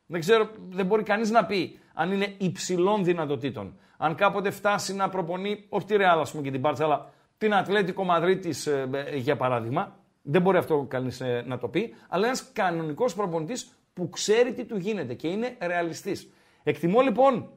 Δεν 0.05 0.19
ξέρω, 0.19 0.49
δεν 0.69 0.85
μπορεί 0.85 1.03
κανείς 1.03 1.31
να 1.31 1.45
πει 1.45 1.79
αν 1.93 2.11
είναι 2.11 2.35
υψηλών 2.37 3.03
δυνατοτήτων. 3.03 3.79
Αν 3.97 4.15
κάποτε 4.15 4.49
φτάσει 4.51 4.95
να 4.95 5.09
προπονεί, 5.09 5.65
όχι 5.69 5.85
τη 5.85 5.95
Ρεάλ, 5.95 6.19
ας 6.19 6.31
πούμε 6.31 6.43
και 6.43 6.51
την 6.51 6.61
Πάρτσα, 6.61 6.83
αλλά 6.83 7.11
την 7.37 7.53
Ατλέτικο 7.53 8.03
Μαδρίτη, 8.03 8.49
ε, 8.91 9.17
για 9.17 9.35
παράδειγμα. 9.35 9.99
Δεν 10.21 10.41
μπορεί 10.41 10.57
αυτό 10.57 10.85
κανείς 10.89 11.21
ε, 11.21 11.43
να 11.47 11.57
το 11.57 11.67
πει. 11.67 11.95
Αλλά 12.09 12.25
ένας 12.25 12.51
κανονικός 12.53 13.15
προπονητής 13.15 13.71
που 13.93 14.09
ξέρει 14.09 14.53
τι 14.53 14.65
του 14.65 14.77
γίνεται 14.77 15.13
και 15.13 15.27
είναι 15.27 15.57
ρεαλιστής. 15.59 16.29
Εκτιμώ 16.63 17.01
λοιπόν 17.01 17.49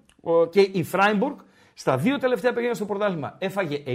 και 0.50 0.60
η 0.60 0.82
Φράιμπουργκ 0.82 1.36
στα 1.74 1.96
δύο 1.96 2.18
τελευταία 2.18 2.50
παιχνίδια 2.50 2.74
στο 2.74 2.84
πρωτάθλημα 2.84 3.36
έφαγε 3.38 3.82
9 3.86 3.90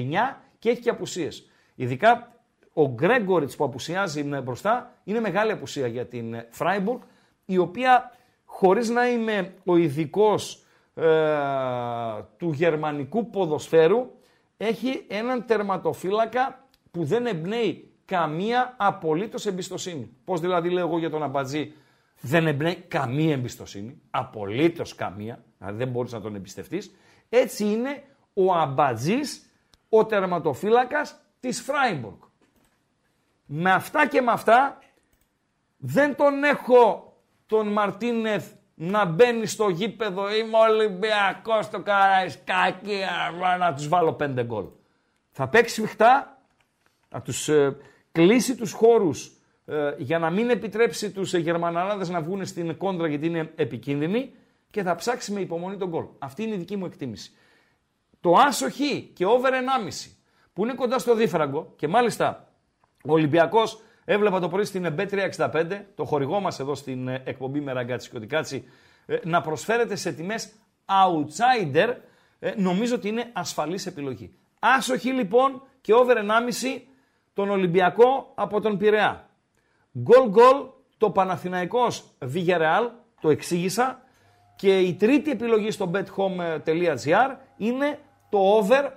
και 0.60 0.70
έχει 0.70 0.82
και 0.82 0.90
απουσίες. 0.90 1.50
Ειδικά 1.76 2.33
ο 2.74 2.88
Γκρέγκοριτς 2.88 3.56
που 3.56 3.64
απουσιάζει 3.64 4.24
μπροστά 4.24 4.94
είναι 5.04 5.20
μεγάλη 5.20 5.52
απουσία 5.52 5.88
για 5.88 6.06
την 6.06 6.46
Φράιμπουργκ, 6.50 7.00
η 7.46 7.58
οποία 7.58 8.12
χωρίς 8.46 8.90
να 8.90 9.10
είμαι 9.10 9.54
ο 9.66 9.78
ειδικός 9.78 10.66
ε, 10.94 11.06
του 12.38 12.52
γερμανικού 12.52 13.30
ποδοσφαίρου, 13.30 14.12
έχει 14.58 15.06
έναν 15.08 15.46
τερματοφύλακα 15.46 16.68
που 16.92 17.04
δεν 17.04 17.26
εμπνέει 17.26 17.92
καμία 18.06 18.74
απολύτως 18.78 19.46
εμπιστοσύνη. 19.46 20.18
Πώς 20.26 20.40
δηλαδή 20.40 20.70
λέω 20.70 20.88
εγώ 20.88 20.98
για 20.98 21.10
τον 21.10 21.24
Αμπατζή, 21.24 21.74
δεν 22.22 22.48
εμπνέει 22.48 22.76
καμία 22.76 23.34
εμπιστοσύνη, 23.34 24.02
απολύτως 24.10 24.96
καμία, 24.96 25.44
δηλαδή 25.58 25.78
δεν 25.78 25.88
μπορείς 25.88 26.12
να 26.12 26.22
τον 26.22 26.36
εμπιστευτείς. 26.36 26.96
Έτσι 27.30 27.66
είναι 27.66 28.04
ο 28.34 28.54
Αμπατζής, 28.54 29.50
ο 29.90 30.06
τερματοφύλακας 30.06 31.20
της 31.40 31.62
Φράιμπουργκ. 31.62 32.18
Με 33.46 33.72
αυτά 33.72 34.08
και 34.08 34.22
με 34.22 34.32
αυτά 34.32 34.78
δεν 35.78 36.16
τον 36.16 36.44
έχω 36.44 37.14
τον 37.46 37.68
Μαρτίνεθ 37.68 38.52
να 38.76 39.06
μπαίνει 39.06 39.46
στο 39.46 39.70
γήπεδο, 39.70 40.36
είμαι 40.36 40.58
Ολυμπιακός 40.58 41.66
στο 41.66 41.80
Καραϊσκάκι, 41.80 43.00
να 43.60 43.74
τους 43.74 43.88
βάλω 43.88 44.14
πέντε 44.14 44.44
γκολ. 44.44 44.66
Θα 45.32 45.48
παίξει 45.48 45.76
σφιχτά, 45.76 46.42
να 47.10 47.22
τους 47.22 47.50
ε, 47.50 47.78
κλείσει 48.12 48.56
τους 48.56 48.72
χώρους 48.72 49.32
ε, 49.66 49.94
για 49.98 50.20
να 50.20 50.30
μην 50.30 50.50
επιτρέψει 50.50 51.12
τους 51.12 51.34
ε, 51.34 51.38
Γερμαναράδες 51.38 52.10
να 52.10 52.22
βγουν 52.22 52.46
στην 52.46 52.78
κόντρα 52.78 53.08
γιατί 53.08 53.26
είναι 53.26 53.52
επικίνδυνοι 53.56 54.32
και 54.70 54.84
θα 54.84 54.96
ψάξει 54.96 55.32
με 55.32 55.40
υπομονή 55.40 55.78
τον 55.78 55.90
γκολ. 55.90 56.06
Αυτή 56.20 56.44
είναι 56.44 56.56
η 56.56 56.58
δική 56.58 56.76
μου 56.76 56.86
εκτίμηση. 56.86 57.32
Το 58.20 58.34
άσο 58.34 58.70
και 59.14 59.26
over 59.26 59.50
1,5 59.50 60.12
που 60.54 60.64
είναι 60.64 60.74
κοντά 60.74 61.00
στο 61.00 61.16
δίφραγκο 61.16 61.74
και 61.76 61.88
μάλιστα 61.88 62.53
ο 63.08 63.12
Ολυμπιακός 63.12 63.82
έβλεπα 64.06 64.40
το 64.40 64.50
πρωί 64.50 64.66
στην 64.66 64.96
B365, 64.98 65.82
το 65.96 66.06
χορηγό 66.06 66.40
μας 66.40 66.60
εδώ 66.60 66.76
στην 66.76 67.08
ε, 67.08 67.22
εκπομπή 67.26 67.60
με 67.60 67.72
ραγκάτσι 67.72 68.10
και 68.10 68.18
οτικάτσι, 68.18 68.64
ε, 69.06 69.18
να 69.24 69.42
προσφέρεται 69.42 69.96
σε 69.96 70.12
τιμές 70.12 70.52
outsider, 70.86 71.96
ε, 72.40 72.54
νομίζω 72.56 72.96
ότι 72.96 73.08
είναι 73.08 73.30
ασφαλής 73.34 73.86
επιλογή. 73.86 74.34
Άσοχη 74.60 75.12
λοιπόν 75.12 75.62
και 75.82 75.94
over 75.94 76.18
1,5 76.18 76.82
τον 77.34 77.50
Ολυμπιακό 77.50 78.32
από 78.36 78.62
τον 78.62 78.78
Πειραιά. 78.78 79.30
Γκολ 80.00 80.30
γκολ 80.30 80.58
το 80.98 81.10
Παναθηναϊκός 81.10 82.04
Villarreal, 82.34 82.90
το 83.22 83.30
εξήγησα. 83.30 84.02
Και 84.56 84.80
η 84.80 84.94
τρίτη 84.94 85.32
επιλογή 85.32 85.72
στο 85.72 85.92
bethome.gr 85.94 87.36
είναι 87.58 88.00
το 88.30 88.38
over 88.38 88.90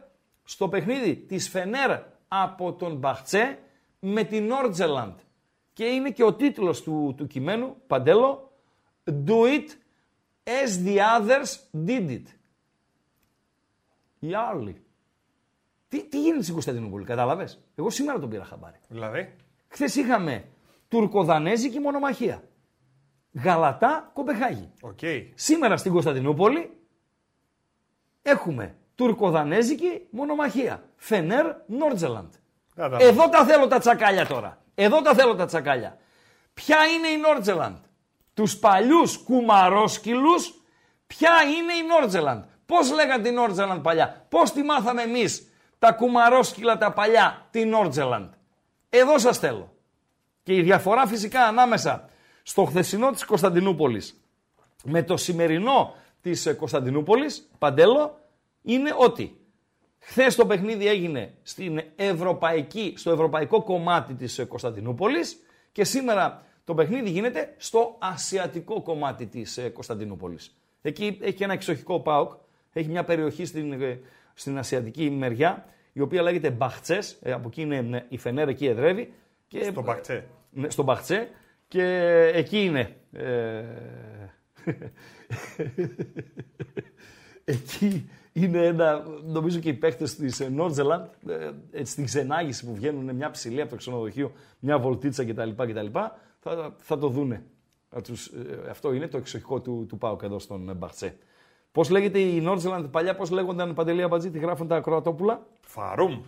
στο 0.44 0.68
παιχνίδι 0.68 1.16
της 1.16 1.48
Φενέρ 1.48 1.98
από 2.28 2.72
τον 2.72 2.96
Μπαχτσέ 2.96 3.58
με 4.08 4.24
την 4.24 4.50
Nordjylland. 4.52 5.14
Και 5.72 5.84
είναι 5.84 6.10
και 6.10 6.24
ο 6.24 6.34
τίτλος 6.34 6.82
του, 6.82 7.14
του 7.16 7.26
κειμένου, 7.26 7.76
Παντέλο, 7.86 8.50
Do 9.04 9.42
it 9.44 9.68
as 10.44 10.86
the 10.86 10.96
others 10.98 11.50
did 11.86 12.10
it. 12.10 12.22
Οι 14.18 14.34
άλλοι. 14.34 14.82
Τι, 15.88 16.04
τι 16.04 16.20
γίνεται 16.20 16.42
στην 16.42 16.52
Κωνσταντινούπολη, 16.52 17.04
κατάλαβες; 17.04 17.60
Εγώ 17.74 17.90
σήμερα 17.90 18.18
τον 18.18 18.28
πήρα 18.28 18.44
χαμπάρι. 18.44 18.80
Δηλαδή; 18.88 19.36
Χθες 19.68 19.94
είχαμε 19.96 20.44
τουρκοδανέζικη 20.88 21.78
μονομαχία. 21.78 22.42
Γαλατά 23.32 24.10
Κοπεγχάγη. 24.14 24.70
Οκ. 24.80 24.98
Σήμερα 25.34 25.76
στην 25.76 25.92
Κωνσταντινούπολη 25.92 26.70
έχουμε 28.22 28.76
τουρκοδανέζικη 28.94 30.06
μονομαχία. 30.10 30.88
Φενέρ 30.96 31.54
Νόρτζελαντ. 31.66 32.32
Κατάλαβα. 32.76 33.04
Εδώ 33.04 33.28
τα 33.28 33.44
θέλω 33.44 33.66
τα 33.66 33.78
τσακάλια 33.78 34.26
τώρα. 34.26 34.58
Εδώ 34.74 35.02
τα 35.02 35.14
θέλω 35.14 35.34
τα 35.34 35.46
τσακάλια. 35.46 35.98
Ποια 36.54 36.76
είναι 36.84 37.08
η 37.08 37.16
Νόρτζελαντ; 37.16 37.76
Τους 38.34 38.56
παλιούς 38.56 39.16
κουμαρόσκυλους, 39.16 40.54
ποια 41.06 41.30
είναι 41.42 41.72
η 41.72 41.86
Νόρτζελαντ; 41.86 42.44
Πώς 42.66 42.92
λέγανε 42.92 43.22
την 43.22 43.34
Νόρτζελαντ 43.34 43.82
παλιά; 43.82 44.26
Πώς 44.28 44.52
τη 44.52 44.62
μάθαμε 44.62 45.02
εμείς 45.02 45.52
τα 45.78 45.92
κουμαρόσκυλα 45.92 46.78
τα 46.78 46.92
παλιά, 46.92 47.46
την 47.50 47.68
Νόρτζελαντ; 47.68 48.32
Εδώ 48.90 49.18
σας 49.18 49.38
θέλω. 49.38 49.74
Και 50.42 50.54
η 50.54 50.62
διαφορά 50.62 51.06
φυσικά 51.06 51.42
ανάμεσα 51.42 52.08
στο 52.42 52.64
χθεσινό 52.64 53.10
της 53.10 53.24
Κωνσταντινούπολης 53.24 54.20
με 54.84 55.02
το 55.02 55.16
σημερινό 55.16 55.94
της 56.20 56.46
ε, 56.46 56.52
Κωνσταντινούπολης, 56.52 57.50
Παντέλο, 57.58 58.18
είναι 58.62 58.94
ότι 58.98 59.45
χθες 60.08 60.34
το 60.34 60.46
παιχνίδι 60.46 60.88
έγινε 60.88 61.34
στην 61.42 61.80
ευρωπαϊκή, 61.96 62.94
στο 62.96 63.10
ευρωπαϊκό 63.10 63.62
κομμάτι 63.62 64.14
της 64.14 64.38
ε, 64.38 64.44
Κωνσταντινούπολης 64.44 65.36
και 65.72 65.84
σήμερα 65.84 66.44
το 66.64 66.74
παιχνίδι 66.74 67.10
γίνεται 67.10 67.54
στο 67.56 67.96
ασιατικό 67.98 68.82
κομμάτι 68.82 69.26
της 69.26 69.56
ε, 69.56 69.68
Κωνσταντινούπολης. 69.68 70.56
Εκεί 70.82 71.18
έχει 71.20 71.42
ένα 71.42 71.52
εξοχικό 71.52 72.00
ΠΑΟΚ, 72.00 72.32
έχει 72.72 72.88
μια 72.88 73.04
περιοχή 73.04 73.44
στην, 73.44 73.82
ε, 73.82 74.00
στην 74.34 74.58
ασιατική 74.58 75.10
μεριά, 75.10 75.66
η 75.92 76.00
οποία 76.00 76.22
λέγεται 76.22 76.50
Μπαχτσές, 76.50 77.18
ε, 77.22 77.32
από 77.32 77.48
εκεί 77.48 77.60
είναι 77.60 77.76
ε, 77.76 78.04
η 78.08 78.18
Φενέρ, 78.18 78.48
εκεί 78.48 78.66
εδρεύει. 78.66 79.12
Και, 79.48 79.62
Στον 79.62 79.82
Μπαχτσέ. 79.82 80.26
ναι, 80.50 80.70
στον 80.70 80.84
Μπαχτσέ 80.84 81.28
και 81.68 81.84
εκεί 82.34 82.64
είναι. 82.64 82.96
ε, 83.12 83.64
εκεί 87.44 88.10
είναι 88.36 88.66
ένα, 88.66 89.04
νομίζω 89.24 89.58
και 89.58 89.68
οι 89.68 89.74
παίχτες 89.74 90.14
της 90.14 90.40
ε, 90.40 90.48
Νόρτζελαντ, 90.48 91.06
ε, 91.28 91.50
έτσι 91.70 91.92
στην 91.92 92.04
ξενάγηση 92.04 92.66
που 92.66 92.74
βγαίνουν 92.74 93.14
μια 93.14 93.30
ψηλή 93.30 93.60
από 93.60 93.70
το 93.70 93.76
ξενοδοχείο, 93.76 94.32
μια 94.58 94.78
βολτίτσα 94.78 95.24
κτλ. 95.24 95.50
κτλ 95.56 95.86
θα, 96.38 96.74
θα 96.76 96.98
το 96.98 97.08
δούνε. 97.08 97.44
Θα 97.88 98.00
τους, 98.00 98.26
ε, 98.26 98.70
αυτό 98.70 98.92
είναι 98.92 99.08
το 99.08 99.16
εξοχικό 99.16 99.60
του, 99.60 99.86
του 99.88 99.98
ΠΑΟΚ 99.98 100.22
εδώ 100.22 100.38
στον 100.38 100.68
ε, 100.68 100.74
Μπαχτσέ. 100.74 101.16
Πώς 101.72 101.90
λέγεται 101.90 102.18
η 102.18 102.40
Νόρτζελαντ 102.40 102.86
παλιά, 102.86 103.14
πώς 103.14 103.30
λέγονταν 103.30 103.74
Παντελή 103.74 104.02
Αμπατζή, 104.02 104.30
τι 104.30 104.38
γράφουν 104.38 104.68
τα 104.68 104.80
Κροατόπουλα. 104.80 105.46
Φαρούμ. 105.60 106.20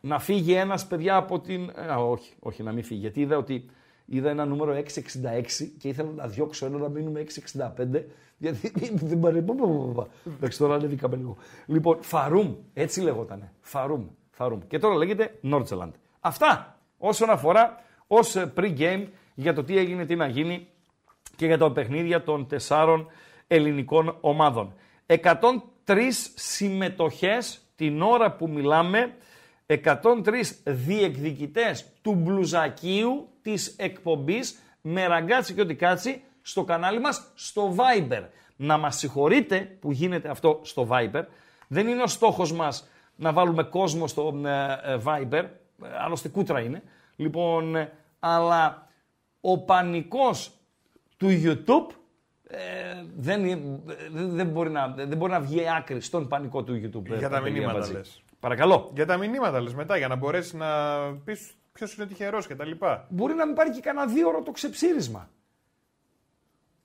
Να 0.00 0.18
φύγει 0.18 0.52
ένας 0.52 0.86
παιδιά 0.86 1.16
από 1.16 1.40
την. 1.40 1.70
Α, 1.90 1.96
όχι, 1.96 2.34
όχι, 2.38 2.62
να 2.62 2.72
μην 2.72 2.84
φύγει. 2.84 3.00
Γιατί 3.00 3.20
είδα 3.20 3.36
ότι 3.36 3.70
είδα 4.06 4.30
ένα 4.30 4.44
νούμερο 4.44 4.72
666 4.72 4.82
και 5.78 5.88
ήθελα 5.88 6.10
να 6.10 6.26
διώξω 6.26 6.66
ένα 6.66 6.78
να 6.78 6.88
μείνουμε 6.88 7.24
665. 7.56 8.04
Γιατί 8.38 8.72
δεν 8.94 9.20
πάρει. 9.20 9.44
Εντάξει, 10.36 10.58
τώρα 10.58 10.74
ανέβηκαμε 10.74 11.16
λίγο. 11.16 11.36
Λοιπόν, 11.66 11.98
Φαρούμ, 12.00 12.54
έτσι 12.74 13.00
λεγότανε. 13.00 13.52
Φαρούμ. 13.60 14.06
Φαρούμ. 14.30 14.60
Και 14.68 14.78
τώρα 14.78 14.94
λέγεται 14.94 15.38
Νόρτζελαντ. 15.40 15.94
Αυτά 16.20 16.78
όσον 16.98 17.30
αφορά 17.30 17.82
ως 18.06 18.34
pre-game 18.56 19.06
για 19.34 19.54
το 19.54 19.64
τι 19.64 19.78
έγινε, 19.78 20.06
τι 20.06 20.16
να 20.16 20.26
γίνει 20.26 20.66
και 21.36 21.46
για 21.46 21.58
τα 21.58 21.72
παιχνίδια 21.72 22.22
των 22.22 22.46
τεσσάρων 22.46 23.06
ελληνικών 23.46 24.16
ομάδων. 24.20 24.74
103 25.06 26.30
συμμετοχές 26.34 27.60
την 27.76 28.02
ώρα 28.02 28.32
που 28.32 28.48
μιλάμε, 28.48 29.14
103 29.66 30.60
διεκδικητές 30.64 31.86
του 32.02 32.14
μπλουζακίου 32.14 33.28
της 33.42 33.74
εκπομπής 33.78 34.58
με 34.80 35.06
ραγκάτσι 35.06 35.54
και 35.54 35.60
ό,τι 35.60 35.74
κάτσι 35.74 36.22
στο 36.48 36.64
κανάλι 36.64 37.00
μας 37.00 37.22
στο 37.34 37.74
Viber. 37.76 38.22
Να 38.56 38.78
μας 38.78 38.96
συγχωρείτε 38.96 39.76
που 39.80 39.92
γίνεται 39.92 40.28
αυτό 40.28 40.60
στο 40.62 40.88
Viber. 40.90 41.22
Δεν 41.68 41.88
είναι 41.88 42.02
ο 42.02 42.06
στόχος 42.06 42.52
μας 42.52 42.88
να 43.16 43.32
βάλουμε 43.32 43.62
κόσμο 43.62 44.06
στο 44.06 44.40
ε, 44.44 44.92
ε, 44.92 44.98
Viber, 45.04 45.32
ε, 45.32 45.48
άλλωστε 46.04 46.28
κούτρα 46.28 46.60
είναι. 46.60 46.82
Λοιπόν, 47.16 47.76
ε, 47.76 47.92
αλλά 48.18 48.88
ο 49.40 49.58
πανικός 49.58 50.50
του 51.16 51.26
YouTube 51.28 51.94
ε, 52.48 52.58
δεν, 53.16 53.44
ε, 53.44 53.58
δεν, 54.10 54.46
μπορεί 54.46 54.70
να, 54.70 54.88
δεν 54.88 55.16
μπορεί 55.16 55.32
να 55.32 55.40
βγει 55.40 55.62
άκρη 55.76 56.00
στον 56.00 56.28
πανικό 56.28 56.62
του 56.62 56.72
YouTube. 56.72 57.10
ε, 57.10 57.16
Για 57.16 57.28
τα 57.28 57.36
Παντελή 57.36 57.52
μηνύματα 57.52 57.76
Αμπατζή. 57.76 57.92
λες. 57.92 58.22
Παρακαλώ. 58.40 58.90
Για 58.94 59.06
τα 59.06 59.16
μηνύματα 59.16 59.60
λες 59.60 59.74
μετά, 59.74 59.96
για 59.96 60.08
να 60.08 60.14
μπορέσεις 60.16 60.52
να 60.52 60.66
πεις 61.24 61.54
ποιος 61.72 61.94
είναι 61.94 62.06
τυχερός 62.06 62.46
και 62.46 62.54
τα 62.54 62.64
λοιπά. 62.64 63.06
Μπορεί 63.08 63.34
να 63.34 63.46
μην 63.46 63.54
πάρει 63.54 63.70
και 63.70 63.80
κανένα 63.80 64.06
δύο 64.06 64.28
ώρο 64.28 64.42
το 64.42 64.50
ξεψύρισμα. 64.50 65.28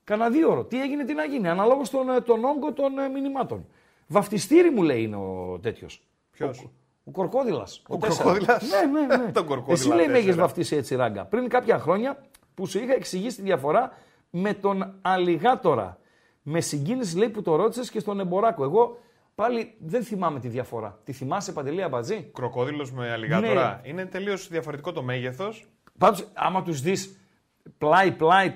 Κανένα 0.03 0.29
δύο 0.29 0.51
ώρο. 0.51 0.63
Τι 0.63 0.81
έγινε, 0.81 1.05
τι 1.05 1.13
να 1.13 1.23
γίνει. 1.23 1.47
Αναλόγως 1.47 1.89
τον, 1.89 2.09
ε, 2.09 2.21
τον 2.21 2.43
όγκο 2.45 2.73
των 2.73 2.97
ε, 2.99 3.07
μηνυμάτων. 3.07 3.65
Βαφτιστήρι 4.07 4.69
μου 4.69 4.83
λέει 4.83 5.01
είναι 5.03 5.15
ο 5.15 5.59
τέτοιος. 5.61 6.03
Ποιος; 6.31 6.59
Ο, 6.59 6.69
ο 7.03 7.11
Κορκόδηλας. 7.11 7.81
Ο 7.87 7.97
Κορκόδηλας; 7.97 8.63
Ναι, 8.69 8.99
ναι, 9.07 9.17
ναι. 9.17 9.31
Τον 9.31 9.45
Κορκόδηλα 9.45 9.73
Εσύ 9.73 9.87
λέει 9.87 10.05
με 10.07 10.11
έχεις 10.13 10.25
τέσσερα. 10.25 10.41
βαφτίσει 10.45 10.75
έτσι 10.75 10.95
ράγκα. 10.95 11.25
Πριν 11.25 11.49
κάποια 11.49 11.79
χρόνια 11.79 12.17
που 12.53 12.65
σου 12.65 12.79
είχα 12.79 12.93
εξηγήσει 12.93 13.35
τη 13.35 13.41
διαφορά 13.41 13.91
με 14.29 14.53
τον 14.53 14.93
Αλιγάτορα. 15.01 15.97
Με 16.41 16.61
συγκίνηση 16.61 17.17
λέει 17.17 17.29
που 17.29 17.41
το 17.41 17.55
ρώτησες 17.55 17.89
και 17.89 17.99
στον 17.99 18.19
Εμποράκο. 18.19 18.63
Εγώ 18.63 18.97
πάλι 19.35 19.75
δεν 19.79 20.03
θυμάμαι 20.03 20.39
τη 20.39 20.47
διαφορά. 20.47 20.99
Τη 21.03 21.11
θυμάσαι 21.13 21.51
παντελή 21.51 21.83
αμπατζή. 21.83 22.29
Κροκόδηλος 22.33 22.91
με 22.91 23.11
αλιγάτορα. 23.11 23.81
Ναι. 23.83 23.89
Είναι 23.89 24.05
τελείως 24.05 24.47
διαφορετικό 24.47 24.91
το 24.91 25.03
μέγεθος. 25.03 25.67
Πάντως, 25.97 26.27
άμα 26.33 26.63
τους 26.63 26.81
δεις 26.81 27.17
πλάι-πλάι, 27.77 28.45
ε, 28.47 28.53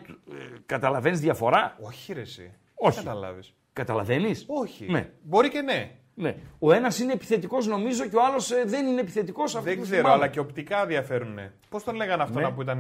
καταλαβαίνεις 0.65 1.19
διαφορά; 1.19 1.77
Όχι, 1.81 2.13
ρε, 2.13 2.21
εσύ. 2.21 2.53
Όχι. 2.75 2.97
Καταλάβεις. 3.03 3.53
Καταλαβαίνεις; 3.73 4.45
Όχι. 4.47 4.85
Ναι. 4.91 5.09
Μπορεί 5.21 5.49
και 5.49 5.61
ναι. 5.61 5.91
ναι. 6.13 6.35
Ο 6.59 6.71
ένας 6.73 6.99
είναι 6.99 7.13
επιθετικός 7.13 7.67
νομίζω 7.67 8.07
και 8.07 8.15
ο 8.15 8.23
άλλος 8.25 8.51
ε, 8.51 8.63
δεν 8.65 8.85
είναι 8.87 9.01
επιθετικός. 9.01 9.55
Αυτό 9.55 9.67
Δεν 9.69 9.77
το 9.77 9.83
ξέρω, 9.83 9.97
θυμάμαι. 9.97 10.15
αλλά 10.15 10.27
και 10.27 10.39
οπτικά 10.39 10.85
διαφέρουν. 10.85 11.39
Πώς 11.69 11.83
τον 11.83 11.95
λέγανε 11.95 12.23
αυτό 12.23 12.39
Ναι. 12.39 12.51
που 12.51 12.61
ήταν 12.61 12.77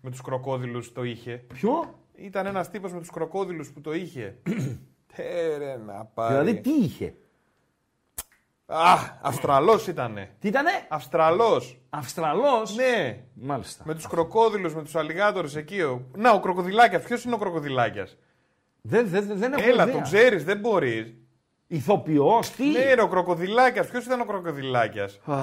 με 0.00 0.10
τους 0.10 0.20
κροκόδηλους 0.20 0.92
το 0.92 1.02
είχε; 1.04 1.32
Ποιο; 1.54 1.94
Ήταν 2.14 2.46
ένας 2.46 2.70
τύπος 2.70 2.92
με 2.92 2.98
τους 2.98 3.10
κροκόδηλους 3.10 3.72
που 3.72 3.80
το 3.80 3.92
είχε. 3.92 4.36
Τέρε 5.16 5.76
να 5.86 6.04
πάρει. 6.04 6.34
Δηλαδή 6.34 6.60
τι 6.60 6.70
είχε; 6.70 7.14
Α, 8.72 8.98
Αυστραλός 9.20 9.86
ήτανε. 9.86 10.30
Τι 10.40 10.48
ήτανε; 10.48 10.70
Αυστραλός. 10.88 11.80
Αυστραλός; 11.90 12.74
Ναι. 12.74 13.20
Μάλιστα. 13.34 13.82
Με 13.86 13.94
τους 13.94 14.06
κροκόδηλου, 14.06 14.72
με 14.74 14.82
τους 14.82 14.94
αλιγάτορες 14.96 15.56
εκεί. 15.56 15.80
ο- 15.80 16.06
Να, 16.16 16.30
ο 16.30 16.40
κροκοδιλάκιας. 16.40 17.02
Ποιος 17.02 17.24
είναι 17.24 17.34
ο 17.34 17.38
κροκοδιλάκιας; 17.38 18.16
Δεν, 18.82 19.08
δεν, 19.08 19.26
δεν 19.38 19.52
έχω 19.52 19.68
Έλα, 19.68 19.82
ιδέα. 19.82 19.94
το 19.94 20.00
ξέρεις, 20.00 20.44
δεν 20.44 20.58
μπορείς. 20.58 21.14
Ηθοποιός, 21.66 22.50
τι; 22.50 22.64
Ναι, 22.68 22.94
ρε, 22.94 23.02
ο 23.02 23.08
κροκοδιλάκιας. 23.08 23.86
Ποιος 23.88 24.04
ήταν 24.04 24.20
ο 24.20 24.24
κροκοδιλάκιας; 24.24 25.18
Α, 25.24 25.36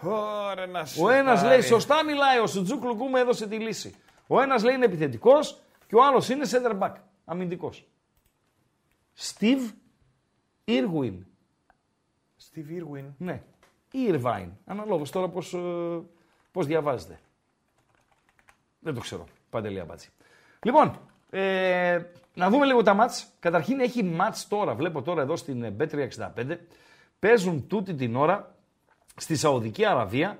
Ωραία, 0.00 0.66
να 0.66 0.84
σε 0.84 1.02
Ο 1.02 1.10
ένας 1.10 1.34
πάρει. 1.42 1.48
λέει 1.48 1.60
σωστά 1.60 2.04
μιλάει, 2.04 2.38
ο 2.38 2.46
Σουτζούκλου 2.46 2.94
μου 2.94 3.16
έδωσε 3.16 3.46
τη 3.48 3.56
λύση. 3.58 3.94
Ο 4.26 4.40
ένας 4.40 4.62
λέει 4.64 4.74
είναι 4.74 4.84
επιθετικός 4.84 5.60
και 5.86 5.94
ο 5.96 6.04
άλλος 6.04 6.28
είναι 6.28 6.44
center 6.50 6.78
back, 6.78 6.92
αμυντικός. 7.24 7.84
Steve 9.18 9.70
Irwin. 10.68 11.14
Steve 12.54 12.70
Irwin. 12.70 13.04
Ναι. 13.18 13.42
Ή 13.90 13.98
Irvine. 14.10 14.48
Αναλόγως 14.66 15.10
τώρα 15.10 15.28
πώς, 15.28 15.54
ε, 15.54 15.58
πώς 16.52 16.66
διαβάζετε. 16.66 17.18
Δεν 18.78 18.94
το 18.94 19.00
ξέρω. 19.00 19.24
Παντελή 19.50 19.80
Αμπάτση. 19.80 20.10
Λοιπόν, 20.62 20.98
ε, 21.30 22.02
να 22.34 22.50
δούμε 22.50 22.66
λίγο 22.66 22.82
τα 22.82 22.94
μάτς. 22.94 23.26
Καταρχήν 23.40 23.80
έχει 23.80 24.02
μάτς 24.02 24.48
τώρα. 24.48 24.74
Βλέπω 24.74 25.02
τώρα 25.02 25.22
εδώ 25.22 25.36
στην 25.36 25.62
ε, 25.62 25.76
Bet365. 25.78 26.56
Παίζουν 27.18 27.66
τούτη 27.66 27.94
την 27.94 28.16
ώρα 28.16 28.54
στη 29.16 29.36
Σαουδική 29.36 29.84
Αραβία. 29.84 30.38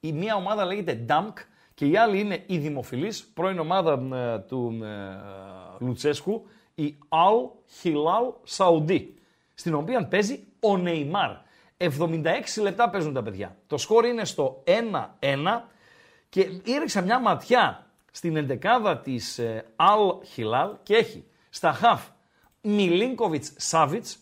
Η 0.00 0.12
μία 0.12 0.34
ομάδα 0.34 0.64
λέγεται 0.64 1.04
Damk 1.08 1.32
και 1.74 1.86
η 1.86 1.96
άλλη 1.96 2.20
είναι 2.20 2.42
η 2.46 2.58
Δημοφιλής, 2.58 3.24
πρώην 3.24 3.58
ομάδα 3.58 4.16
ε, 4.16 4.38
του 4.38 4.80
ε, 4.82 5.84
Λουτσέσκου, 5.84 6.46
η 6.74 6.98
Al 7.08 7.50
Hilal 7.82 8.56
Saudi, 8.56 9.06
στην 9.54 9.74
οποία 9.74 10.06
παίζει 10.06 10.44
ο 10.60 10.76
Νεϊμάρ. 10.76 11.30
76 11.76 11.92
λεπτά 12.60 12.90
παίζουν 12.90 13.12
τα 13.12 13.22
παιδιά. 13.22 13.56
Το 13.66 13.76
σκορ 13.76 14.04
είναι 14.04 14.24
στο 14.24 14.62
1-1 14.66 14.72
Και 16.28 16.46
έριξα 16.66 17.00
μια 17.00 17.18
ματιά 17.20 17.86
στην 18.10 18.36
εντεκάδα 18.36 18.98
της 18.98 19.38
ε, 19.38 19.64
Al 19.76 20.36
Hilal 20.36 20.76
και 20.82 20.94
έχει 20.94 21.24
στα 21.50 21.72
χαφ 21.72 22.08
Μιλίνκοβιτς 22.66 23.52
Σάβιτς, 23.56 24.18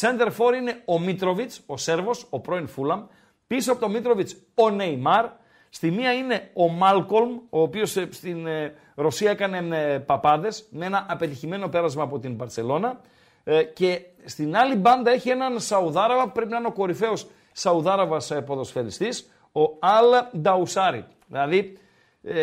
Center 0.00 0.26
for 0.26 0.54
είναι 0.56 0.82
ο 0.84 0.98
Μίτροβιτς, 0.98 1.62
ο 1.66 1.76
Σέρβος, 1.76 2.26
ο 2.30 2.40
πρώην 2.40 2.68
Φούλαμ. 2.68 3.06
Πίσω 3.46 3.72
από 3.72 3.80
τον 3.80 3.90
Μίτροβιτς 3.90 4.36
ο 4.54 4.70
Νεϊμάρ. 4.70 5.26
Στη 5.68 5.90
μία 5.90 6.12
είναι 6.12 6.50
ο 6.54 6.68
Μάλκολμ, 6.68 7.38
ο 7.50 7.62
οποίος 7.62 7.96
ε, 7.96 8.08
στην 8.10 8.46
ε, 8.46 8.74
Ρωσία 8.94 9.30
έκανε 9.30 9.76
ε, 9.78 9.98
παπάδες 9.98 10.68
με 10.70 10.86
ένα 10.86 11.06
απετυχημένο 11.08 11.68
πέρασμα 11.68 12.02
από 12.02 12.18
την 12.18 12.36
Παρσελώνα. 13.44 13.70
Και 13.72 14.00
στην 14.24 14.56
άλλη 14.56 14.74
μπάντα 14.76 15.10
έχει 15.10 15.30
έναν 15.30 15.60
Σαουδάραβα, 15.60 16.28
πρέπει 16.28 16.50
να 16.50 16.56
είναι 16.56 16.66
ο 16.66 16.72
κορυφαίος 16.72 17.26
Σαουδάραβας 17.52 18.32
ποδοσφαιριστής, 18.46 19.30
ο 19.52 19.62
Αλ 19.78 20.38
Νταουσάρι. 20.38 21.04
Δηλαδή 21.26 21.76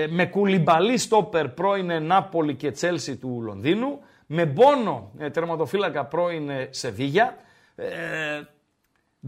με 0.09 0.25
κουλιμπαλί 0.25 0.97
στόπερ 0.97 1.49
πρώην 1.49 2.03
Νάπολη 2.03 2.55
και 2.55 2.71
Τσέλσι 2.71 3.17
του 3.17 3.41
Λονδίνου, 3.41 3.99
με 4.25 4.45
Μπόνο 4.45 5.11
τερματοφύλακα 5.31 6.05
πρώην 6.05 6.49
Σεβίγια, 6.69 7.37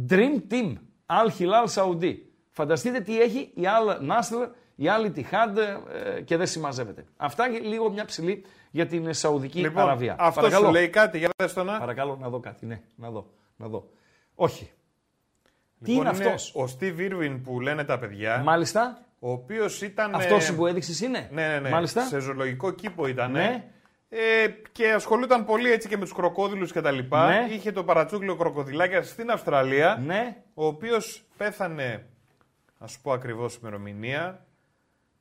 Dream 0.09 0.41
Team, 0.51 0.74
Al 1.05 1.30
Hilal 1.39 1.67
Saudi. 1.76 2.15
Φανταστείτε 2.49 2.99
τι 2.99 3.22
έχει 3.22 3.39
η 3.39 3.61
Al 3.63 4.09
Nasr, 4.09 4.49
η 4.82 4.86
Al 4.88 5.05
Ittihad 5.05 5.57
ε, 6.15 6.21
και 6.21 6.38
δεν 6.38 6.47
συμμαζεύεται. 6.47 7.05
Αυτά 7.17 7.47
λίγο 7.47 7.91
μια 7.91 8.05
ψηλή 8.05 8.45
για 8.71 8.86
την 8.86 9.13
Σαουδική 9.13 9.59
λοιπόν, 9.59 9.84
Αραβία. 9.84 10.15
Αυτό 10.19 10.41
Παρακαλώ. 10.41 10.65
σου 10.65 10.71
λέει 10.71 10.89
κάτι, 10.89 11.17
για 11.17 11.29
δες 11.38 11.53
το 11.53 11.63
να. 11.63 11.79
Παρακαλώ 11.79 12.17
να 12.21 12.29
δω 12.29 12.39
κάτι, 12.39 12.65
ναι, 12.65 12.82
να 12.95 13.09
δω, 13.09 13.29
να 13.55 13.67
δω. 13.67 13.89
Όχι. 14.36 14.71
τι 15.84 15.89
Λοιπόν, 15.91 16.05
είναι 16.05 16.09
αυτός; 16.09 16.55
Ο 16.55 16.77
Steve 16.79 16.97
Irwin 16.97 17.39
που 17.43 17.59
λένε 17.59 17.84
τα 17.84 17.99
παιδιά, 17.99 18.41
Μάλιστα, 18.45 19.05
ο 19.19 19.32
οποίος 19.32 19.82
ήταν. 19.82 20.15
αυτός 20.15 20.49
ε, 20.49 20.53
που 20.53 20.67
έδειξες 20.67 21.01
είναι; 21.01 21.29
Ναι, 21.32 21.47
ναι, 21.47 21.59
ναι. 21.59 21.69
Μάλιστα. 21.69 22.01
Σε 22.01 22.19
ζωολογικό 22.19 22.71
κήπο 22.71 23.07
ήταν. 23.07 23.32
Ναι. 23.32 23.63
Ε, 24.09 24.47
και 24.71 24.91
ασχολούταν 24.91 25.45
πολύ 25.45 25.71
έτσι 25.71 25.88
και 25.88 25.97
με 25.97 26.03
τους 26.03 26.13
κροκόδηλους 26.13 26.71
κτλ. 26.71 26.97
Ναι. 27.09 27.47
Είχε 27.49 27.71
το 27.71 27.84
παρατσούκλιο 27.84 28.36
κροκοδιλάκια 28.36 29.03
στην 29.03 29.32
Αυστραλία. 29.32 30.01
Ναι, 30.05 30.38
Ο 30.53 30.65
οποίος 30.65 31.23
πέθανε, 31.38 32.05
α 32.84 32.88
σου 32.88 33.01
πω 33.01 33.11
ακριβώς 33.11 33.55
ημερομηνία, 33.55 34.45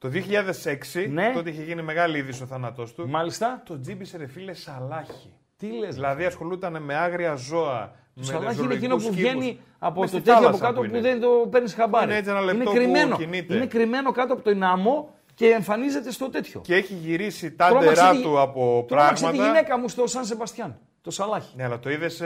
το 0.00 0.08
2006. 0.08 1.06
Ναι. 1.10 1.30
Τότε 1.34 1.50
είχε 1.50 1.62
γίνει 1.62 1.82
μεγάλη 1.82 2.18
είδηση 2.18 2.42
ο 2.42 2.46
θάνατός 2.46 2.94
του. 2.94 3.08
μάλιστα. 3.08 3.62
Το 3.66 3.80
τζίμπησε 3.80 4.16
ρε 4.16 4.26
φίλε 4.26 4.52
σαλάχη. 4.54 5.32
Τι 5.56 5.66
λες. 5.78 5.94
Δηλαδή 5.94 6.24
ασχολούταν 6.24 6.82
με 6.82 6.94
άγρια 6.94 7.34
ζώα. 7.34 7.92
Το 8.14 8.24
σαλάχι 8.24 8.44
είναι 8.44 8.52
ζωολογικούς 8.54 8.76
εκείνο 8.76 8.96
που 8.96 9.02
κήπους. 9.02 9.16
βγαίνει 9.16 9.60
από 9.78 10.00
Μες 10.00 10.10
το 10.10 10.16
στη 10.16 10.26
τέτοιο 10.26 10.38
από 10.48 10.56
θάλασσα 10.56 10.64
κάτω 10.64 10.80
που, 10.80 10.96
είναι. 10.96 11.00
δεν 11.00 11.20
το 11.20 11.28
παίρνεις 11.50 11.74
χαμπάρι. 11.74 12.04
Είναι 12.04 12.16
έτσι 12.16 12.30
ένα 12.30 12.40
λεπτό 12.40 12.64
που 12.70 12.76
κρυμμένο. 12.76 13.16
κινείται. 13.16 13.54
Είναι 13.54 13.66
κρυμμένο 13.66 14.12
κάτω 14.12 14.32
από 14.32 14.42
το 14.42 14.58
άμμο 14.66 15.14
και 15.34 15.46
εμφανίζεται 15.46 16.10
στο 16.12 16.30
τέτοιο. 16.30 16.60
Και 16.60 16.74
έχει 16.74 16.94
γυρίσει 16.94 17.52
τα 17.52 17.66
Τρόμαξε 17.68 17.90
ντερά 17.92 18.10
τη- 18.10 18.22
του 18.22 18.40
από 18.40 18.84
Τρόμαξε 18.88 19.14
τη 19.14 19.20
πράγματα. 19.20 19.46
γυναίκα 19.46 19.78
μου 19.78 19.88
στο 19.88 20.06
Σαν 20.06 20.24
Σεμπαστιάν. 20.24 20.78
Το 21.02 21.10
σαλάχι. 21.10 21.56
Ναι, 21.56 21.64
αλλά 21.64 21.78
το 21.78 21.90
είδες 21.90 22.14
σε 22.14 22.24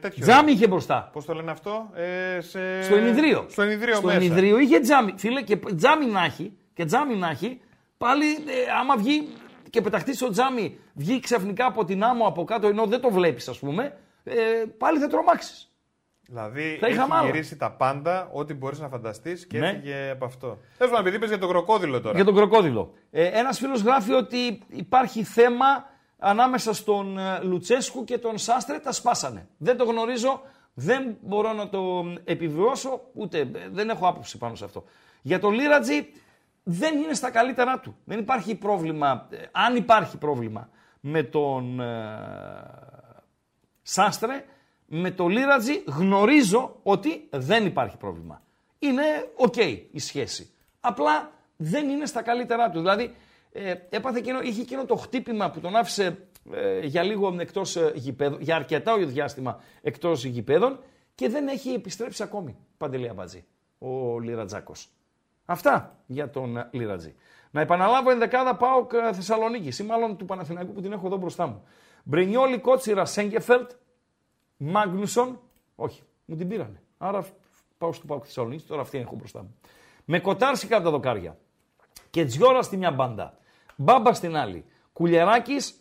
τέτοιο. 0.00 0.26
Τζάμι 0.26 0.52
είχε 0.52 0.66
μπροστά. 0.68 1.10
Πώς 1.12 1.24
το 1.24 1.34
λένε 1.34 1.50
αυτό, 1.50 1.90
ε, 1.94 2.40
σε... 2.40 2.82
Στο 2.82 2.94
ενιδρίο. 2.96 3.46
Στο 3.48 3.62
ενιδρίο 3.62 3.94
Στο 3.94 4.06
μέσα. 4.06 4.16
ενιδρίο 4.18 4.58
είχε 4.58 4.80
τζάμι. 4.80 5.12
Φίλε, 5.16 5.42
και 5.42 5.56
τζάμι 5.76 6.06
να 6.06 6.24
έχει, 6.24 6.52
και 6.76 6.84
τζάμι 6.84 7.14
να 7.14 7.28
έχει, 7.28 7.60
πάλι 7.98 8.26
ε, 8.34 8.70
άμα 8.80 8.96
βγει 8.96 9.28
και 9.70 9.80
πεταχτείς 9.80 10.16
στο 10.16 10.30
τζάμι, 10.30 10.78
βγει 10.94 11.20
ξαφνικά 11.20 11.66
από 11.66 11.84
την 11.84 12.04
άμμο 12.04 12.26
από 12.26 12.44
κάτω, 12.44 12.66
ενώ 12.66 12.86
δεν 12.86 13.00
το 13.00 13.10
βλέπεις, 13.10 13.48
ας 13.48 13.58
πούμε, 13.58 13.96
ε, 14.24 14.34
πάλι 14.78 14.98
θα 14.98 15.06
τρομάξεις. 15.08 15.70
Δηλαδή 16.28 16.76
Θα 16.80 16.88
είχα 16.88 17.00
έχει 17.02 17.10
μάλλον. 17.10 17.26
γυρίσει 17.30 17.56
τα 17.56 17.70
πάντα, 17.72 18.30
ό,τι 18.32 18.54
μπορείς 18.54 18.78
να 18.78 18.88
φανταστείς 18.88 19.46
και 19.46 19.58
Ναι. 19.58 19.68
έφυγε 19.68 20.10
από 20.10 20.24
αυτό. 20.24 20.58
Θέλω 20.76 20.90
να 20.90 20.98
επειδή 20.98 21.16
είπες 21.16 21.28
για 21.28 21.38
τον 21.38 21.48
κροκόδιλο 21.48 22.00
τώρα. 22.00 22.14
Για 22.14 22.24
τον 22.24 22.34
κροκόδιλο. 22.34 22.92
Ε, 23.10 23.24
Ένας 23.26 23.58
φίλος 23.58 23.80
γράφει 23.82 24.12
ότι 24.12 24.62
υπάρχει 24.68 25.22
θέμα 25.24 25.64
ανάμεσα 26.18 26.74
στον 26.74 27.18
ε, 27.18 27.40
Λουτσέσκου 27.42 28.04
και 28.04 28.18
τον 28.18 28.38
Σάστρε. 28.38 28.78
Τα 28.78 28.92
σπάσανε. 28.92 29.48
Δεν 29.58 29.76
το 29.76 29.84
γνωρίζω, 29.84 30.42
δεν 30.74 31.16
μπορώ 31.20 31.52
να 31.52 31.68
το 31.68 32.04
επιβιώσω, 32.24 33.00
ούτε 33.12 33.38
ε, 33.38 33.46
δεν 33.72 33.88
έχω 33.88 34.08
άποψη 34.08 34.38
πάνω 34.38 34.54
σε 34.54 34.64
αυτό. 34.64 34.84
Για 35.22 35.38
τον 35.38 35.52
Λίρατζι 35.52 36.06
δεν 36.68 36.98
είναι 36.98 37.14
στα 37.14 37.30
καλύτερά 37.30 37.80
του. 37.80 37.96
Δεν 38.04 38.18
υπάρχει 38.18 38.54
πρόβλημα. 38.54 39.26
ε, 39.30 39.36
Αν 39.52 39.76
υπάρχει 39.76 40.18
πρόβλημα 40.18 40.68
με 41.00 41.22
τον 41.22 41.80
ε, 41.80 41.86
Σάστρε, 43.82 44.44
με 44.86 45.10
το 45.10 45.26
Λιρατζή 45.26 45.82
γνωρίζω 45.86 46.80
ότι 46.82 47.28
δεν 47.30 47.66
υπάρχει 47.66 47.96
πρόβλημα. 47.96 48.42
Είναι 48.78 49.02
οκ 49.36 49.56
η 49.90 49.98
σχέση. 49.98 50.50
Απλά 50.80 51.30
δεν 51.56 51.88
είναι 51.88 52.06
στα 52.06 52.22
καλύτερά 52.22 52.70
του. 52.70 52.78
Δηλαδή, 52.78 53.14
ε, 53.52 53.74
έπαθε 53.90 54.18
εκείνο, 54.18 54.40
είχε 54.40 54.60
εκείνο 54.60 54.84
το 54.84 54.96
χτύπημα 54.96 55.50
που 55.50 55.60
τον 55.60 55.76
άφησε 55.76 56.18
ε, 56.52 56.78
για 56.86 57.02
λίγο 57.02 57.36
εκτός 57.40 57.76
ε, 57.76 57.92
γηπέδων, 57.94 58.40
για 58.40 58.56
αρκετά 58.56 58.96
διάστημα 58.96 59.60
εκτός 59.82 60.24
γηπέδων 60.24 60.78
και 61.14 61.28
δεν 61.28 61.48
έχει 61.48 61.70
επιστρέψει 61.70 62.22
ακόμη, 62.22 62.56
Παντελή 62.76 63.08
Αμπατζή, 63.08 63.44
ο 63.78 64.18
Λιρατζάκος. 64.18 64.88
Αυτά 65.46 65.96
για 66.06 66.30
τον 66.30 66.56
ε, 66.56 66.68
Λιρατζή. 66.70 67.14
Να 67.50 67.60
επαναλάβω 67.60 68.10
ενδεκάδα 68.10 68.56
πάω 68.56 68.86
Θεσσαλονίκη 69.12 69.82
ή 69.82 69.86
μάλλον 69.86 70.16
του 70.16 70.24
Παναθηναϊκού 70.24 70.72
που 70.72 70.80
την 70.80 70.92
έχω 70.92 71.06
εδώ 71.06 71.16
μπροστά 71.16 71.46
μου. 71.46 71.62
Μπρινιόλι, 72.02 72.58
Κότσιρα, 72.58 73.04
Σέγκεφελτ, 73.04 73.70
Μάγνουσον, 74.56 75.40
όχι, 75.74 76.02
μου 76.24 76.36
την 76.36 76.48
πήρανε. 76.48 76.82
Άρα 76.98 77.24
πάω 77.78 77.92
στο 77.92 78.06
Πάο 78.06 78.20
Θεσσαλονίκη, 78.20 78.66
τώρα 78.66 78.80
αυτή 78.80 78.98
έχω 78.98 79.14
μπροστά 79.14 79.42
μου. 79.42 79.54
Με 80.04 80.20
κοτάρσι 80.20 80.66
κάτω 80.66 80.84
τα 80.84 80.90
δοκάρια. 80.90 81.38
Και 82.10 82.24
Τζιόρα 82.24 82.62
στη 82.62 82.76
μια 82.76 82.90
μπάντα. 82.90 83.38
Μπάμπα 83.76 84.14
στην 84.14 84.36
άλλη. 84.36 84.64
Κουλιαράκης, 84.92 85.80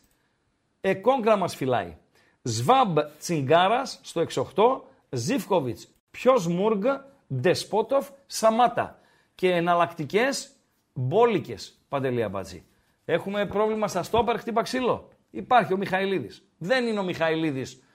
Εκόγκρα 0.82 1.36
μας 1.36 1.55
φυλάει. 1.55 1.97
Σβάμπ 2.41 2.97
Τσιγκάρας 3.20 3.99
στο 4.03 4.22
6-8. 4.22 4.82
Ζήφκοβιτς, 5.09 5.88
Ποιος 6.11 6.47
Μούργ, 6.47 6.86
Ντεσπότοφ, 7.34 8.09
Σαμάτα. 8.26 8.99
Και 9.36 9.52
εναλλακτικές 9.52 10.50
μπόλικες 10.94 11.80
παντελή 11.90 12.24
αμπατζή. 12.24 12.66
Έχουμε 13.06 13.46
πρόβλημα 13.46 13.88
στα 13.88 14.04
στόπερ, 14.04 14.40
χτύπα 14.40 14.62
ξύλο. 14.62 15.10
Υπάρχει 15.30 15.74
ο 15.74 15.78
Μιχαηλίδης. 15.78 16.48
Δεν 16.58 16.88
είναι 16.88 17.00
ο 17.00 17.04
Μιχαηλίδης 17.04 17.86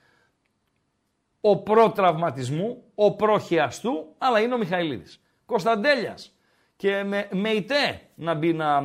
ο 1.40 1.62
προτραυματισμού, 1.62 2.84
ο 2.94 3.14
προχιαστού, 3.14 4.14
αλλά 4.18 4.40
είναι 4.40 4.54
ο 4.54 4.58
Μιχαηλίδης. 4.58 5.22
Κωνσταντέλιας 5.46 6.34
και 6.76 7.02
με, 7.04 7.28
με 7.32 7.48
ητέ 7.48 8.00
να 8.14 8.34
μπει 8.34 8.52
να 8.52 8.76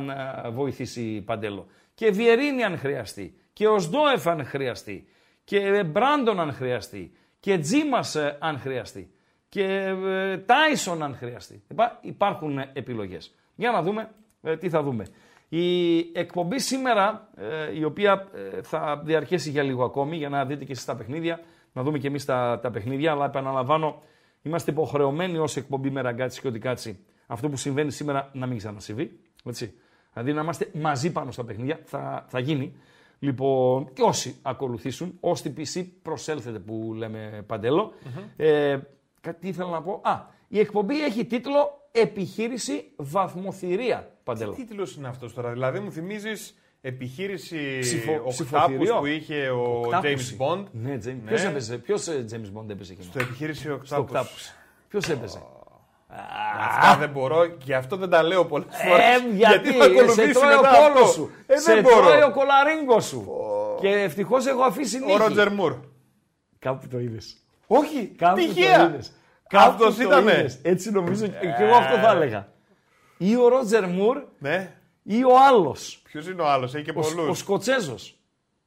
ε, 0.44 0.48
βοηθήσει 0.50 1.20
Παντέλο. 1.20 1.66
Και 1.94 2.10
Βιερίνη 2.10 2.64
αν 2.64 2.78
χρειαστεί. 2.78 3.40
Και 3.52 3.68
ο 3.68 3.78
Σντόεφ 3.78 4.26
αν 4.26 4.44
χρειαστεί. 4.44 5.08
Και 5.44 5.84
Μπράντον 5.84 6.40
αν 6.40 6.52
χρειαστεί. 6.52 7.12
Και 7.40 7.58
Τζίμας 7.58 8.14
ε, 8.14 8.36
αν 8.40 8.58
χρειαστεί. 8.58 9.10
Και 9.56 9.96
ε, 10.04 10.38
Τάισον 10.38 11.02
αν 11.02 11.14
χρειαστεί. 11.16 11.62
Υπά- 11.68 11.98
Υπάρχουν 12.00 12.58
ε, 12.58 12.70
επιλογές. 12.72 13.34
Για 13.54 13.70
να 13.70 13.82
δούμε 13.82 14.10
ε, 14.42 14.56
τι 14.56 14.68
θα 14.68 14.82
δούμε. 14.82 15.06
Η 15.48 15.98
εκπομπή 15.98 16.58
σήμερα, 16.58 17.28
ε, 17.36 17.78
η 17.78 17.84
οποία 17.84 18.28
ε, 18.54 18.62
θα 18.62 19.02
διαρκέσει 19.04 19.50
για 19.50 19.62
λίγο 19.62 19.84
ακόμη, 19.84 20.16
για 20.16 20.28
να 20.28 20.44
δείτε 20.44 20.64
και 20.64 20.72
εσείς 20.72 20.84
τα 20.84 20.96
παιχνίδια, 20.96 21.40
να 21.72 21.82
δούμε 21.82 21.98
και 21.98 22.06
εμείς 22.06 22.24
τα, 22.24 22.58
τα 22.62 22.70
παιχνίδια, 22.70 23.10
αλλά 23.12 23.24
επαναλαμβάνω, 23.24 24.02
είμαστε 24.42 24.70
υποχρεωμένοι 24.70 25.38
ως 25.38 25.56
εκπομπή 25.56 25.90
με 25.90 26.00
ραγκάτσι 26.00 26.40
και 26.40 26.48
οτικάτσι 26.48 26.98
αυτό 27.26 27.48
που 27.48 27.56
συμβαίνει 27.56 27.90
σήμερα 27.90 28.30
να 28.32 28.46
μην 28.46 28.58
ξανασυμβεί. 28.58 29.18
Έτσι. 29.44 29.74
Δηλαδή 30.12 30.32
να 30.32 30.40
είμαστε 30.42 30.70
μαζί 30.74 31.12
πάνω 31.12 31.30
στα 31.30 31.44
παιχνίδια, 31.44 31.80
θα, 31.84 32.24
θα 32.28 32.38
γίνει. 32.38 32.76
Λοιπόν, 33.18 33.92
και 33.92 34.02
όσοι 34.02 34.36
ακολουθήσουν, 34.42 35.16
ως 35.20 35.42
την 35.42 35.54
PC 35.56 35.86
προσέλθετε 36.02 36.58
που 36.58 36.92
λέμε 36.96 37.44
Παντέλο. 37.46 37.92
Ε, 38.36 38.78
κάτι 39.20 39.48
ήθελα 39.48 39.70
να 39.70 39.82
πω; 39.82 40.00
Α, 40.04 40.20
η 40.48 40.58
εκπομπή 40.58 41.04
έχει 41.04 41.24
τίτλο 41.24 41.80
Επιχείρηση 41.92 42.92
Βαθμοθυρία, 42.96 44.10
Παντέλο. 44.24 44.52
Τι 44.52 44.64
τίτλος 44.64 44.96
είναι 44.96 45.08
αυτός 45.08 45.34
τώρα, 45.34 45.50
δηλαδή 45.52 45.78
μου 45.78 45.92
θυμίζεις 45.92 46.58
επιχείρηση 46.80 47.78
Ψηφο- 47.80 48.14
οκτάπους 48.14 48.34
ψηφοθυριό. 48.34 48.96
που 48.98 49.06
είχε 49.06 49.48
ο 49.48 49.80
Οκτάπους. 49.84 50.34
James 50.38 50.42
Bond. 50.42 50.64
Ναι, 50.72 50.94
James. 50.94 51.04
Ναι. 51.04 51.12
Ποιος 51.30 51.44
έπαιζε, 51.44 51.78
ποιος 51.78 52.06
ε, 52.06 52.24
James 52.32 52.58
Bond 52.58 52.68
έπαιζε 52.70 52.92
εκείνο; 52.92 53.08
Στο 53.10 53.18
επιχείρηση 53.20 53.60
Στο 53.62 53.72
οκτάπους. 53.72 53.98
Οκτάπους. 53.98 54.52
Ποιος 54.88 55.08
έπαιζε; 55.08 55.42
Αυτά 56.68 56.96
δεν 56.98 57.10
μπορώ 57.10 57.46
και 57.46 57.74
αυτό 57.74 57.96
δεν 57.96 58.08
τα 58.10 58.22
λέω 58.22 58.44
πολλές 58.44 58.66
φορές. 58.88 59.04
Ε, 59.04 59.34
γιατί, 59.36 59.72
θα 59.72 59.84
ακολουθήσει 59.84 60.32
σε 60.32 60.38
τρώει 60.40 60.52
ο 60.52 60.60
μετά 60.60 60.70
κόλος 60.76 61.00
αυτό. 61.00 61.12
σου. 61.12 61.30
Ε, 61.46 61.56
σε 61.58 61.74
δεν 61.74 61.84
τρώει 61.84 61.94
μπορώ. 62.02 62.26
ο 62.26 62.30
κολαρίγκος 62.32 63.04
σου. 63.06 63.26
Και 63.80 63.88
ευτυχώς 63.88 64.46
έχω 64.46 64.62
αφήσει 64.62 64.98
νύχη. 64.98 65.12
Ο 65.12 65.16
Ρότζερ 65.16 65.52
Μουρ. 65.52 65.74
Κάπου 66.58 66.88
το 66.88 66.98
είδες. 66.98 67.45
Όχι, 67.66 68.06
Κάπου 68.06 68.36
τυχαία. 68.36 68.78
το 68.88 68.94
είδες. 68.94 69.12
Αυτός 69.52 69.96
το 69.96 70.02
ήτανε. 70.02 70.32
είδες. 70.32 70.58
Έτσι 70.62 70.90
νομίζω 70.90 71.26
και 71.26 71.38
και 71.38 71.62
εγώ 71.62 71.74
αυτό 71.76 71.96
θα 71.98 72.10
έλεγα. 72.10 72.48
Ή 73.18 73.36
ο 73.36 73.48
Ρότζερ 73.48 73.86
Μουρ 73.88 74.22
Ναι. 74.38 74.74
ή 75.02 75.24
ο 75.24 75.30
άλλος. 75.48 76.00
Ποιος 76.04 76.28
είναι 76.28 76.42
ο 76.42 76.46
άλλος, 76.46 76.74
έχει 76.74 76.84
και 76.84 76.90
Ο, 76.90 77.00
πολλούς. 77.00 77.28
ο 77.28 77.34
Σκοτσέζος. 77.34 78.16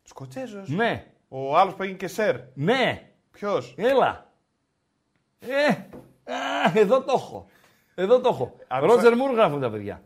Σκοτσέζος; 0.04 0.70
Ναι, 0.70 1.06
Ο 1.30 1.58
άλλος 1.58 1.74
που 1.74 1.84
έγινε 1.84 1.98
και 1.98 2.08
σερ. 2.08 2.36
ναι, 2.54 3.10
Ποιος; 3.32 3.74
έλα. 3.78 4.32
Ε, 5.40 5.66
α, 6.34 6.72
εδώ 6.74 7.02
το 7.02 7.14
έχω. 7.16 7.48
Εδώ 7.96 8.20
το 8.22 8.30
έχω. 8.32 8.56
Άκουσα- 8.68 8.94
Ρότζερ 8.94 9.16
Μουρ 9.16 9.32
γράφουν 9.32 9.62
τα 9.62 9.70
παιδιά. 9.70 10.02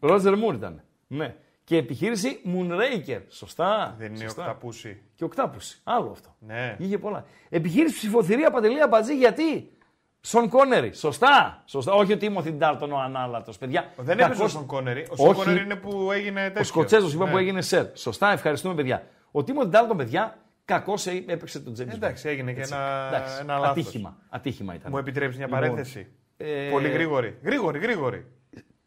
Ρότζερ 0.00 0.36
Μουρ 0.36 0.54
ήταν. 0.54 0.82
Ναι. 1.06 1.34
Και 1.66 1.76
επιχείρηση 1.76 2.40
Moonraker. 2.46 3.20
Σωστά; 3.28 3.94
Δεν 3.98 4.14
είναι 4.14 4.22
Σωστά. 4.24 4.42
οκταπούση. 4.42 5.02
Και 5.14 5.24
οκτάπουση. 5.24 5.80
Άλλο 5.84 6.10
αυτό. 6.10 6.34
Ναι. 6.38 6.76
Είχε 6.78 6.98
πολλά. 6.98 7.24
Επιχείρηση 7.48 7.94
ψηφοθυρία 7.96 8.50
παντελεία 8.50 8.88
μπατζή 8.88 9.16
γιατί; 9.16 9.70
Σον 10.20 10.48
Κόνερι. 10.48 10.92
Σωστά. 10.94 11.62
Σωστά. 11.66 11.92
Όχι 11.92 12.12
ο 12.12 12.16
Τίμωθη 12.16 12.50
Ντάλτον 12.52 12.92
ο 12.92 12.98
ανάλατος. 12.98 13.58
Παιδιά. 13.58 13.92
Δεν 13.96 14.16
κακός- 14.16 14.24
έπαιζε 14.26 14.42
ο 14.42 14.48
Σον 14.48 14.66
Κόνερι. 14.66 15.06
Ο 15.10 15.16
Σον 15.16 15.28
Όχι. 15.28 15.38
Κόνερι 15.44 15.64
είναι 15.64 15.74
που 15.76 16.12
έγινε 16.12 16.42
τέτοιο. 16.42 16.60
Ο 16.60 16.64
Σκοτσέζος 16.64 17.12
είπα 17.14 17.24
Ναι. 17.24 17.30
που 17.30 17.38
έγινε 17.38 17.62
σερ. 17.62 17.86
Σωστά. 17.96 18.32
Ευχαριστούμε 18.32 18.74
παιδιά. 18.74 19.06
Ο 19.30 19.44
Τίμωθη 19.44 19.68
Ντάλτον, 19.68 19.96
παιδιά, 19.96 20.38
κακός 20.64 21.06
έπαιξε 21.06 21.60
τον 21.60 21.72
Τζέιμς. 21.72 21.94
Εντάξει, 21.94 22.28
έγινε 22.28 22.52
και 22.52 22.60
ένα, 22.60 23.08
Εντάξει, 23.14 23.38
ένα 23.40 23.58
λάθος. 23.58 23.70
ατύχημα. 23.70 24.16
Ατύχημα 24.28 24.74
ήταν. 24.74 24.90
Μου 24.90 24.98
επιτρέψει 24.98 25.36
μια 25.36 25.46
Λοιπόν, 25.46 25.60
παρένθεση. 25.60 26.06
ε, 26.36 26.68
Πολύ 26.70 26.88
γρήγορη. 26.88 27.38
Γρήγορη, 27.42 27.78
γρήγορη. 27.78 28.26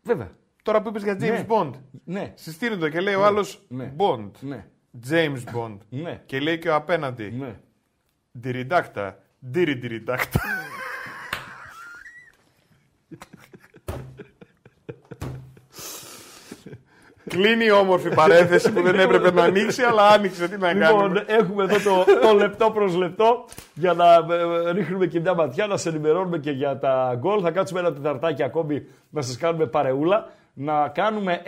Βέβαια. 0.03 0.31
Τώρα 0.69 0.81
που 0.81 0.89
είπες 0.89 1.03
για 1.03 1.13
James 1.13 1.19
Ναι. 1.19 1.45
Bond. 1.47 1.71
Ναι. 2.03 2.31
Συστήνεται 2.35 2.89
και 2.89 2.99
λέει 2.99 3.13
ο 3.13 3.25
άλλος 3.25 3.65
ναι. 3.67 3.93
Bond. 3.97 4.31
Ναι. 4.39 4.65
James 5.09 5.55
Bond. 5.55 5.77
Ναι. 5.89 6.21
Και 6.25 6.39
λέει 6.39 6.59
και 6.59 6.69
ο 6.69 6.75
απέναντι. 6.75 7.31
Ναι. 7.39 7.55
Διριντάκτα. 8.31 9.17
Ντύρι 9.51 9.73
διριντάκτα. 9.73 10.39
Κλείνει 17.27 17.65
η 17.65 17.71
όμορφη 17.71 18.09
παρένθεση 18.13 18.71
που 18.71 18.81
δεν 18.81 18.99
έπρεπε 18.99 19.31
να 19.31 19.43
ανοίξει, 19.43 19.83
αλλά 19.83 20.07
άνοιξε. 20.07 20.47
Τι 20.47 20.57
να 20.57 20.73
Λοιπόν, 20.73 20.99
κάνουμε. 20.99 21.23
έχουμε 21.27 21.63
εδώ 21.63 21.75
το, 22.05 22.05
το 22.27 22.33
λεπτό 22.33 22.71
προς 22.71 22.95
λεπτό 22.95 23.45
για 23.73 23.93
να 23.93 24.13
ε, 24.13 24.71
ρίχνουμε 24.71 25.05
και 25.05 25.19
μια 25.19 25.33
ματιά, 25.33 25.67
να 25.67 25.77
σε 25.77 25.89
ενημερώνουμε 25.89 26.37
και 26.37 26.51
για 26.51 26.77
τα 26.79 27.15
γκολ. 27.19 27.39
Θα 27.43 27.51
κάτσουμε 27.51 27.79
ένα 27.79 27.93
τεταρτάκι 27.93 28.43
ακόμη 28.43 28.85
να 29.09 29.21
σας 29.21 29.37
κάνουμε 29.37 29.65
παρεούλα. 29.65 30.29
Να 30.61 30.87
κάνουμε 30.87 31.41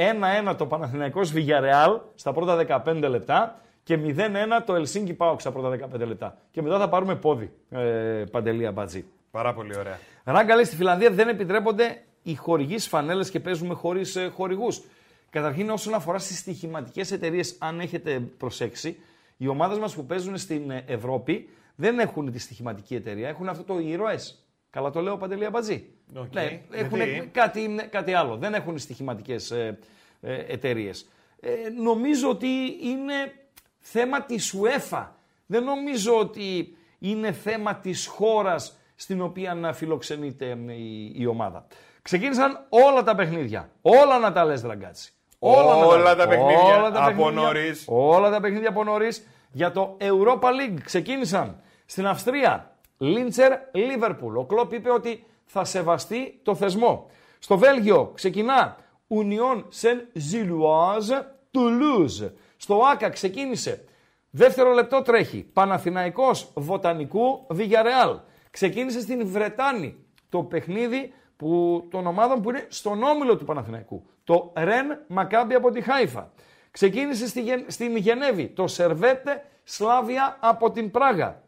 1-1 0.50 0.56
το 0.58 0.66
Παναθηναϊκός 0.66 1.34
Villarreal 1.36 2.00
στα 2.16 2.34
πρώτα 2.34 2.84
15 2.86 3.06
λεπτά 3.10 3.60
και 3.84 4.00
0-1 4.04 4.18
το 4.66 4.76
Ελσίνκι 4.76 5.14
Πάοξ 5.14 5.42
στα 5.42 5.52
πρώτα 5.52 5.90
15 5.96 6.00
λεπτά. 6.00 6.38
Και 6.52 6.62
μετά 6.62 6.80
θα 6.80 6.90
πάρουμε 6.90 7.16
πόδι, 7.16 7.52
ε, 7.70 7.80
Παντελία 8.32 8.72
Μπατζή. 8.72 9.06
Πάρα 9.32 9.54
πολύ 9.54 9.78
ωραία. 9.78 10.00
Ράγκα 10.24 10.56
λέει 10.56 10.64
στη 10.64 10.76
Φιλανδία 10.76 11.12
δεν 11.12 11.28
επιτρέπονται 11.28 12.04
οι 12.24 12.36
χορηγοί 12.36 12.78
φανέλες 12.78 13.30
και 13.30 13.40
παίζουμε 13.40 13.74
χωρίς 13.74 14.16
ε, 14.16 14.32
χορηγούς. 14.36 14.82
Καταρχήν, 15.30 15.70
όσον 15.70 15.94
αφορά 15.94 16.20
στις 16.20 16.38
στοιχηματικές 16.38 17.12
εταιρείες, 17.12 17.56
αν 17.60 17.80
έχετε 17.80 18.20
προσέξει, 18.38 18.98
οι 19.38 19.48
ομάδες 19.48 19.78
μας 19.78 19.96
που 19.96 20.06
παίζουν 20.06 20.38
στην 20.38 20.72
ε, 20.72 20.84
Ευρώπη 20.88 21.50
δεν 21.76 22.00
έχουν 22.00 22.32
τη 22.32 22.40
στοιχηματική 22.40 22.96
εταιρεία, 22.96 23.28
έχουν 23.30 23.50
αυτό 23.50 23.64
το 23.64 23.80
ήρωε. 23.80 24.20
Καλά 24.72 24.90
το 24.90 25.02
λέω, 25.02 25.18
Παντελή 25.18 25.46
Αμπατζή. 25.46 25.90
Οκ. 26.18 26.34
Ναι, 26.34 26.62
έχουν 26.72 26.98
Γιατί; 27.02 27.30
κάτι, 27.34 27.88
κάτι 27.90 28.14
άλλο. 28.14 28.38
Δεν 28.38 28.54
έχουν 28.54 28.78
στοιχηματικές 28.78 29.52
ε, 29.52 29.80
ε, 30.22 30.34
εταιρείες. 30.48 31.10
Ε, 31.40 31.50
νομίζω 31.82 32.30
ότι 32.30 32.78
είναι 32.82 33.34
θέμα 33.80 34.22
της 34.22 34.56
UEFA. 34.56 35.08
Δεν 35.46 35.64
νομίζω 35.64 36.20
ότι 36.20 36.78
είναι 37.00 37.32
θέμα 37.32 37.76
της 37.76 38.08
χώρας 38.08 38.78
στην 38.96 39.22
οποία 39.22 39.54
να 39.54 39.74
φιλοξενείται 39.74 40.50
ε, 40.68 40.74
η, 40.74 41.14
η 41.16 41.26
ομάδα. 41.26 41.68
Ξεκίνησαν 42.02 42.66
όλα 42.70 43.04
τα 43.04 43.16
παιχνίδια. 43.16 43.70
Όλα 43.82 44.20
να 44.20 44.32
τα 44.32 44.46
λες, 44.46 44.62
Ραγκάτση. 44.62 45.14
Όλα 45.40 45.98
να 45.98 46.16
τα 46.16 46.28
παιχνίδια 46.28 46.78
όλα 46.78 46.92
τα 46.92 47.04
από 47.04 47.16
παιχνίδια, 47.16 47.42
νωρίς. 47.42 47.86
Όλα 47.88 48.30
τα 48.30 48.40
παιχνίδια 48.40 48.70
από 48.70 48.84
νωρίς. 48.84 49.28
Για 49.52 49.72
το 49.72 49.98
Europa 50.00 50.48
League 50.48 50.80
ξεκίνησαν 50.84 51.62
στην 51.86 52.08
Αυστρία. 52.08 52.71
Λίντσερ, 53.02 53.52
Λίβερπουλ. 53.72 54.36
Ο 54.38 54.46
Κλόπ 54.46 54.74
είπε 54.74 54.92
ότι 54.92 55.24
θα 55.46 55.64
σεβαστεί 55.64 56.40
το 56.44 56.56
θεσμό. 56.56 57.10
Στο 57.40 57.58
Βέλγιο 57.58 58.12
ξεκινά 58.14 58.78
Union 59.08 59.64
Saint-Gilloise 59.82 61.24
Toulouse. 61.54 62.32
Στο 62.58 62.82
Άκα 62.92 63.10
ξεκίνησε. 63.10 63.86
Δεύτερο 64.30 64.74
λεπτό 64.74 65.02
τρέχει. 65.02 65.44
Παναθηναϊκός 65.54 66.52
Βοτανικού 66.56 67.48
Villarreal. 67.58 68.20
Ξεκίνησε 68.52 69.02
στην 69.02 69.28
Βρετάνη 69.28 70.06
το 70.30 70.44
παιχνίδι 70.44 71.14
που, 71.38 71.84
των 71.92 72.08
ομάδων 72.08 72.42
που 72.42 72.50
είναι 72.50 72.66
στον 72.70 73.04
όμιλο 73.04 73.38
του 73.38 73.46
Παναθηναϊκού. 73.46 74.06
Το 74.24 74.54
Ρεν 74.56 75.00
Μακάμπι 75.08 75.54
από 75.54 75.72
τη 75.72 75.82
Χάιφα. 75.82 76.32
Ξεκίνησε 76.72 77.28
στη, 77.28 77.42
Γεν- 77.42 77.72
στην 77.72 77.96
Γενέβη 77.96 78.48
το 78.48 78.68
Σερβέτε 78.68 79.46
Σλάβια 79.64 80.38
από 80.40 80.72
την 80.72 80.92
Πράγα. 80.92 81.44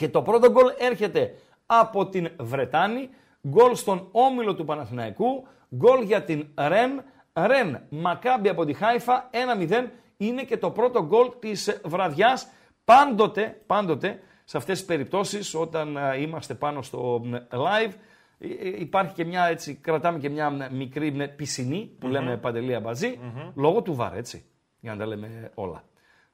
Και 0.00 0.08
το 0.08 0.22
πρώτο 0.22 0.50
γκολ 0.50 0.72
έρχεται 0.78 1.34
από 1.66 2.08
την 2.08 2.30
Βρετάνη, 2.38 3.08
γκολ 3.48 3.74
στον 3.74 4.08
όμιλο 4.10 4.54
του 4.54 4.64
Παναθηναϊκού, 4.64 5.46
γκολ 5.74 6.02
για 6.02 6.24
την 6.24 6.48
Ρεν, 6.54 7.02
Ρεν 7.32 7.80
Μακάμπι 7.88 8.48
από 8.48 8.64
τη 8.64 8.72
Χάιφα, 8.72 9.30
1-0, 9.68 9.86
είναι 10.16 10.42
και 10.42 10.56
το 10.56 10.70
πρώτο 10.70 11.06
γκολ 11.06 11.30
της 11.38 11.80
βραδιάς. 11.84 12.48
Πάντοτε, 12.84 13.60
πάντοτε, 13.66 14.20
σε 14.44 14.56
αυτές 14.56 14.78
τις 14.78 14.86
περιπτώσεις, 14.86 15.54
όταν 15.54 15.96
α, 15.96 16.16
είμαστε 16.16 16.54
πάνω 16.54 16.82
στο 16.82 17.20
μ, 17.24 17.34
live, 17.50 17.92
ε, 18.38 18.46
ε, 18.46 18.80
υπάρχει 18.80 19.14
και 19.14 19.24
μια 19.24 19.44
έτσι, 19.44 19.74
κρατάμε 19.74 20.18
και 20.18 20.28
μια 20.28 20.50
μ, 20.50 20.58
μικρή 20.70 21.12
μ, 21.12 21.36
πισινή, 21.36 21.96
που 21.98 22.08
λέμε 22.08 22.36
παντελία 22.36 22.80
μπαζί, 22.80 23.18
λόγω 23.54 23.82
του 23.82 23.94
βαρ, 23.94 24.16
έτσι, 24.16 24.44
για 24.80 24.92
να 24.92 24.98
τα 24.98 25.06
λέμε 25.06 25.50
όλα. 25.54 25.84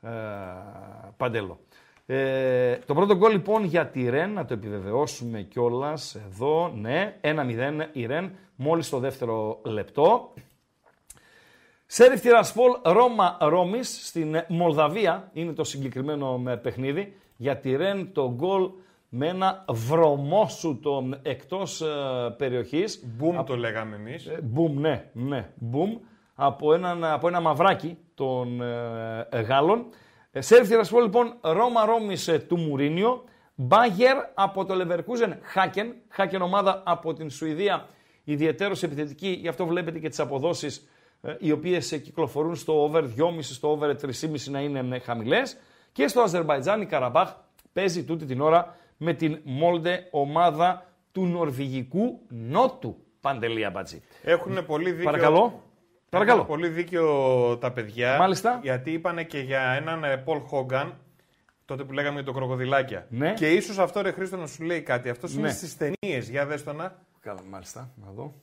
Ε, 0.01 0.11
παντέλο. 1.17 1.61
Ε, 2.07 2.77
το 2.87 2.95
πρώτο 2.95 3.17
γκολ 3.17 3.33
λοιπόν 3.33 3.65
για 3.65 3.87
τη 3.87 4.09
Ρεν, 4.11 4.33
να 4.33 4.45
το 4.45 4.55
επιβεβαιώσουμε 4.55 5.43
κιόλας 5.43 6.15
εδώ, 6.15 6.73
ναι, 6.75 7.17
1-0 7.21 7.89
η 7.93 8.07
Ρεν, 8.07 8.33
μόλις 8.57 8.89
το 8.89 8.99
δεύτερο 8.99 9.61
λεπτό. 9.65 10.33
Σέριφ 11.87 12.21
Τυρασπόλ 12.21 12.71
Ρώμα 12.83 13.37
Ρώμης 13.41 14.07
στην 14.07 14.45
Μολδαβία 14.49 15.31
είναι 15.33 15.53
το 15.53 15.65
συγκεκριμένο 15.65 16.39
με 16.39 16.57
παιχνίδι. 16.57 17.17
Για 17.37 17.57
τη 17.57 17.77
Ρεν 17.77 18.13
το 18.13 18.33
γκολ 18.35 18.71
με 19.09 19.27
ένα 19.27 19.65
βρωμόσουτο 19.69 21.09
εκτός 21.23 21.81
ε, 21.81 21.87
περιοχής. 22.37 23.05
Μπουμ 23.17 23.45
το 23.45 23.57
λέγαμε 23.57 23.97
εμείς. 23.97 24.27
Ε, 24.27 24.41
Μπουμ, 24.43 24.81
ναι, 24.81 25.11
ναι, 25.13 25.51
μπουμ. 25.55 25.97
Από, 26.35 26.73
έναν, 26.73 27.05
από 27.05 27.29
ένα 27.29 27.41
μαυράκι 27.41 27.99
των 28.15 28.63
ε, 28.63 29.27
ε, 29.31 29.41
Γάλλων. 29.41 29.87
Ε, 30.37 30.41
Σέριφ 30.41 30.69
Τυρασπόλ 30.69 31.03
λοιπόν 31.03 31.35
Ρώμα 31.41 31.85
Ρώμης 31.85 32.29
ε, 32.29 32.39
του 32.39 32.57
Μουρίνιο. 32.59 33.25
Μπάγερ 33.55 34.17
από 34.35 34.65
το 34.65 34.75
Leverkusen 34.75 35.33
Χάκεν. 35.43 35.95
Χάκεν 36.09 36.43
ομάδα 36.43 36.83
από 36.87 37.13
την 37.13 37.31
Σουηδία. 37.31 37.89
Ιδιαίτερος 38.25 38.83
επιθετική, 38.83 39.29
γι' 39.29 39.49
αυτό 39.49 39.67
βλέπετε 39.67 39.99
και 39.99 40.09
τις 40.09 40.21
αποδόσεις 40.21 40.89
ε, 41.23 41.37
οι 41.39 41.51
οποίες 41.51 41.93
ε, 41.93 41.99
κυκλοφορούν 41.99 42.57
στο 42.57 42.91
over 42.91 43.03
2,5, 43.03 43.09
στο 43.41 43.79
over 43.79 43.89
3,5 43.89 44.51
να 44.51 44.61
είναι 44.61 44.97
ε, 44.97 44.99
χαμηλές. 44.99 45.57
Και 45.93 46.09
στο 46.09 46.21
Αζερβαϊτζάν 46.21 46.81
η 46.81 46.87
Καραμπάχ 46.87 47.35
παίζει 47.73 48.05
τούτη 48.05 48.25
την 48.25 48.41
ώρα 48.41 48.77
με 48.97 49.13
την 49.13 49.39
Μόλντε 49.43 50.09
ομάδα 50.11 50.87
του 51.13 51.27
Νορβηγικού 51.27 52.21
Νότου. 52.29 52.97
Παντελία 53.21 53.71
Μπατζή. 53.71 54.03
Έχουν 54.23 54.67
πολύ 54.67 54.91
δίκιο. 54.91 55.05
Παρακαλώ. 55.05 55.63
Παρακαλώ. 56.19 56.41
Έχουν 56.41 56.55
πολύ 56.55 56.69
δίκιο 56.69 57.59
τα 57.61 57.73
παιδιά. 57.73 58.17
Μάλιστα. 58.19 58.59
Γιατί 58.63 58.93
είπανε 58.93 59.25
και 59.25 59.39
για 59.39 59.61
έναν 59.61 60.05
ε, 60.05 60.17
Πολ 60.17 60.39
Χόγκαν, 60.41 60.99
τότε 61.65 61.85
που 61.85 61.93
λέγαμε 61.93 62.15
για 62.15 62.25
το 62.25 62.33
κροκοδιλάκια. 62.33 63.07
Ναι. 63.11 63.33
Και 63.33 63.53
ίσως 63.53 63.79
αυτό 63.79 64.01
ρε 64.01 64.11
Χρήστο 64.11 64.37
να 64.37 64.47
σου 64.47 64.63
λέει 64.65 64.81
κάτι. 64.83 65.09
Αυτός 65.09 65.33
είναι 65.35 65.43
Ναι. 65.43 65.53
στις 65.53 65.77
ταινίες. 65.77 66.29
Για 66.29 66.47
δες 66.47 66.65
το 66.65 66.73
να. 66.73 66.97
Καλά, 67.21 67.41
μάλιστα. 67.51 67.91
Να 68.05 68.11
δω. 68.11 68.35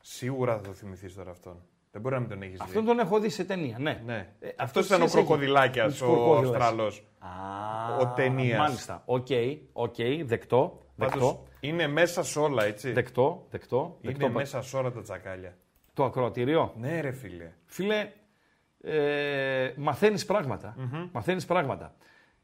Σίγουρα 0.00 0.54
θα 0.56 0.60
το 0.60 0.72
θυμηθείς 0.72 1.14
τώρα 1.14 1.30
αυτόν. 1.30 1.62
Δεν 1.92 2.00
μπορεί 2.00 2.14
να 2.14 2.20
μην 2.20 2.30
τον 2.30 2.42
έχεις 2.42 2.52
δει. 2.58 2.62
Αυτόν 2.64 2.84
τον 2.84 2.98
έχω 2.98 3.18
δει 3.20 3.28
σε 3.28 3.44
ταινία, 3.44 3.76
ναι. 3.78 4.02
Ναι. 4.06 4.28
Ε, 4.40 4.48
Αυτός 4.48 4.56
αυτός 4.58 4.86
ήταν 4.86 5.02
ο 5.02 5.06
σχέση 5.06 5.18
έχει. 5.18 5.26
κροκοδιλάκιας, 5.26 5.84
Με 5.86 5.90
τους 5.92 6.00
ο 6.00 6.06
κροκόδιλες. 6.06 6.50
Αυστραλός. 6.56 7.04
Α, 7.18 7.28
Ο 8.00 8.06
ταινίας. 8.06 8.58
Μάλιστα. 8.58 9.02
OK, 9.04 9.26
OK, 9.72 9.94
δεκτό, 10.24 10.86
δεκτό, 10.96 11.42
είναι 11.60 11.86
μέσα 11.86 12.22
σε 12.22 12.38
όλα, 12.38 12.64
έτσι. 12.64 12.92
δεκτό, 12.92 13.46
δεκτό, 13.50 13.98
Είναι 14.00 14.12
δεκτό. 14.12 14.28
μέσα 14.32 14.62
σε 14.62 14.76
όλα 14.76 14.90
τα 14.90 15.02
τσακάλια. 15.02 15.56
Το 15.98 16.04
ακροατήριο. 16.04 16.72
Ναι, 16.76 17.00
ρε 17.00 17.12
φίλε. 17.12 17.52
Φίλε, 17.66 18.10
ε, 18.82 19.72
μαθαίνεις 19.76 20.24
πράγματα. 20.24 20.74
Μαθαίνεις 21.12 21.44
πράγματα. 21.46 21.94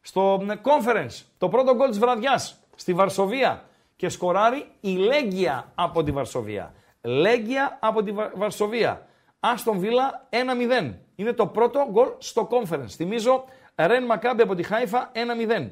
Στο 0.01 0.47
ε, 0.51 0.55
conference, 0.63 1.23
το 1.39 1.49
πρώτο 1.49 1.75
γκολ 1.75 1.89
της 1.89 1.99
βραδιάς, 1.99 2.59
στη 2.77 2.93
Βαρσοβία 2.95 3.63
και 3.97 4.09
σκοράρει 4.09 4.67
η 4.81 4.91
Λέγκια 4.97 5.73
από 5.75 6.03
τη 6.03 6.11
Βαρσοβία. 6.11 6.75
Λέγκια 7.03 7.79
από 7.81 8.03
τη 8.03 8.13
Βα- 8.13 8.33
Βαρσοβία. 8.35 9.07
Άστον 9.41 9.79
Βίλα 9.79 10.29
1-0. 10.31 10.95
Είναι 11.15 11.33
το 11.33 11.47
πρώτο 11.47 11.87
γκολ 11.91 12.09
στο 12.19 12.49
conference. 12.51 12.89
Θυμίζω, 12.89 13.45
Ρεν 13.75 14.05
Μακάμπι 14.05 14.43
από 14.43 14.55
τη 14.55 14.63
Χάιφα 14.63 15.11
1-0. 15.15 15.71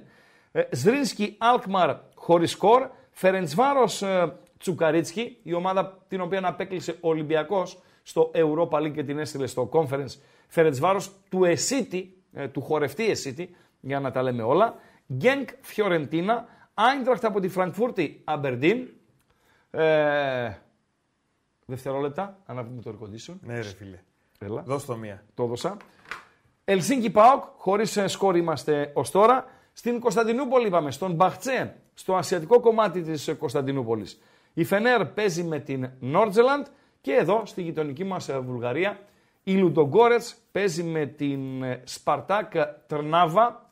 Ε, 0.53 0.63
Ζρίνσκι 0.71 1.37
Αλκμαρ 1.39 1.97
χωρίς 2.15 2.51
σκορ. 2.51 2.89
Φερεντσβάρος 3.11 4.03
ε, 4.03 4.37
Τσουκαρίτσκι, 4.63 5.39
η 5.43 5.53
ομάδα 5.53 5.99
την 6.09 6.21
οποία 6.21 6.47
απέκλεισε 6.47 6.93
ο 7.01 7.09
Ολυμπιακός 7.09 7.83
στο 8.03 8.31
Europa 8.35 8.79
League 8.83 8.93
και 8.93 9.05
την 9.05 9.19
έστειλε 9.19 9.47
στο 9.47 9.69
Conference. 9.73 10.19
Φερεντσβάρος 10.49 11.13
του 11.31 11.45
Εσίτη, 11.45 12.17
ε, 12.33 12.49
του 12.49 12.61
χορευτή 12.61 13.11
Εσίτη, 13.11 13.57
για 13.81 14.01
να 14.01 14.11
τα 14.11 14.23
λέμε 14.23 14.43
όλα. 14.43 14.75
Γκένκ 15.13 15.49
Φιωρεντίνα, 15.61 16.47
Άιντραχτ 16.75 17.25
από 17.25 17.41
τη 17.41 17.49
Φραγκφούρτη 17.49 18.21
Αμπερντίν. 18.25 18.89
Ε, 19.71 20.53
δευτερόλεπτα, 21.67 22.39
ανάβουμε 22.47 22.83
το 22.83 22.91
air 22.91 23.05
condition. 23.05 23.35
Ναι, 23.41 23.55
ρε 23.55 23.63
φίλε. 23.63 23.99
Έλα. 24.39 24.63
Δώσ' 24.63 24.85
το 24.85 24.97
μία. 24.97 25.25
Το 25.35 25.43
έδωσα. 25.43 25.77
Ελσίνκι 26.65 27.11
Πάοκ, 27.11 27.45
χωρίς 27.57 27.99
σκόρ 28.07 28.37
είμαστε 28.37 28.91
ως 28.95 29.11
τώρα. 29.11 29.45
Στην 29.73 30.01
Κωνσταντινούπολη 30.01 30.67
είπαμε, 30.67 30.91
στον 30.91 31.13
Μπαχτσέ, 31.13 31.77
στο 31.95 32.15
ασιατικό 32.15 32.61
κομμάτι 32.61 33.03
της 33.03 33.35
Κωνσταντινούπολης. 33.39 34.21
Η 34.55 34.65
Φενέρ 34.65 35.07
παίζει 35.07 35.45
με 35.45 35.59
την 35.59 35.91
Νόρτζελαντ 36.01 36.67
και 37.01 37.13
εδώ 37.13 37.43
στη 37.45 37.63
γειτονική 37.63 38.05
μας 38.05 38.31
Βουλγαρία 38.43 38.99
η 39.45 39.57
Λουντογκόρετς 39.57 40.37
παίζει 40.53 40.83
με 40.83 41.07
την 41.07 41.63
ε, 41.63 41.81
Σπαρτάκ 41.85 42.53
Τρνάβα. 42.87 43.71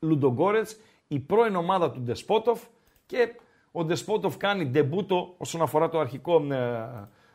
Λουντογκόρετς, 0.00 0.76
η 1.08 1.18
πρώην 1.18 1.56
ομάδα 1.56 1.90
του 1.90 2.00
Ντεσπότοφ 2.00 2.62
και 3.06 3.34
ο 3.72 3.84
Ντεσπότοφ 3.84 4.36
κάνει 4.36 4.66
ντεμπούτο 4.66 5.34
όσον 5.38 5.62
αφορά 5.62 5.88
το 5.88 5.98
αρχικό 5.98 6.46
ε, 6.52 6.56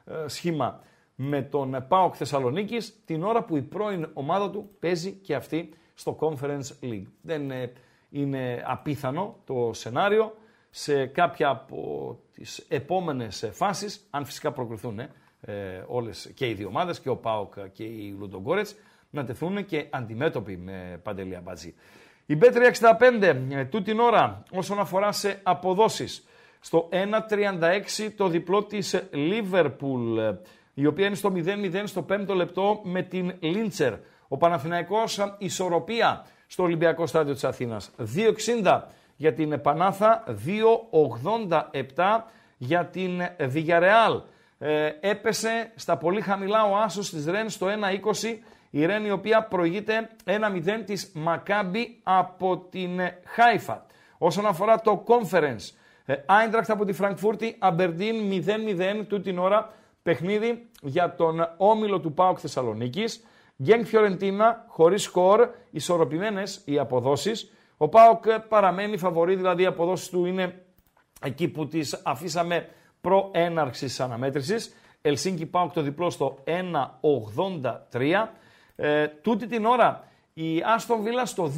ε, 0.05 0.27
σχήμα 0.27 0.79
με 1.15 1.41
τον 1.41 1.86
ΠΑΟΚ 1.88 2.13
Θεσσαλονίκης 2.17 3.01
την 3.05 3.23
ώρα 3.23 3.43
που 3.43 3.57
η 3.57 3.61
πρώην 3.61 4.09
ομάδα 4.13 4.49
του 4.49 4.69
παίζει 4.79 5.11
και 5.11 5.36
αυτή 5.36 5.73
στο 5.93 6.17
Conference 6.19 6.84
League. 6.84 7.05
Δεν 7.21 7.51
ε, 7.51 7.71
είναι 8.09 8.63
απίθανο 8.65 9.36
το 9.45 9.71
σενάριο 9.73 10.36
σε 10.72 11.05
κάποια 11.05 11.49
από 11.49 12.19
τις 12.34 12.65
επόμενες 12.67 13.49
φάσεις, 13.51 14.07
αν 14.09 14.26
φυσικά 14.26 14.51
προκριθούν 14.51 14.99
ε, 14.99 15.09
όλες 15.88 16.32
και 16.34 16.47
οι 16.49 16.53
δύο 16.53 16.67
ομάδες, 16.67 16.99
και 16.99 17.09
ο 17.09 17.15
ΠΑΟΚ 17.15 17.53
και 17.72 17.84
η 17.84 18.15
Λουντογκόρετς, 18.19 18.76
να 19.09 19.26
τεθούν 19.26 19.65
και 19.65 19.86
αντιμέτωποι 19.89 20.57
με 20.57 20.99
Παντελία 21.03 21.41
Μπατζή. 21.41 21.74
Η 22.26 22.38
B365 22.41 23.22
ε, 23.49 23.65
τούτη 23.65 23.84
την 23.84 23.99
ώρα 23.99 24.43
όσον 24.51 24.80
αφορά 24.80 25.11
σε 25.11 25.39
αποδόσεις 25.43 26.26
στο 26.59 26.89
1.36 26.91 28.09
το 28.15 28.28
διπλό 28.28 28.63
της 28.63 29.03
Liverpool 29.13 30.36
η 30.74 30.86
οποία 30.86 31.05
είναι 31.05 31.15
στο 31.15 31.32
0-0 31.36 31.82
στο 31.86 32.05
5ο 32.09 32.36
λεπτό 32.36 32.82
με 32.84 33.01
την 33.01 33.34
Λίντσερ. 33.39 33.93
Ο 34.28 34.38
Παναθηναϊκός 34.38 35.36
ισορροπία 35.38 36.26
στο 36.47 36.63
Ολυμπιακό 36.63 37.05
Στάδιο 37.05 37.34
της 37.34 37.43
Αθήνας. 37.43 37.91
2-60 38.63 38.82
για 39.22 39.34
την 39.34 39.61
Πανάθα, 39.61 40.24
2-87 41.95 42.26
για 42.57 42.86
την 42.86 43.22
Βιγιαρεάλ. 43.39 44.22
Ε, 44.57 44.91
έπεσε 44.99 45.72
στα 45.76 45.97
πολύ 45.97 46.22
χαμηλά 46.22 46.63
ο 46.63 46.76
άσος 46.78 47.09
της 47.09 47.26
Ρεν 47.26 47.49
στο 47.49 47.67
1-20. 47.67 48.39
Η 48.69 48.86
Ρεν 48.86 49.05
η 49.05 49.11
οποία 49.11 49.43
προηγείται 49.43 50.09
1-0 50.26 50.84
της 50.86 51.11
Μακάμπι 51.13 51.99
από 52.03 52.57
την 52.57 52.99
Χάιφα. 53.26 53.86
Όσον 54.17 54.45
αφορά 54.45 54.82
το 54.82 55.03
conference, 55.07 55.69
Άιντρακτ 56.26 56.69
από 56.69 56.86
τη 56.86 56.93
Φραγκφούρτη, 56.93 57.55
Αμπερντίν 57.59 58.43
0-0 59.01 59.05
του 59.07 59.22
την 59.22 59.39
ώρα 59.39 59.74
παιχνίδι 60.03 60.69
για 60.82 61.15
τον 61.15 61.47
όμιλο 61.57 61.99
του 61.99 62.13
ΠΑΟΚ 62.13 62.38
Θεσσαλονίκης. 62.41 63.24
Γκένγκ 63.63 63.86
Φιωρεντίνα, 63.86 64.65
χωρίς 64.67 65.03
σκορ, 65.03 65.49
ισορροπημένες 65.72 66.61
οι 66.65 66.80
αποδόσεις. 66.80 67.51
Ο 67.82 67.89
ΠΑΟΚ 67.89 68.23
παραμένει 68.49 68.97
φαβορή, 68.97 69.36
δηλαδή 69.36 69.63
οι 69.63 69.65
αποδόσεις 69.65 70.09
του 70.09 70.25
είναι 70.25 70.65
εκεί 71.21 71.47
που 71.47 71.67
τις 71.67 72.01
αφήσαμε 72.03 72.69
προ 73.01 73.29
έναρξη 73.34 74.03
αναμέτρησης. 74.03 74.75
Ελσίνκι 75.01 75.45
ΠΑΟΚ 75.45 75.73
το 75.73 75.82
διπλό 75.82 76.09
στο 76.09 76.38
1,83. 76.43 78.29
Ε, 78.75 79.07
τούτη 79.07 79.47
την 79.47 79.65
ώρα 79.65 80.03
η 80.34 80.61
Άστον 80.65 81.01
Βίλα 81.01 81.25
στο 81.25 81.51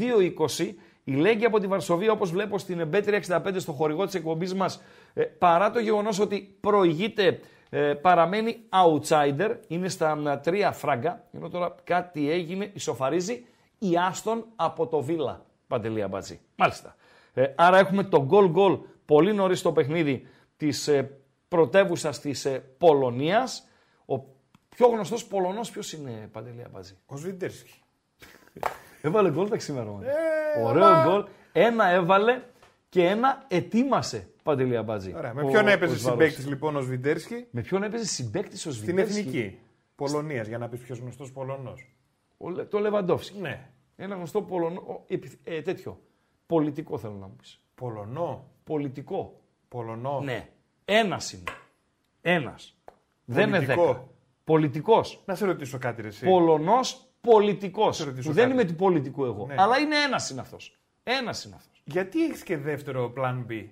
2,20. 0.58 0.74
Η 1.04 1.14
Λέγκη 1.14 1.46
από 1.46 1.60
τη 1.60 1.68
Βαρσοβία, 1.68 2.12
όπως 2.12 2.32
βλέπω 2.32 2.58
στην 2.58 2.90
B365 2.94 3.56
στο 3.56 3.72
χορηγό 3.72 4.06
της 4.06 4.14
εκπομπής 4.14 4.54
μας, 4.54 4.82
ε, 5.14 5.22
παρά 5.24 5.72
το 5.72 5.80
γεγονός 5.80 6.20
ότι 6.20 6.58
προηγείται 6.60 7.40
ε, 7.70 7.94
παραμένει 7.94 8.58
outsider, 8.70 9.56
είναι 9.68 9.90
στα 9.90 10.40
τρία 10.44 10.72
φράγκα, 10.72 11.24
ενώ 11.32 11.50
τώρα 11.50 11.76
κάτι 11.84 12.32
έγινε, 12.32 12.72
ισοφαρίζει 12.74 13.46
η 13.80 13.98
Άστον 14.08 14.46
από 14.56 14.88
το 14.88 15.02
Βίλα, 15.02 15.46
Παντελία 15.74 16.08
Μπατζή. 16.08 16.40
Μάλιστα. 16.56 16.96
Ε, 17.34 17.54
άρα 17.56 17.78
έχουμε 17.78 18.04
το 18.04 18.28
goal 18.32 18.54
goal 18.54 18.80
πολύ 19.06 19.34
νωρίς 19.34 19.60
στο 19.60 19.72
παιχνίδι 19.72 20.28
της 20.58 20.88
ε, 20.88 21.18
πρωτεύουσας 21.48 22.20
της 22.20 22.46
ε, 22.46 22.64
Πολωνίας. 22.78 23.68
Ο 24.06 24.20
πιο 24.70 24.88
γνωστός 24.88 25.26
Πολωνός 25.26 25.72
ποιος 25.72 25.94
είναι, 25.94 26.30
Παντελία 26.32 26.68
Μπατζή; 26.72 26.98
Ο 27.06 27.18
Σβιντέρσκι. 27.18 27.82
Έβαλε 29.02 29.32
γκολ 29.32 29.50
τα 29.50 29.60
σήμερα. 29.60 29.90
Ε, 30.56 30.62
Ωραίο 30.64 31.04
γκολ. 31.04 31.26
Ένα 31.52 31.90
έβαλε 31.90 32.42
και 32.90 33.06
ένα 33.06 33.46
ετοίμασε 33.48 34.28
Παντελή 34.44 34.78
Αμπάτζη. 34.78 35.14
Ωραία. 35.16 35.34
Με 35.34 35.46
ποιον 35.46 35.68
έπαιζε 35.68 35.98
συμπέκτη 35.98 36.42
λοιπόν 36.42 36.76
ο 36.76 36.82
Σβιντέρσκι. 36.82 37.48
Με 37.52 37.62
ποιον 37.62 37.84
έπαιζε 37.84 38.06
συμπέκτη 38.06 38.56
ο 38.68 38.72
Σβιντέρσκι. 38.72 39.12
Στην 39.12 39.20
εθνική 39.22 39.60
Πολωνίας, 39.96 40.48
για 40.48 40.58
να 40.58 40.70
πεις 40.70 40.80
ποιος 40.80 41.00
γνωστός 41.00 41.32
Πολωνός. 41.32 41.96
Το 42.70 42.80
Λεβαντόφσκι. 42.80 43.40
Ναι. 43.40 43.73
Ένα 43.96 44.16
γνωστό 44.16 44.42
Πολωνό. 44.42 45.06
Ε, 45.44 45.62
τέτοιο. 45.62 46.00
Πολιτικό 46.46 46.98
θέλω 46.98 47.14
να 47.14 47.28
μου 47.28 47.36
πεις. 47.36 47.62
Πολωνό. 47.76 48.48
Πολιτικό. 48.64 49.42
Πολωνό. 49.68 50.20
Ναι. 50.20 50.50
Ένας 50.86 51.34
είναι. 51.34 51.44
Ένας. 52.22 52.78
Δεν 53.26 53.48
είναι 53.48 53.60
δέκα. 53.60 54.08
Πολιτικός. 54.44 55.24
Να 55.26 55.36
σε 55.36 55.46
ρωτήσω 55.46 55.78
κάτι, 55.78 56.02
ρε, 56.02 56.08
εσύ. 56.08 56.26
Πολωνός 56.26 57.08
πολιτικός. 57.22 58.12
Δεν 58.14 58.52
είμαι 58.52 58.66
του 58.66 58.76
πολιτικού 58.76 59.26
εγώ. 59.26 59.46
Ναι. 59.46 59.56
Αλλά 59.58 59.78
είναι 59.78 59.96
ένας 59.96 60.30
είναι 60.30 60.42
αυτός. 60.42 60.80
Ένας 61.04 61.44
είναι 61.44 61.56
αυτός. 61.56 61.82
Γιατί 61.86 62.26
έχεις 62.26 62.44
και 62.44 62.58
δεύτερο 62.58 63.14
plan 63.18 63.46
B. 63.52 63.66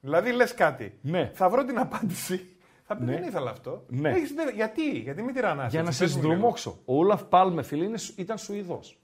Δηλαδή 0.00 0.32
λες 0.32 0.54
κάτι. 0.54 0.98
Ναι. 1.02 1.30
Θα 1.34 1.48
βρω 1.48 1.64
την 1.64 1.78
απάντηση. 1.78 2.56
Θα 2.82 2.96
πει 2.96 3.04
ναι. 3.04 3.12
δεν 3.12 3.22
ήθελα 3.22 3.50
αυτό. 3.50 3.84
Ναι. 3.88 4.10
Έχεις, 4.10 4.34
γιατί, 4.54 4.98
γιατί 4.98 5.22
μην 5.22 5.34
τυραννάς. 5.34 5.72
Για 5.72 5.82
να 5.82 5.90
σε 5.90 6.06
συνδρομώξω. 6.06 6.78
Ο 6.84 6.96
Όλαφ 6.96 7.24
Πάλμε, 7.24 7.62
φίλε, 7.62 7.90
ήταν 8.16 8.38
Σουηδός. 8.38 8.98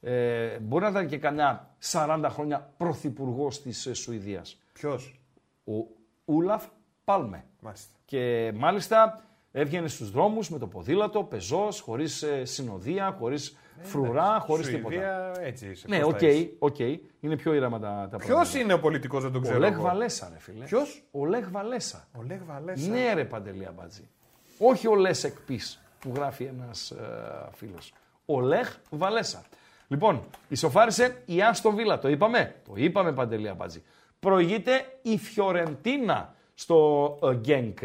Ε, 0.00 0.58
μπορεί 0.58 0.84
να 0.84 0.90
ήταν 0.90 1.06
και 1.06 1.18
καμιά 1.18 1.74
40 1.92 2.26
χρόνια 2.28 2.72
πρωθυπουργός 2.76 3.62
της 3.62 3.86
ε, 3.86 3.94
Σουηδίας. 3.94 4.60
Ποιος; 4.72 5.20
Ο 5.64 5.72
Ούλαφ 6.24 6.66
Πάλμε. 7.04 7.44
Μάλιστα. 7.60 7.94
Και 8.04 8.52
μάλιστα 8.56 9.24
έβγαινε 9.52 9.88
στους 9.88 10.10
δρόμους 10.10 10.50
με 10.50 10.58
το 10.58 10.66
ποδήλατο, 10.66 11.22
πεζός, 11.24 11.80
χωρίς 11.80 12.22
ε, 12.22 12.44
συνοδεία, 12.44 13.16
χωρίς 13.18 13.56
φρουρά, 13.80 14.40
χωρίς 14.40 14.66
τίποτα. 14.66 15.32
Έτσι 15.40 15.66
είσαι. 15.66 15.86
Ναι, 15.88 16.04
OK, 16.04 16.18
okay, 16.20 16.48
okay. 16.58 16.98
είναι 17.20 17.36
πιο 17.36 17.54
ήρεμα 17.54 17.78
τα, 17.78 18.08
τα 18.10 18.16
Ποιος 18.16 18.54
είναι 18.54 18.72
ο 18.72 18.80
πολιτικός, 18.80 19.22
δεν 19.22 19.32
τον 19.32 19.42
ξέρω. 19.42 19.56
Ο 19.56 19.60
Λεχ 19.60 19.80
Βαλέσα, 19.80 20.28
ρε 20.32 20.38
φίλε. 20.38 20.64
Ποιος; 20.64 21.02
Ο 21.10 21.26
Λεχ 21.26 21.48
Βαλέσα. 21.50 22.08
Ο 22.18 22.22
Λεχ 22.22 22.40
Βαλέσα. 22.46 22.90
Ναι, 22.90 23.12
ρε 23.14 23.24
Παντελή 23.24 23.66
Αμπατζή. 23.66 24.08
Όχι 24.58 24.88
ο 24.88 24.94
Λέσεκ 24.94 25.40
Πι 25.40 25.60
που 25.98 26.12
γράφει 26.14 26.44
ένας 26.44 26.90
ε, 26.90 27.48
φίλος. 27.52 27.92
Ο 28.24 28.40
Λεχ 28.40 28.66
Βαλέσα. 28.90 29.42
Λοιπόν, 29.90 30.24
ισοφάρισε 30.48 31.22
η 31.26 31.42
Άστον 31.42 31.74
Βίλα. 31.74 31.98
Το 31.98 32.08
είπαμε. 32.08 32.54
Το 32.66 32.72
είπαμε 32.76 33.12
Παντελή 33.12 33.48
Αμπατζή. 33.48 33.82
Προηγείται 34.20 34.98
η 35.02 35.18
Φιωρεντίνα 35.18 36.34
στο 36.54 37.18
ε, 37.22 37.34
Γκένκ. 37.34 37.78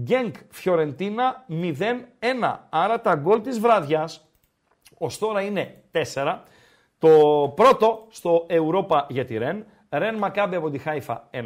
Γκένκ 0.00 0.34
Φιωρεντίνα 0.50 1.46
0-1. 1.48 2.56
Άρα 2.68 3.00
τα 3.00 3.14
γκολ 3.14 3.40
της 3.40 3.60
βράδιας 3.60 4.28
ως 4.98 5.18
τώρα 5.18 5.40
είναι 5.40 5.82
4. 6.14 6.38
Το 6.98 7.08
πρώτο 7.56 8.06
στο 8.10 8.46
Ευρώπα 8.48 9.06
για 9.08 9.24
τη 9.24 9.38
Ρεν. 9.38 9.64
Ρεν 9.88 10.14
Μακάμπη 10.14 10.56
από 10.56 10.70
τη 10.70 10.78
Χάιφα 10.78 11.28
1-0. 11.30 11.38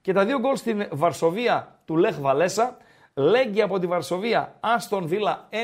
Και 0.00 0.12
τα 0.12 0.24
δύο 0.24 0.38
γκολ 0.38 0.56
στην 0.56 0.86
Βαρσοβία 0.90 1.78
του 1.84 1.96
Λεχ 1.96 2.20
Βαλέσα. 2.20 2.76
Λέγκη 3.14 3.62
από 3.62 3.78
τη 3.78 3.86
Βαρσοβία, 3.86 4.56
Άστον 4.60 5.06
Βίλα 5.06 5.48
1-1. 5.50 5.54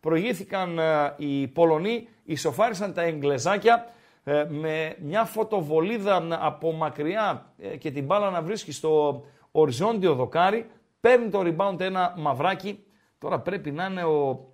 Προηγήθηκαν 0.00 0.78
ε, 0.78 1.14
οι 1.16 1.48
Πολωνοί, 1.48 2.08
ισοφάρισαν 2.24 2.92
τα 2.94 3.02
Εγγλεζάκια 3.02 3.86
ε, 4.24 4.44
με 4.48 4.96
μια 5.00 5.24
φωτοβολίδα 5.24 6.26
από 6.30 6.72
μακριά 6.72 7.52
ε, 7.58 7.76
και 7.76 7.90
την 7.90 8.04
μπάλα 8.04 8.30
να 8.30 8.42
βρίσκει 8.42 8.72
στο 8.72 9.22
οριζόντιο 9.50 10.14
δοκάρι, 10.14 10.70
παίρνει 11.00 11.28
το 11.28 11.40
rebound 11.40 11.80
ένα 11.80 12.14
μαυράκι. 12.18 12.84
Τώρα 13.18 13.40
πρέπει 13.40 13.70
να 13.70 13.86
είναι 13.86 14.04
ο. 14.04 14.46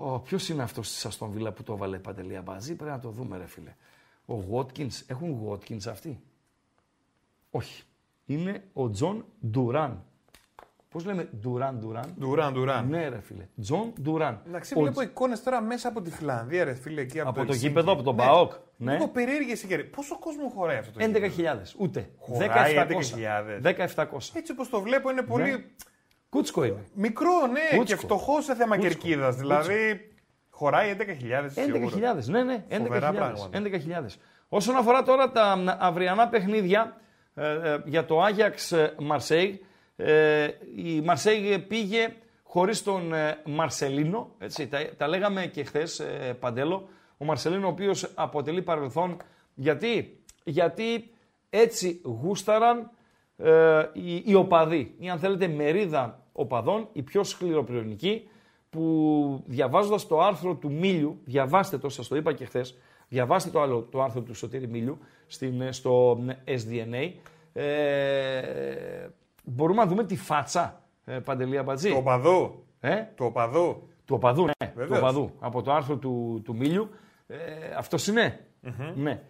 ο 0.00 0.18
Ποιος 0.20 0.48
είναι 0.48 0.62
αυτός 0.62 0.88
της 0.88 1.06
Αστον 1.06 1.30
Βίλα 1.30 1.52
που 1.52 1.62
το 1.62 1.72
έβαλε 1.72 1.98
παντελή 1.98 2.40
μπαζί, 2.44 2.74
πρέπει 2.74 2.90
να 2.90 3.00
το 3.00 3.08
δούμε, 3.08 3.36
ρε 3.36 3.46
φίλε. 3.46 3.74
Ο 4.26 4.34
Watkins, 4.52 5.02
έχουν 5.06 5.48
Watkins 5.48 5.88
αυτοί; 5.88 6.20
Όχι. 7.50 7.82
Είναι 8.26 8.64
ο 8.72 8.90
Τζον 8.90 9.24
Ντουράν. 9.46 10.04
Πώς 10.96 11.04
λέμε 11.04 11.28
Ντουράν, 11.40 11.78
Ντουράν. 11.78 12.14
Ντουράν, 12.18 12.52
Ντουράν. 12.52 12.88
Ναι, 12.88 13.08
ρε 13.08 13.20
φίλε. 13.20 13.48
Τζον 13.60 13.92
Ντουράν. 14.02 14.40
Εντάξει, 14.46 14.74
ο... 14.76 14.80
βλέπω 14.80 15.02
εικόνες 15.02 15.42
τώρα 15.42 15.60
μέσα 15.60 15.88
από 15.88 16.02
τη 16.02 16.10
Φιλανδία, 16.10 16.64
ρε 16.64 16.74
φίλε. 16.74 17.00
Εκεί 17.00 17.20
από, 17.20 17.28
από 17.28 17.38
το, 17.38 17.46
το 17.46 17.52
γήπεδο, 17.52 17.92
από 17.92 18.02
τον 18.02 18.16
ναι. 18.16 18.24
Μπαόκ. 18.24 18.52
Ναι. 18.76 18.92
Λίγο 18.92 19.08
περίεργες 19.08 19.62
οι 19.62 19.84
Πόσο 19.84 20.18
κόσμο 20.18 20.48
χωράει 20.48 20.76
αυτό 20.76 20.98
το 20.98 21.04
11.000. 21.04 21.30
Ούτε. 21.78 22.10
17.000. 22.40 23.86
1700. 23.94 24.06
Έτσι 24.32 24.52
όπως 24.52 24.68
το 24.68 24.80
βλέπω 24.80 25.10
είναι 25.10 25.22
πολύ. 25.22 25.50
Ναι. 25.50 25.64
Κούτσκο 26.28 26.64
είναι. 26.64 26.84
Μικρό, 26.94 27.46
ναι, 27.46 27.76
Κούτσκο. 27.76 27.84
και 27.84 27.96
φτωχό 27.96 28.40
σε 28.40 28.54
θέμα 28.54 28.78
κερκίδας. 28.78 29.36
Δηλαδή. 29.36 30.10
Χωράει 30.50 30.96
11.000. 30.98 31.04
11.000, 32.14 32.24
ναι, 32.24 32.42
ναι. 32.42 32.64
11.000. 32.70 32.78
Όσον 34.48 34.76
αφορά 34.76 35.02
τώρα 35.02 35.30
τα 35.30 35.76
αυριανά 35.78 36.28
παιχνίδια 36.28 36.96
ε, 37.34 37.72
ε, 37.72 37.82
για 37.84 38.04
το 38.04 38.22
Άγιαξ 38.22 38.72
Μαρσέη, 38.98 39.60
ε, 39.96 40.48
η 40.76 41.00
Μαρσέη 41.00 41.58
πήγε 41.58 42.14
χωρίς 42.42 42.82
τον 42.82 43.12
Μαρσελίνο, 43.44 44.34
έτσι, 44.38 44.68
τα, 44.68 44.78
τα 44.96 45.08
λέγαμε 45.08 45.46
και 45.46 45.64
χθες 45.64 46.02
Παντέλο, 46.40 46.88
ο 47.16 47.24
Μαρσελίνο 47.24 47.66
ο 47.66 47.70
οποίος 47.70 48.12
αποτελεί 48.14 48.62
παρελθόν, 48.62 49.16
γιατί, 49.54 50.20
γιατί 50.44 51.10
έτσι 51.50 52.00
γούσταραν 52.04 52.90
οι, 53.92 54.22
οι 54.24 54.34
οπαδοί, 54.34 54.94
ή 54.98 55.08
αν 55.08 55.18
θέλετε 55.18 55.48
μερίδα 55.48 56.22
οπαδών, 56.32 56.88
οι 56.92 57.02
πιο 57.02 57.24
σκληροπυρηνικοί, 57.24 58.28
που 58.70 59.42
διαβάζοντας 59.46 60.06
το 60.06 60.20
άρθρο 60.20 60.54
του 60.54 60.72
Μίλιου, 60.72 61.20
διαβάστε 61.24 61.78
το, 61.78 61.88
σας 61.88 62.08
το 62.08 62.16
είπα 62.16 62.32
και 62.32 62.44
χθες, 62.44 62.78
διαβάστε 63.08 63.50
το 63.50 63.60
άλλο 63.60 63.88
το 63.90 64.02
άρθρο 64.02 64.20
του 64.20 64.34
Σωτήρη 64.34 64.68
Μίλιου 64.68 64.98
στην, 65.26 65.72
στο 65.72 66.20
SDNA, 66.44 67.12
ε, 67.52 69.06
μπορούμε 69.46 69.82
να 69.82 69.88
δούμε 69.88 70.04
τη 70.04 70.16
φάτσα, 70.16 70.82
ε, 71.04 71.18
Παντελία 71.18 71.62
Μπατζή. 71.62 71.90
Του 71.90 71.96
οπαδού. 71.98 72.64
Ε; 72.80 73.02
Του 73.14 73.24
οπαδού. 73.26 73.88
Του 74.04 74.14
οπαδού, 74.14 74.44
ναι. 74.44 74.86
Του 74.86 74.94
οπαδού. 74.96 75.32
Από 75.38 75.62
το 75.62 75.72
άρθρο 75.72 75.96
του, 75.96 76.40
του 76.44 76.56
Μίλιου. 76.56 76.88
Ε, 77.26 77.36
αυτός 77.76 78.08
Ναι. 78.94 79.22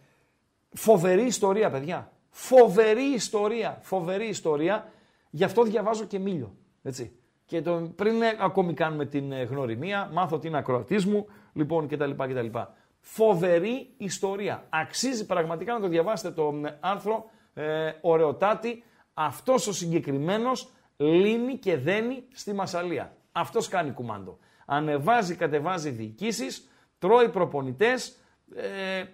Φοβερή 0.72 1.22
ιστορία, 1.22 1.70
παιδιά. 1.70 2.12
Φοβερή 2.30 3.02
ιστορία. 3.02 3.78
Φοβερή 3.80 4.26
ιστορία. 4.26 4.88
Γι' 5.30 5.44
αυτό 5.44 5.62
διαβάζω 5.62 6.04
και 6.04 6.18
Μίλιο. 6.18 6.56
Έτσι. 6.82 7.16
Και 7.44 7.62
τον, 7.62 7.94
πριν 7.94 8.22
ε, 8.22 8.36
ακόμη 8.40 8.74
κάνουμε 8.74 9.06
την 9.06 9.32
ε, 9.32 9.42
γνωριμία, 9.42 10.10
μάθω 10.12 10.38
την 10.38 10.56
ακροατή 10.56 11.08
μου, 11.08 11.26
λοιπόν 11.52 11.88
κτλ. 11.88 12.10
κτλ. 12.10 12.58
Φοβερή 13.00 13.94
ιστορία. 13.96 14.66
Αξίζει 14.68 15.26
πραγματικά 15.26 15.72
να 15.72 15.80
το 15.80 15.88
διαβάσετε 15.88 16.34
το 16.34 16.54
άρθρο 16.80 17.24
ε, 17.54 17.92
ωραιοτάτη, 18.00 18.84
αυτός 19.18 19.66
ο 19.66 19.72
συγκεκριμένος 19.72 20.70
λύνει 20.96 21.58
και 21.58 21.76
δένει 21.76 22.24
στη 22.32 22.52
Μασαλία. 22.52 23.16
Αυτός 23.32 23.68
κάνει 23.68 23.90
κουμάντο. 23.90 24.38
Ανεβάζει, 24.66 25.34
κατεβάζει 25.34 25.90
διοικήσεις, 25.90 26.68
τρώει 26.98 27.28
προπονητές, 27.28 28.16
ε, 28.56 29.04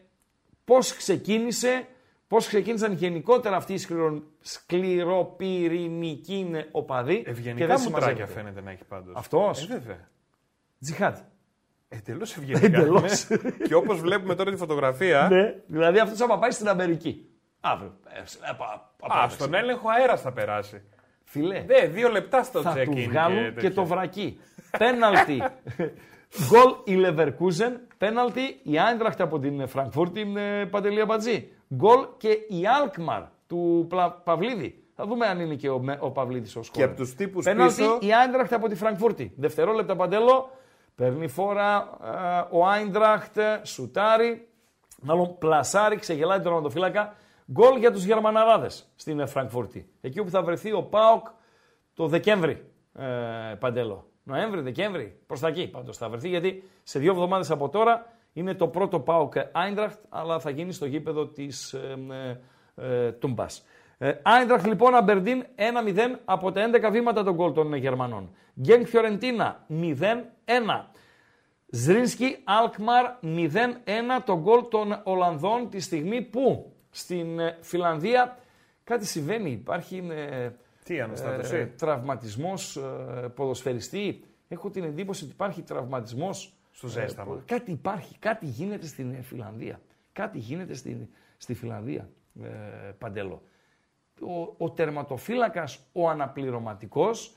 πώς 0.64 0.96
ξεκίνησε, 0.96 1.86
πώς 2.26 2.46
ξεκίνησαν 2.46 2.92
γενικότερα 2.92 3.56
αυτοί 3.56 3.72
οι 3.72 3.78
σκληρο, 3.78 4.22
σκληροπυρηνικοί 4.40 6.50
οπαδοί. 6.70 7.22
Ευγενικά 7.26 7.80
μουτράκια 7.80 8.26
φαίνεται 8.26 8.60
να 8.60 8.70
έχει 8.70 8.84
πάντως. 8.84 9.14
Αυτός. 9.16 9.62
Ε, 9.62 9.66
βέβαια. 9.66 10.08
Τζιχάτ. 10.80 11.16
Εντελώς 11.88 12.36
ευγενικά. 12.36 12.66
Εντελώς. 12.66 13.26
και 13.68 13.74
όπως 13.74 14.00
βλέπουμε 14.00 14.34
τώρα 14.34 14.50
τη 14.50 14.56
φωτογραφία. 14.56 15.28
Ναι, 15.30 15.54
δηλαδή 15.66 15.98
αυτός 15.98 16.18
θα 16.18 16.38
πάει 16.38 16.50
στην 16.50 16.68
Αμερική. 16.68 17.26
Αύριο. 17.64 17.92
Ε, 18.08 18.18
ε, 18.18 19.18
Α, 19.18 19.28
στον 19.28 19.54
έλεγχο 19.54 19.88
αέρας 19.88 20.20
θα 20.20 20.32
περάσει. 20.32 20.82
Φιλέ. 21.24 21.64
Ναι, 21.66 21.86
δύο 21.86 22.08
λεπτά 22.08 22.42
στο 22.42 22.62
θα 22.62 22.74
check-in. 22.76 22.84
του 22.84 23.02
βγάλουν 23.08 23.54
και, 23.54 23.70
το 23.70 23.84
βρακί. 23.84 24.40
Πέναλτι. 24.78 25.42
Γκολ 26.48 26.74
η 26.84 27.04
Leverkusen. 27.06 27.72
Πέναλτι 27.98 28.60
η 28.62 28.78
Άιντραχτ 28.78 29.20
από 29.20 29.38
την 29.38 29.68
Φραγκφούρτη 29.68 30.32
ε, 30.36 30.64
Παντελία 30.64 31.04
Μπατζή. 31.04 31.48
Γκολ 31.74 32.06
και 32.16 32.28
η 32.28 32.66
Αλκμαρ 32.80 33.22
του 33.46 33.88
Παυλίδη. 34.24 34.84
Θα 34.94 35.06
δούμε 35.06 35.26
αν 35.26 35.40
είναι 35.40 35.54
και 35.54 35.68
ο, 35.68 35.84
ο 35.98 36.10
Παυλίδης 36.10 36.56
ο 36.56 36.62
σκόρ. 36.62 36.76
Και 36.76 36.82
από 36.82 36.96
τους 36.96 37.14
τύπους 37.14 37.44
Πέναλτι 37.44 37.82
η 37.82 38.14
Άιντραχτ 38.14 38.52
από 38.52 38.68
τη 38.68 38.74
Φραγκφούρτη. 38.74 39.32
Δευτερόλεπτα 39.36 39.96
Παντέλο. 39.96 40.50
Παίρνει 40.94 41.28
φόρα 41.28 41.98
ο 42.50 42.66
Άιντραχτ, 42.66 43.38
σουτάρει. 43.62 44.48
Μάλλον 45.02 45.38
πλασάρει, 45.38 45.96
ξεγελάει 45.96 46.36
τον 46.36 46.44
τερματοφύλακα. 46.44 47.14
Γκολ 47.50 47.78
για 47.78 47.92
τους 47.92 48.04
Γερμαναράδες 48.04 48.92
στην 48.96 49.26
Φραγκφούρτη. 49.26 49.88
Εκεί 50.00 50.20
όπου 50.20 50.30
θα 50.30 50.42
βρεθεί 50.42 50.72
ο 50.72 50.82
ΠΑΟΚ 50.82 51.26
το 51.94 52.06
Δεκέμβρη, 52.06 52.70
ε, 52.98 53.04
Παντέλο. 53.58 54.06
Νοέμβρη, 54.22 54.60
Δεκέμβρη, 54.60 55.20
προς 55.26 55.40
τα 55.40 55.48
εκεί 55.48 55.68
πάντως 55.68 55.96
θα 55.96 56.08
βρεθεί 56.08 56.28
γιατί 56.28 56.62
σε 56.82 56.98
δύο 56.98 57.12
εβδομάδες 57.12 57.50
από 57.50 57.68
τώρα 57.68 58.06
είναι 58.32 58.54
το 58.54 58.68
πρώτο 58.68 59.00
ΠΑΟΚ 59.00 59.32
Άιντραχτ 59.52 59.98
αλλά 60.08 60.40
θα 60.40 60.50
γίνει 60.50 60.72
στο 60.72 60.86
γήπεδο 60.86 61.26
της 61.26 61.72
ε, 61.72 61.98
ε, 62.74 63.06
ε 63.06 63.12
Τούμπας. 63.12 63.64
Άιντραχτ 64.22 64.66
λοιπόν 64.66 64.94
Αμπερντίν 64.94 65.44
1-0 65.56 66.16
από 66.24 66.52
τα 66.52 66.70
11 66.86 66.90
βήματα 66.92 67.24
των 67.24 67.34
γκολ 67.34 67.52
των 67.52 67.74
Γερμανών. 67.74 68.34
Γκένγκ 68.60 68.86
Φιωρεντίνα 68.86 69.66
0-1. 69.68 70.14
Ζρίνσκι 71.66 72.36
Αλκμαρ 72.44 73.04
0-1 73.22 73.48
το 74.24 74.38
γκολ 74.38 74.68
των 74.68 75.00
Ολλανδών 75.04 75.70
τη 75.70 75.80
στιγμή 75.80 76.22
που 76.22 76.71
στην 76.94 77.38
ε, 77.38 77.58
Φιλανδία 77.60 78.38
κάτι 78.84 79.06
συμβαίνει. 79.06 79.50
Υπάρχει 79.50 79.96
ε, 80.10 80.50
Τι, 80.84 80.96
ε, 81.52 81.66
τραυματισμός 81.66 82.76
ε, 82.76 83.28
ποδοσφαιριστή. 83.34 84.24
Έχω 84.48 84.70
την 84.70 84.84
εντύπωση 84.84 85.24
ότι 85.24 85.32
υπάρχει 85.32 85.62
τραυματισμός. 85.62 86.52
Στο 86.70 86.86
ζέσταμα. 86.86 87.34
Ε, 87.34 87.42
κάτι 87.44 87.70
υπάρχει, 87.70 88.18
κάτι 88.18 88.46
γίνεται 88.46 88.86
στην 88.86 89.22
Φιλανδία. 89.22 89.80
Κάτι 90.12 90.38
γίνεται 90.38 90.74
στη, 90.74 91.08
στη 91.36 91.54
Φιλανδία, 91.54 92.08
ε, 92.42 92.48
Παντέλο. 92.98 93.42
Ο, 94.20 94.54
ο 94.64 94.70
τερματοφύλακας, 94.70 95.78
ο 95.92 96.08
αναπληρωματικός, 96.08 97.36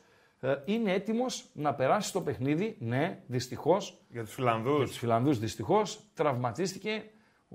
είναι 0.66 0.94
έτοιμος 0.94 1.46
να 1.54 1.74
περάσει 1.74 2.14
το 2.14 2.22
παιχνίδι. 2.22 2.78
Ναι, 2.80 3.20
δυστυχώς. 3.28 4.02
Για 4.10 4.24
τους 4.24 4.34
Φιλανδούς. 4.34 4.78
Για 4.78 4.86
τους 4.86 4.98
Φιλανδούς 4.98 5.40
δυστυχώς. 5.40 6.00
Τραυματίστηκε 6.14 7.04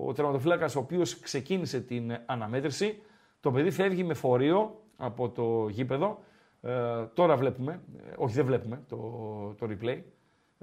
ο 0.06 0.12
τερματοφύλακας 0.12 0.76
ο 0.76 0.78
οποίος 0.78 1.18
ξεκίνησε 1.18 1.80
την 1.80 2.18
αναμέτρηση. 2.26 3.02
Το 3.40 3.50
παιδί 3.50 3.70
φεύγει 3.70 4.04
με 4.04 4.14
φορείο 4.14 4.80
από 4.96 5.28
το 5.28 5.68
γήπεδο. 5.68 6.22
Ε, 6.62 7.04
τώρα 7.14 7.36
βλέπουμε, 7.36 7.80
ε, 7.98 8.12
όχι 8.16 8.34
δεν 8.34 8.44
βλέπουμε 8.44 8.82
το, 8.88 8.96
το 9.58 9.68
replay. 9.70 10.02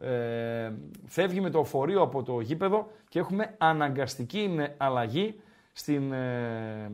Ε, 0.02 0.72
φεύγει 1.06 1.42
με 1.42 1.50
το 1.50 1.64
φορείο 1.64 2.02
από 2.02 2.24
το 2.24 2.40
γήπεδο 2.40 2.88
και 3.10 3.20
έχουμε 3.20 3.56
αναγκαστική 3.58 4.60
αλλαγή 4.78 5.40
στην 5.72 6.12
ε, 6.12 6.92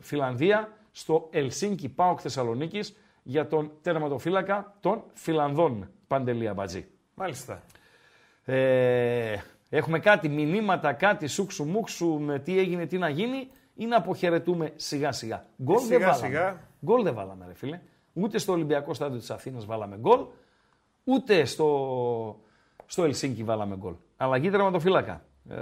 Φιλανδία, 0.00 0.72
στο 0.90 1.28
Ελσίνκι 1.30 1.88
Πάοκ 1.88 2.18
Θεσσαλονίκης 2.22 2.96
για 3.22 3.46
τον 3.46 3.70
τερματοφύλακα 3.82 4.76
των 4.80 5.02
Φιλανδών, 5.12 5.90
Παντελία 6.06 6.54
Μπατζή. 6.54 6.86
Μάλιστα. 7.14 7.62
Ε, 8.44 9.36
Έχουμε 9.68 9.98
κάτι 9.98 10.28
μηνύματα, 10.28 10.92
κάτι 10.92 11.26
σούξου 11.26 11.64
μουξου, 11.64 12.18
με 12.18 12.38
τι 12.38 12.58
έγινε, 12.58 12.86
τι 12.86 12.98
να 12.98 13.08
γίνει 13.08 13.48
ή 13.74 13.86
να 13.86 13.96
αποχαιρετούμε 13.96 14.72
σιγά 14.76 15.12
σιγά. 15.12 15.46
Γκολ 15.62 15.86
δεν 15.86 16.00
βάλαμε. 16.00 16.26
Σιγά. 16.26 16.60
Γκολ 16.84 17.02
δεν 17.02 17.14
βάλαμε, 17.14 17.46
ρε 17.46 17.54
φίλε. 17.54 17.80
Ούτε 18.12 18.38
στο 18.38 18.52
Ολυμπιακό 18.52 18.94
στάδιο 18.94 19.18
της 19.18 19.30
Αθήνας 19.30 19.64
βάλαμε 19.64 19.96
γκολ, 19.96 20.20
ούτε 21.04 21.44
στο, 21.44 22.40
στο 22.86 23.04
Ελσίνκι 23.04 23.42
βάλαμε 23.42 23.76
γκολ. 23.76 23.94
Αλλαγή 24.16 24.50
τερματοφύλακα. 24.50 25.24
Ε, 25.48 25.56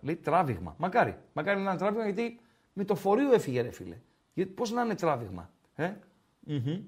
λέει 0.00 0.16
τράβηγμα. 0.16 0.74
Μακάρι. 0.78 1.16
Μακάρι 1.32 1.60
να 1.60 1.70
είναι 1.70 1.78
τράβηγμα 1.78 2.04
γιατί 2.04 2.40
με 2.72 2.84
το 2.84 2.94
φορείο 2.94 3.32
έφυγε, 3.32 3.60
ρε 3.60 3.70
φίλε. 3.70 3.96
Γιατί 4.32 4.50
πώς 4.50 4.70
να 4.70 4.82
είναι 4.82 4.94
τράβηγμα. 4.94 5.50
Ε; 5.74 5.90
mm 6.48 6.80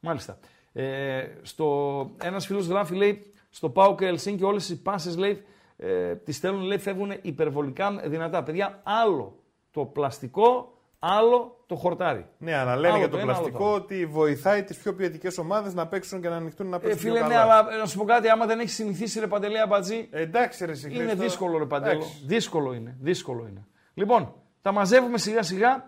Μάλιστα. 0.00 0.38
Ε, 0.72 1.26
στο, 1.42 2.10
ένας 2.22 2.46
φίλος 2.46 2.66
γράφει, 2.66 2.94
λέει, 2.94 3.32
στο 3.50 3.70
Πάο 3.70 3.94
και 3.94 4.06
Ελσίνκι 4.06 4.44
όλες 4.44 4.68
οι 4.68 4.82
πάσες, 4.82 5.16
λέει, 5.16 5.44
ε, 5.76 6.14
τι 6.14 6.32
στέλνουν, 6.32 6.62
λέει, 6.62 6.78
φεύγουν 6.78 7.12
υπερβολικά 7.22 7.90
δυνατά. 8.04 8.42
Παιδιά, 8.42 8.80
άλλο 8.82 9.42
το 9.70 9.84
πλαστικό, 9.84 10.72
άλλο 10.98 11.64
το 11.66 11.74
χορτάρι. 11.74 12.26
Ναι, 12.38 12.54
αλλά 12.54 12.76
λένε 12.76 12.98
για 12.98 13.08
το, 13.08 13.18
πλαστικό 13.18 13.74
ότι 13.74 14.06
βοηθάει 14.06 14.62
τις 14.64 14.76
πιο 14.76 14.94
ποιοτικές 14.94 15.38
ομάδες 15.38 15.74
να 15.74 15.86
παίξουν 15.86 16.20
και 16.20 16.28
να 16.28 16.36
ανοιχτούν 16.36 16.66
να 16.66 16.78
παίξουν. 16.78 16.98
Ε, 16.98 17.12
φίλε, 17.12 17.26
ναι, 17.26 17.36
αλλά 17.36 17.76
να 17.78 17.86
σου 17.86 17.98
πω 17.98 18.04
κάτι, 18.04 18.28
άμα 18.28 18.46
δεν 18.46 18.58
έχεις 18.58 18.74
συνηθίσει 18.74 19.20
ρε 19.20 19.26
Παντελέα 19.26 19.62
Αμπατζή. 19.62 20.08
Ε, 20.10 20.20
εντάξει, 20.20 20.64
ρε 20.64 20.72
Είναι 20.88 21.14
δύσκολο, 21.14 21.58
ρε 21.58 21.64
Παντέλο. 21.64 22.04
Δύσκολο 22.26 22.72
είναι. 22.72 22.96
Δύσκολο 23.00 23.46
είναι. 23.50 23.66
Λοιπόν, 23.94 24.34
τα 24.62 24.72
μαζεύουμε 24.72 25.18
σιγά 25.18 25.42
σιγά. 25.42 25.84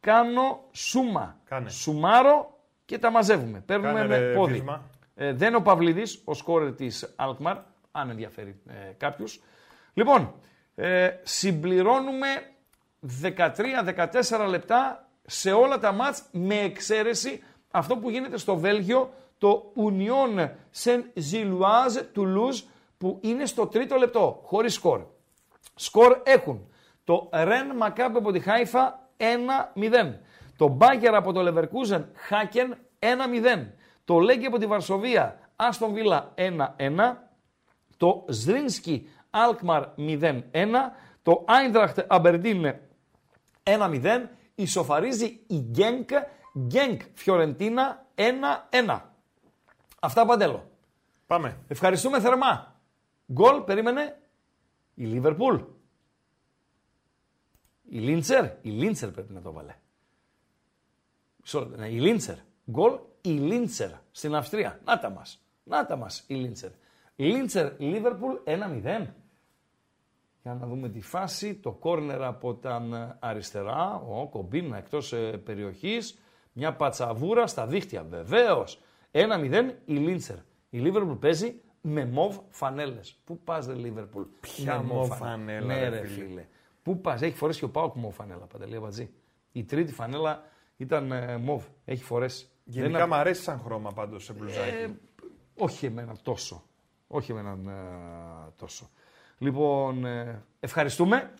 Κάνω 0.00 0.60
σούμα. 0.72 1.36
Κάνε. 1.44 1.68
Σουμάρω 1.68 2.58
και 2.84 2.98
τα 2.98 3.10
μαζεύουμε. 3.10 3.62
Παίρνουμε 3.66 3.92
Κάνε, 3.92 4.18
με 4.18 4.32
πόδι. 4.34 4.64
Ε, 5.14 5.32
δεν 5.32 5.54
ο 5.54 5.60
Παυλίδης, 5.60 6.22
ο 6.24 6.34
σκόρερ 6.34 6.74
της 6.74 7.12
Αλκμαρ, 7.16 7.56
αν 7.92 8.10
ενδιαφέρει 8.10 8.60
ε, 8.66 8.92
κάποιους. 8.96 9.40
Λοιπόν, 9.94 10.34
ε, 10.74 11.10
συμπληρώνουμε 11.22 12.26
13-14 14.28 14.46
λεπτά 14.48 15.08
σε 15.26 15.52
όλα 15.52 15.78
τα 15.78 15.92
μάτς 15.92 16.22
με 16.30 16.54
εξαίρεση 16.54 17.42
αυτό 17.70 17.96
που 17.96 18.10
γίνεται 18.10 18.38
στο 18.38 18.56
Βέλγιο, 18.56 19.12
το 19.38 19.72
Union 19.76 20.48
Saint-Gilloise 20.84 22.02
Toulouse 22.16 22.62
που 22.98 23.18
είναι 23.22 23.46
στο 23.46 23.66
τρίτο 23.66 23.96
λεπτό, 23.96 24.40
χωρίς 24.44 24.74
σκορ. 24.74 25.04
Σκορ 25.74 26.20
έχουν 26.22 26.72
το 27.04 27.28
Ρεν 27.32 27.76
Μακάμπε 27.76 28.18
από 28.18 28.32
τη 28.32 28.40
Χάιφα 28.40 29.08
1-0. 29.16 30.14
Το 30.56 30.68
Μπάγκερ 30.68 31.14
από 31.14 31.32
το 31.32 31.40
Leverkusen 31.46 32.04
Χάκεν 32.14 32.76
1-0. 32.98 33.66
Το 34.04 34.18
Λέγκε 34.18 34.46
από 34.46 34.58
τη 34.58 34.66
Βαρσοβία 34.66 35.38
Άστον 35.56 35.92
Βίλα 35.92 36.34
1-1 36.36 36.42
το 37.96 38.24
Ζρίνσκι 38.28 39.08
Αλκμαρ 39.30 39.88
0-1, 39.96 40.42
το 41.22 41.44
Άιντραχτ 41.46 41.98
Αμπερντίν 42.08 42.74
1-0. 43.62 44.28
Ισοφαρίζει 44.54 45.40
η 45.46 45.58
Γκένκ. 45.58 46.10
Γκένκ 46.58 47.00
Φιωρεντίνα 47.14 48.06
1-1. 48.14 49.00
Αυτά 50.00 50.26
παντέλο. 50.26 50.70
Πάμε. 51.26 51.58
Ευχαριστούμε 51.68 52.20
θερμά. 52.20 52.80
Γκολ, 53.32 53.60
περίμενε. 53.60 54.20
Η 54.94 55.04
Λίβερπουλ. 55.04 55.56
Η 57.88 57.98
Λίντσερ. 57.98 58.44
Η 58.44 58.70
Λίντσερ 58.70 59.10
πρέπει 59.10 59.32
να 59.32 59.40
το 59.40 59.52
βάλε. 59.52 59.74
Ναι, 61.76 61.88
η 61.88 62.00
Λίντσερ. 62.00 62.36
Γκολ 62.70 62.98
η 63.20 63.30
Λίντσερ 63.30 63.90
στην 64.10 64.34
Αυστρία. 64.34 64.80
Να 64.84 64.98
τα 64.98 65.10
μας. 65.10 65.44
Να 65.64 65.86
τα 65.86 65.96
μας 65.96 66.24
η 66.26 66.34
Λίντσερ. 66.34 66.70
Λίντσερ 67.16 67.80
Λίβερπουλ 67.80 68.34
1-0. 68.44 69.06
Για 70.42 70.54
να 70.54 70.66
δούμε 70.66 70.88
τη 70.88 71.00
φάση. 71.00 71.54
Το 71.54 71.72
κόρνερ 71.72 72.22
από 72.22 72.54
τα 72.54 72.82
αριστερά. 73.20 73.94
Ο 73.94 74.28
Κομπίνα 74.28 74.76
εκτός 74.76 75.12
ε, 75.12 75.36
περιοχής. 75.44 76.18
Μια 76.52 76.74
πατσαβούρα 76.76 77.46
στα 77.46 77.66
δίχτυα. 77.66 78.02
Βεβαίως. 78.04 78.80
1-0 79.12 79.74
η 79.84 79.94
Λίντσερ. 79.94 80.36
Η 80.70 80.78
Λίβερπουλ 80.78 81.14
παίζει 81.14 81.60
με 81.80 82.06
μοβ 82.06 82.38
φανέλες. 82.50 83.20
Πού 83.24 83.38
πας 83.38 83.66
ρε 83.66 83.74
Λίβερπουλ; 83.74 84.22
Ποια 84.40 84.82
μοβ 84.82 85.12
φανέλα. 85.12 85.66
Ναι 85.66 85.88
ρε 85.88 86.06
φίλε. 86.06 86.46
Πού 86.82 87.00
πας; 87.00 87.22
Έχει 87.22 87.36
φορέσει 87.36 87.58
και 87.58 87.64
ο 87.64 87.70
Πάοκ 87.70 87.94
μοβ 87.94 88.14
φανέλα. 88.14 88.46
Παντελή 88.46 88.78
Βατζή. 88.78 89.10
Η 89.52 89.64
τρίτη 89.64 89.92
φανέλα 89.92 90.42
ήταν 90.76 91.12
ε, 91.12 91.36
μοβ. 91.36 91.64
Έχει 91.84 92.02
φορέσει. 92.02 92.48
Γενικά 92.64 92.98
Δεν... 92.98 93.08
μου 93.08 93.14
αρέσει 93.14 93.42
σαν 93.42 93.60
χρώμα 93.60 93.90
πάντως 93.92 94.24
σε 94.24 94.32
μπλουζάκι. 94.32 94.76
Ε, 94.76 94.90
όχι 95.54 95.86
εμένα 95.86 96.16
τόσο. 96.22 96.62
Όχι 97.14 97.30
εμένα 97.30 97.50
ε, 97.50 98.50
τόσο. 98.56 98.90
Λοιπόν, 99.38 100.04
ε, 100.04 100.42
ευχαριστούμε. 100.60 101.34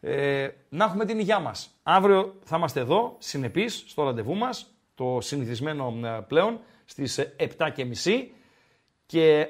Ε, 0.00 0.48
να 0.68 0.84
έχουμε 0.84 1.04
την 1.04 1.18
υγειά 1.18 1.38
μας. 1.38 1.70
Αύριο 1.82 2.34
θα 2.44 2.56
είμαστε 2.56 2.80
εδώ, 2.80 3.16
συνεπείς, 3.18 3.84
στο 3.86 4.02
ραντεβού 4.04 4.34
μας, 4.34 4.74
το 4.94 5.18
συνηθισμένο 5.20 6.00
ε, 6.04 6.24
πλέον, 6.28 6.60
στις 6.84 7.18
7.30 7.58 8.26
και 9.06 9.48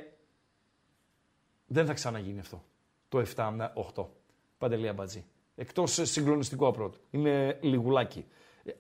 δεν 1.67 1.87
θα 1.87 1.93
ξαναγίνει 1.93 2.39
αυτό, 2.39 2.63
το 3.09 3.25
7-8. 3.37 4.07
Παντελία 4.59 4.93
Μπατζή. 4.93 5.25
Εκτός 5.55 6.01
συγκλονιστικό 6.03 6.67
απρότου. 6.67 6.99
Είναι 7.11 7.59
λιγουλάκι. 7.61 8.27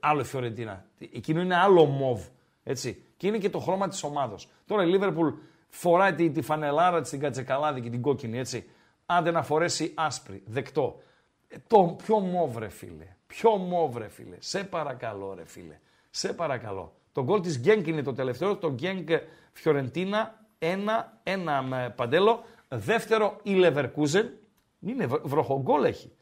Άλλο 0.00 0.20
η 0.20 0.24
Φιωρεντίνα. 0.24 0.86
Εκείνο 0.98 1.40
είναι 1.40 1.56
άλλο 1.56 1.84
μοβ. 1.84 2.26
Έτσι. 2.62 3.04
Και 3.16 3.26
είναι 3.26 3.38
και 3.38 3.50
το 3.50 3.58
χρώμα 3.58 3.88
της 3.88 4.02
ομάδα. 4.02 4.36
Τώρα 4.66 4.84
η 4.84 4.86
Λίβερπουλ 4.86 5.28
φοράει 5.70 6.14
τη, 6.14 6.30
τη 6.30 6.42
φανελάρα 6.42 7.00
της, 7.00 7.10
την 7.10 7.20
κατσεκαλάδη 7.20 7.80
και 7.80 7.90
την 7.90 8.02
κόκκινη, 8.02 8.38
έτσι. 8.38 8.68
Άντε 9.06 9.30
να 9.30 9.42
φορέσει 9.42 9.92
άσπρη, 9.96 10.42
δεκτό. 10.46 11.02
Ε, 11.48 11.56
το 11.66 11.96
πιο 12.04 12.18
μόβ, 12.18 12.56
ρε 12.56 12.68
φίλε. 12.68 13.06
Πιο 13.26 13.56
μόβ, 13.56 13.96
ρε 13.96 14.08
φίλε. 14.08 14.36
Σε 14.38 14.64
παρακαλώ, 14.64 15.34
ρε 15.34 15.44
φίλε. 15.44 15.78
Σε 16.10 16.32
παρακαλώ. 16.32 16.92
Το 17.12 17.24
γκολ 17.24 17.40
της 17.40 17.58
Γκένκ 17.58 17.86
είναι 17.86 18.02
το 18.02 18.12
τελευταίο. 18.12 18.56
Το 18.56 18.72
Γκένκ 18.72 19.08
Φιωρεντίνα. 19.52 20.38
Ένα, 20.58 21.20
ένα 21.22 21.62
με 21.62 21.92
παντέλο. 21.96 22.44
Δεύτερο 22.68 23.36
η 23.42 23.54
Λεβερκούζεν. 23.54 24.32
Είναι 24.80 25.06
βροχογκόλ 25.06 25.84
έχει. 25.84 26.12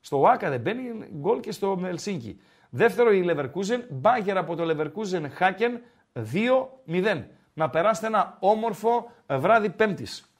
Στο 0.00 0.26
Άκα 0.26 0.50
δεν 0.50 0.60
μπαίνει 0.60 1.08
γκολ 1.20 1.40
και 1.40 1.52
στο 1.52 1.76
Μελσίνκι. 1.76 2.40
Δεύτερο 2.70 3.12
η 3.12 3.24
Leverkusen, 3.28 3.80
μπάγκερ 3.88 4.36
από 4.36 4.56
το 4.56 4.64
Leverkusen 4.68 5.22
Haken 5.38 5.78
2-0. 6.86 7.24
Να 7.58 7.70
περάσετε 7.70 8.06
ένα 8.06 8.36
όμορφο 8.40 9.10
βράδυ 9.26 9.70
Πέμπτης. 9.70 10.35